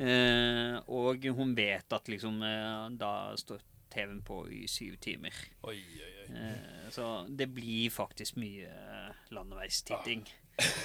[0.00, 3.62] Eh, og hun vet at liksom eh, da står
[3.94, 5.34] TV-en på i syv timer.
[5.62, 6.38] Oi, oi, oi.
[6.40, 10.24] Eh, så det blir faktisk mye eh, landeveistitting.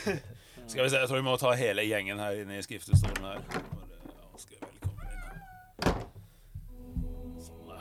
[0.69, 3.41] Skal vi se, jeg tror vi må ta hele gjengen her inne i skriftestolen her.
[3.49, 4.67] Ja.
[7.45, 7.73] Sånn,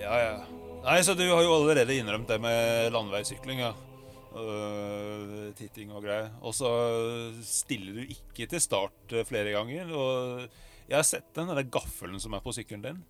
[0.00, 0.20] ja.
[0.20, 0.36] Ja.
[0.84, 3.72] Nei, så du har jo allerede innrømt det med landeveissykling, ja.
[4.34, 6.32] Øh, titting og greier.
[6.42, 6.68] Og så
[7.46, 9.92] stiller du ikke til start øh, flere ganger.
[9.94, 10.48] Og
[10.88, 13.02] jeg har sett den, den gaffelen som er på sykkelen din.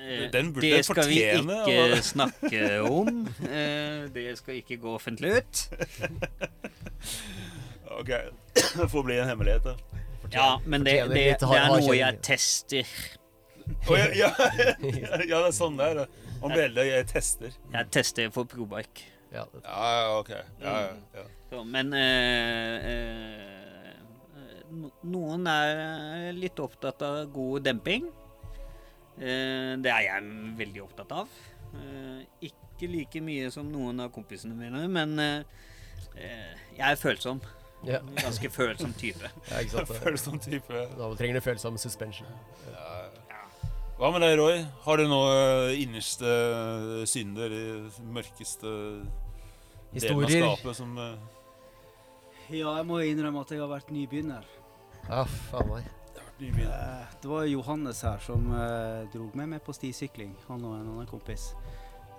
[0.00, 3.26] Eh, Den burde det skal vi ikke å- snakke om.
[3.44, 5.64] Eh, det skal ikke gå offentlig ut.
[7.90, 8.08] Ok,
[8.78, 9.76] det får bli en hemmelighet, da.
[10.32, 12.86] Ja, men det, det, det er noe jeg tester.
[13.90, 14.30] Oh, ja, ja,
[14.82, 16.04] ja, det er sånn det er.
[16.40, 17.52] Om veldig jeg tester.
[17.74, 19.04] Jeg tester for Probike.
[19.34, 20.30] Ja, Ja, ja, ok.
[20.62, 21.24] Ja, ja, ja.
[21.50, 23.49] Så, men eh, eh, no-
[25.02, 28.08] noen er litt opptatt av god demping.
[29.20, 31.38] Eh, det er jeg veldig opptatt av.
[31.76, 35.40] Eh, ikke like mye som noen av kompisene mine, men eh,
[36.16, 37.42] eh, jeg er følsom.
[37.86, 38.00] ja.
[38.20, 39.30] Ganske følsom type.
[39.50, 40.20] ja, ikke sant.
[40.24, 42.28] Sånn type Da trenger du følsom suspension.
[44.00, 44.62] Hva med deg, Roy?
[44.86, 46.30] Har du noe innerste
[47.04, 47.64] synder i
[48.08, 48.70] mørkeste
[49.92, 50.46] delen av Historier.
[50.46, 51.18] skapet som eh,
[52.50, 54.46] Ja, jeg må innrømme at jeg har vært nybegynner.
[55.10, 55.88] Ja, faen meg.
[56.40, 60.86] Eh, Det var Johannes her som uh, drog meg med på stisykling, han og en
[60.86, 61.50] annen kompis.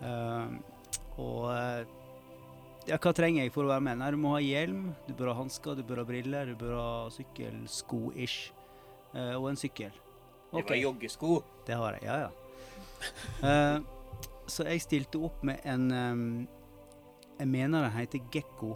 [0.01, 0.59] Uh,
[1.21, 1.81] og uh,
[2.89, 4.01] ja, hva trenger jeg for å være med?
[4.01, 6.75] Nei, Du må ha hjelm, du bør ha hansker, du bør ha briller, du bør
[6.77, 8.51] ha sykkelsko-ish.
[9.15, 9.91] Uh, og en sykkel.
[10.51, 11.41] Det Ok, var joggesko.
[11.67, 12.29] det har jeg, ja ja.
[13.41, 13.77] Eh,
[14.51, 16.25] så jeg stilte opp med en um,
[17.39, 18.75] Jeg mener den heter Gekko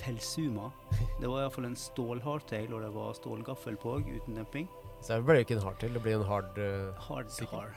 [0.00, 0.70] Felsuma.
[1.20, 4.68] Det var iallfall en stålhardtail, og det var stålgaffel på uten demping.
[5.02, 7.72] Så det ble jo ikke en hardtail, det blir en hard uh, Hard Sykkel.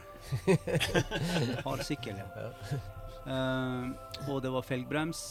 [1.66, 1.82] hard.
[1.86, 2.52] sykkel, ja.
[3.26, 5.22] Eh, og det var felgbrems,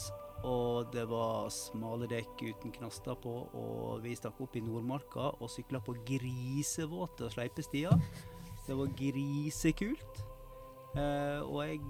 [0.44, 5.48] og det var smale dekk uten knaster på, og vi stakk opp i Nordmarka og
[5.52, 7.96] sykla på grisevåte og sleipestier.
[8.66, 10.22] Det var grisekult.
[10.96, 11.80] Uh, og jeg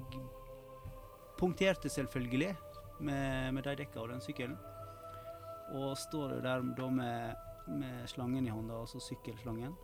[1.39, 2.55] punkterte selvfølgelig
[3.01, 4.57] med, med de dekka og den sykkelen.
[5.75, 7.35] Og står jo der da med,
[7.67, 9.75] med slangen i hånda, altså sykkelslangen,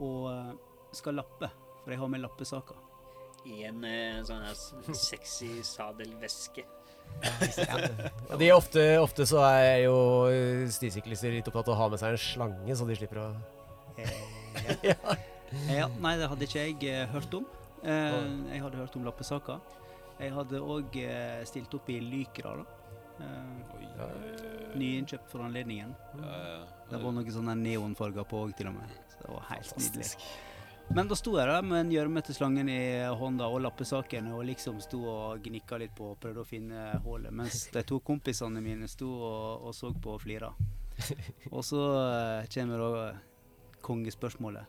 [0.00, 0.52] og eh,
[0.96, 1.50] skal lappe.
[1.82, 2.78] For jeg har med lappesaker.
[3.46, 4.56] I en eh, sånn her
[4.96, 6.64] sexy sadelveske.
[8.26, 12.02] Ja, de ofte, ofte så er jo eh, stisyklister litt opptatt av å ha med
[12.02, 13.28] seg en slange, så de slipper å
[14.84, 14.96] ja.
[15.70, 17.46] ja, nei, det hadde ikke jeg hørt om.
[17.86, 18.18] Eh,
[18.50, 19.62] jeg hadde hørt om lappesaker.
[20.18, 20.98] Jeg hadde òg
[21.48, 22.85] stilt opp i Lykra, da.
[23.20, 24.76] Eh.
[24.76, 25.94] Nyinnkjøpt for anledningen.
[26.20, 26.58] ja, ja.
[26.90, 28.92] Det var noen sånne neonfarger på òg, til og med.
[29.10, 30.10] Så det var helt nydelig.
[30.94, 32.80] Men da sto jeg der med en gjørmete slangen i
[33.18, 37.34] hånda og lappesakene og liksom sto og gnikka litt på og prøvde å finne hullet,
[37.34, 40.52] mens de to kompisene mine sto og, og så på og flira.
[41.52, 43.02] Og så uh, kommer da
[43.84, 44.64] kongespørsmålet.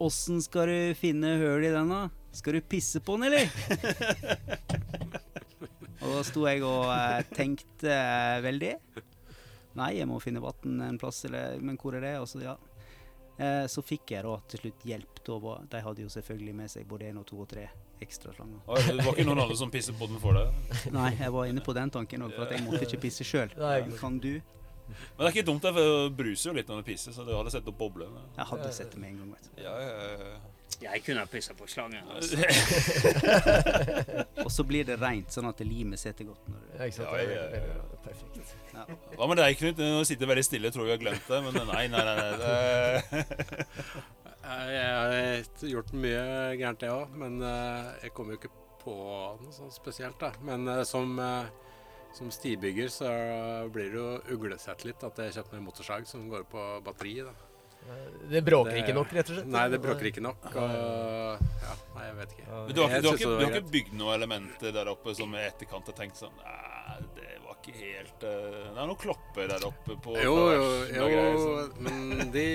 [0.00, 2.06] Åssen skal du finne høl i den, da?
[2.32, 3.50] Skal du pisse på den, eller?
[6.08, 8.72] og da sto jeg og eh, tenkte eh, veldig.
[9.78, 12.14] Nei, jeg må finne vann en plass, eller, men hvor er det?
[12.22, 12.56] Og så, ja.
[13.38, 15.20] Eh, så fikk jeg da til slutt hjelp.
[15.28, 17.68] Da var, de hadde jo selvfølgelig med seg både én og to og tre
[18.02, 18.62] ekstra slanger.
[18.88, 20.74] Det var ikke noen andre som pisset på den for deg?
[20.98, 23.52] Nei, jeg var inne på den tanken òg, for at jeg måtte ikke pisse sjøl.
[24.00, 24.38] Kan du?
[24.88, 27.26] Men det er ikke dumt, det, for det bruser jo litt når det pisser, så
[27.26, 28.22] du hadde sett opp boblene.
[28.38, 29.34] Jeg hadde sett det med en gang.
[29.36, 29.58] vet du.
[29.66, 30.38] Ja, ja, ja.
[30.78, 32.04] Jeg kunne ha pissa på slangen.
[32.14, 32.36] Altså.
[34.44, 36.44] Og så blir det reint, sånn at limet sitter godt.
[36.46, 36.68] når du...
[36.76, 37.08] Ja, ikke sant.
[37.08, 37.98] Ja, Det ja, ja.
[38.04, 38.52] Perfekt.
[38.76, 38.84] Ja.
[39.18, 39.82] Hva med deg, Knut?
[39.82, 41.40] Nå sitter veldig stille, tror jeg har glemt det.
[41.48, 42.16] Men nei, nei, nei.
[42.20, 42.30] nei.
[42.44, 44.06] Det...
[44.48, 46.22] Jeg har gjort mye
[46.56, 47.16] gærent, jeg òg.
[47.20, 48.94] Men eh, jeg kommer jo ikke på
[49.42, 50.30] noe sånt spesielt, da.
[50.46, 51.50] Men eh, som, eh,
[52.16, 53.10] som stibygger så
[53.74, 57.18] blir det jo uglesett litt at jeg kjøpte meg en motorsag som går på batteri.
[57.26, 57.34] da.
[58.28, 59.46] Det bråker Det- ikke nok, rett og slett?
[59.54, 60.48] Nei, det bråker ikke nok.
[60.52, 62.48] Og ja, nei, jeg vet ikke.
[62.50, 65.96] Men du har, ikke, ikke, ikke bygd noen elementer der oppe som i etterkant har
[65.96, 66.36] tenkt sånn
[67.16, 67.27] det
[67.68, 70.64] ikke helt uh, Det er noen klopper der oppe på Jo, jo,
[70.94, 71.52] greier, jo,
[71.84, 72.48] men de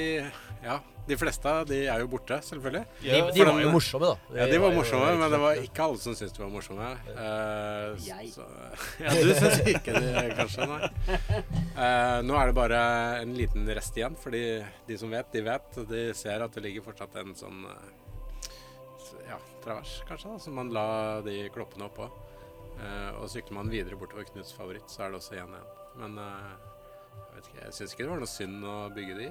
[0.63, 2.83] Ja, de fleste de er jo borte, selvfølgelig.
[3.01, 4.37] De, Ja, de var jo morsomme, da.
[4.39, 6.91] Ja, De var morsomme, men det var ikke alle som syntes de var morsomme.
[7.09, 8.29] Uh, Jeg.
[8.31, 8.45] Så,
[9.03, 10.87] ja, du syns ikke det, kanskje, nei.
[11.75, 12.79] Uh, nå er det bare
[13.19, 14.45] en liten rest igjen, fordi
[14.87, 15.81] de som vet, de vet.
[15.91, 17.67] De ser at det ligger fortsatt en sånn
[19.27, 20.87] ja, travers, kanskje, da, som man la
[21.25, 22.07] de kloppene oppå.
[22.81, 25.67] Eh, og sykler man videre bortover Knuts favoritt, så er det også igjen en.
[26.01, 26.53] Men eh,
[27.13, 29.27] jeg vet ikke, jeg syns ikke det var noe synd å bygge de.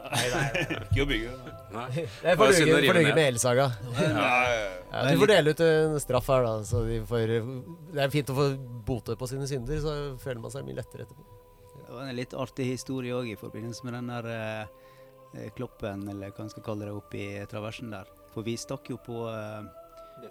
[0.00, 0.76] Nei, nei, nei.
[0.90, 1.32] Ikke å bygge.
[1.74, 1.88] Nei.
[1.96, 3.66] Det er synd å duge rive for duge med Elsaga.
[3.98, 6.54] Ja, ja, du får dele ut en straff her, da.
[6.66, 7.34] Så de får,
[7.90, 8.46] det er fint å få
[8.86, 11.26] bote på sine synder, så føler man seg mye lettere etterpå.
[11.80, 14.88] Det var en litt artig historie òg i forbindelse med den der eh,
[15.34, 18.10] eh, kloppen, eller hva en skal kalle det, oppi traversen der.
[18.30, 19.66] For vi stakk jo på, eh,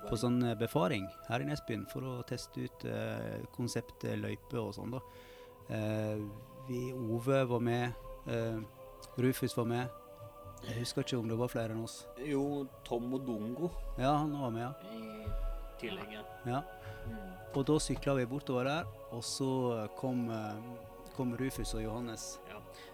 [0.09, 4.73] på sånn eh, befaring her i Nesbyen for å teste ut eh, konseptet løype og
[4.77, 5.01] sånn, da.
[5.69, 6.21] Eh,
[6.69, 7.93] vi, Ove var med,
[8.29, 8.59] eh,
[9.17, 9.95] Rufus var med.
[10.67, 12.01] Jeg husker ikke om det var flere enn oss.
[12.19, 14.73] Jo, Tom og Dongo Ja, han var med, ja.
[14.91, 16.17] i tillegg.
[16.17, 16.25] ja.
[16.49, 16.63] ja.
[17.55, 22.35] Og da sykla vi bortover der, og så kom, eh, kom Rufus og Johannes.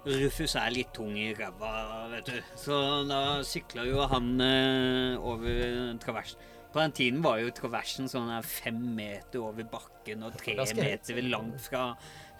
[0.05, 2.51] Rufus er litt tung i ræva, vet du.
[2.61, 2.77] Så
[3.09, 6.39] da sykla jo han eh, over traversen.
[6.75, 11.61] På den tiden var jo traversen sånn fem meter over bakken og tre meter langt
[11.63, 11.93] fra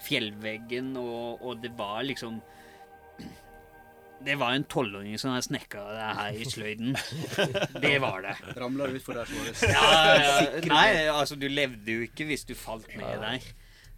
[0.04, 2.42] fjellveggen, og, og det var liksom
[4.28, 6.98] Det var en tolvåring som snekra det her i sløyden.
[7.86, 8.34] Det var det.
[8.60, 9.88] Ramla utfor der, det Ja,
[10.20, 10.36] ja,
[10.74, 13.48] nei, altså du levde jo ikke hvis du falt ned der.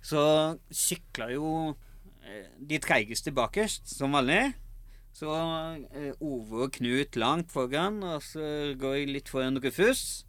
[0.06, 0.22] Så
[0.70, 1.74] sykla jo
[2.22, 4.54] eh, de treigeste bakerst, som vanlig.
[5.18, 5.34] Så
[5.98, 10.27] eh, Ove og Knut langt foran, og så går jeg litt foran Rufus.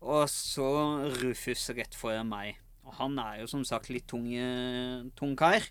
[0.00, 0.66] Og så
[1.20, 2.58] Rufus rett foran meg.
[2.88, 5.66] Og han er jo som sagt litt tung, eh, tung kar.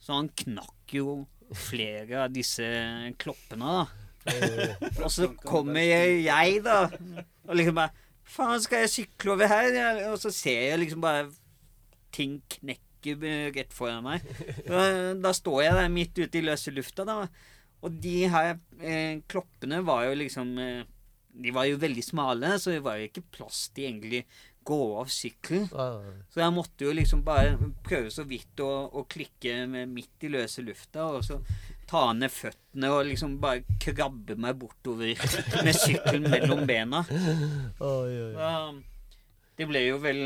[0.00, 2.66] Så han knakk jo flere av disse
[3.20, 3.86] kloppene, da.
[5.04, 6.88] Og så kommer jeg, jeg da,
[7.46, 7.94] og liksom bare
[8.26, 9.76] Faen, skal jeg sykle over her?
[10.10, 11.28] Og så ser jeg liksom bare
[12.10, 14.24] ting knekke eh, rett foran meg.
[14.66, 14.80] Da,
[15.14, 17.20] da står jeg der midt ute i løse lufta, da.
[17.86, 20.82] Og de her eh, kloppene var jo liksom eh,
[21.36, 24.22] De var jo veldig smale, så det var jo ikke plass til egentlig
[24.66, 25.68] gå av sykkelen.
[26.32, 27.54] Så jeg måtte jo liksom bare
[27.86, 31.38] prøve så vidt å, å klikke med midt i løse lufta, og så
[31.86, 35.14] ta ned føttene og liksom bare krabbe meg bortover
[35.66, 37.04] med sykkelen mellom bena.
[39.56, 40.22] det ble jo vel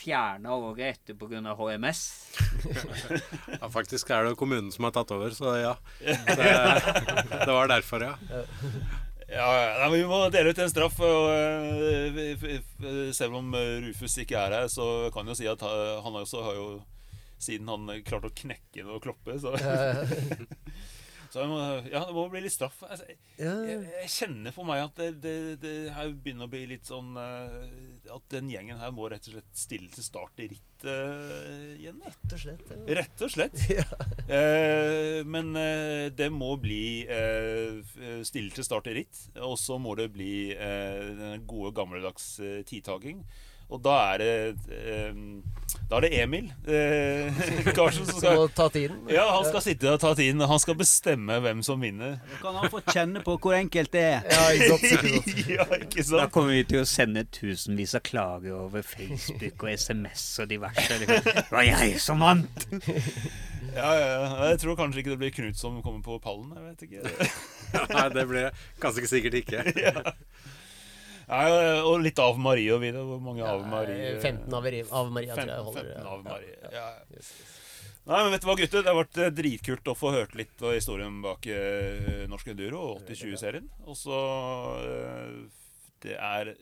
[0.00, 1.54] fjerna året etter pga.
[1.58, 2.00] HMS.
[3.60, 5.74] Ja, faktisk er det kommunen som har tatt over, så ja.
[6.00, 6.48] Det,
[7.44, 8.44] det var derfor, ja.
[9.30, 9.46] Ja,
[9.78, 10.96] nei, Vi må dele ut en straff.
[11.06, 15.62] Og, eh, selv om eh, Rufus ikke er her, så kan jeg jo si at
[15.66, 16.70] eh, han også har jo
[17.40, 19.54] Siden han klarte å knekke noe kloppe, så,
[21.30, 21.58] så jeg må,
[21.92, 22.80] Ja, det må bli litt straff.
[22.86, 23.06] Altså,
[23.38, 26.88] Ja, jeg, jeg kjenner for meg at det, det, det her begynner å bli litt
[26.88, 30.86] sånn eh, At den gjengen her må rett og slett stille til start i ritt
[30.86, 32.00] uh, igjen.
[32.00, 32.10] da.
[32.10, 32.70] rett og slett.
[32.72, 32.80] Ja.
[33.00, 33.62] Rett og slett.
[33.80, 33.86] Ja.
[34.30, 37.80] Uh, men uh, det må bli eh,
[38.26, 39.22] stille til start i ritt.
[39.46, 43.22] Og så må det bli eh, den gode, gammeldags eh, tidtaking.
[43.70, 44.32] Og da er det
[44.74, 45.20] eh,
[45.90, 47.38] Da er det Emil eh,
[47.76, 49.00] Karlsen som skal ta tiden.
[49.10, 50.38] Ja, han skal sitte og ta tiden.
[50.46, 52.20] Han skal bestemme hvem som vinner.
[52.30, 54.28] Da kan han få kjenne på hvor enkelt det er.
[54.30, 54.86] Ja, ikke sant.
[54.86, 55.50] Ikke sant.
[55.56, 60.28] ja, ikke Da kommer vi til å sende tusenvis av klager over Facebook og SMS
[60.44, 61.00] og diverse.
[61.02, 62.68] Det var jeg som vant!
[63.74, 64.48] Ja, ja, ja.
[64.50, 66.54] Jeg tror kanskje ikke det blir Knut som kommer på pallen.
[66.54, 67.28] Jeg vet ikke.
[67.96, 69.66] Nei, det blir ganske sikkert ikke.
[69.78, 70.06] Ja,
[71.86, 73.06] og litt Ave Marie og videre.
[73.06, 74.12] Hvor mange Ave Marie?
[74.18, 74.68] 15 av,
[75.00, 75.90] av Maria tror jeg holder.
[75.94, 76.56] 15 Ave Marie.
[76.74, 76.86] Ja.
[77.14, 77.56] Yes, yes.
[78.10, 78.82] Nei, men vet du hva, gutter?
[78.82, 82.80] Det har vært eh, dritkult å få hørt litt av historien bak eh, Norsk Enduro
[82.88, 83.68] og 80-20-serien.
[83.86, 84.20] Og så
[84.80, 85.34] eh,
[86.02, 86.54] Det er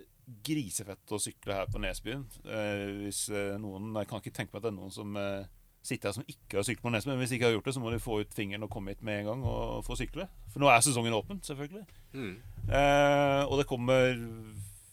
[0.45, 2.27] grisefett å sykle her på Nesbyen.
[2.45, 5.47] Eh, hvis eh, noen Jeg kan ikke tenke meg at det er noen som eh,
[5.89, 7.15] sitter her som ikke har syklet på Nesbyen.
[7.17, 8.93] Men hvis de ikke har gjort det, så må de få ut fingeren og komme
[8.95, 10.29] hit med en gang og få sykle.
[10.53, 11.85] For nå er sesongen åpen, selvfølgelig.
[12.13, 12.37] Mm.
[12.69, 14.13] Eh, og det kommer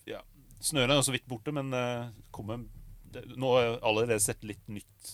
[0.08, 0.22] Ja,
[0.64, 2.64] snøen er jo så vidt borte, men eh, kommer
[3.12, 5.14] det, Nå har jeg allerede sett litt nytt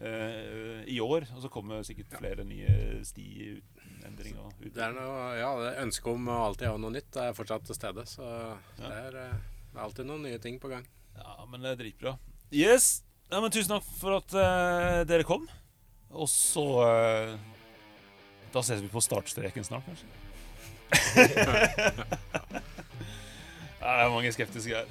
[0.00, 1.28] eh, i år.
[1.36, 4.52] Og så kommer sikkert flere nye stiendringer.
[4.66, 7.66] Det er noe, ja, det ønsket om å alltid ha noe nytt det er fortsatt
[7.68, 8.06] til stede.
[8.10, 8.26] Så
[8.78, 9.40] det er, eh,
[9.72, 10.86] det er alltid noen nye ting på gang.
[11.16, 12.16] Ja, men det er dritbra.
[12.52, 13.05] Yes!
[13.26, 15.48] Ja, men tusen takk for at uh, dere kom.
[16.14, 17.34] Og så uh,
[18.54, 20.06] Da ses vi på startstreken snart, kanskje.
[23.82, 24.86] ja, det er mange skeptiske her.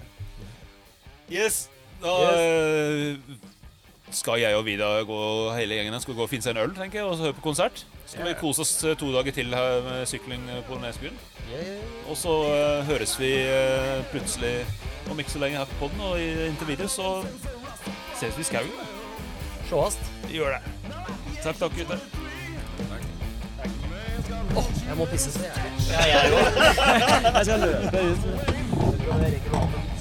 [1.31, 1.69] Yes.
[2.03, 3.39] Da yes.
[4.19, 5.19] skal jeg og Vida gå
[5.55, 7.85] hele gjengen skal gå og finne seg en øl tenker jeg, og høre på konsert.
[8.03, 8.33] Så skal yeah.
[8.35, 11.15] vi kose oss to dager til her med sykling på Nesbyen.
[11.47, 11.79] Yeah.
[12.11, 13.31] Og så uh, høres vi
[14.11, 14.57] plutselig
[15.09, 17.23] om ikke så lenge her på poden, og inntil videre så
[18.19, 18.71] Ses vi i skauen.
[19.69, 19.99] Sjåast.
[20.31, 20.61] Gjør det.
[21.43, 21.99] Takk, takk, gutter.
[24.55, 25.71] Åh, oh, jeg må pisse så jævlig.
[25.91, 26.45] Ja, jeg òg.
[27.35, 29.94] jeg skal løpe ut.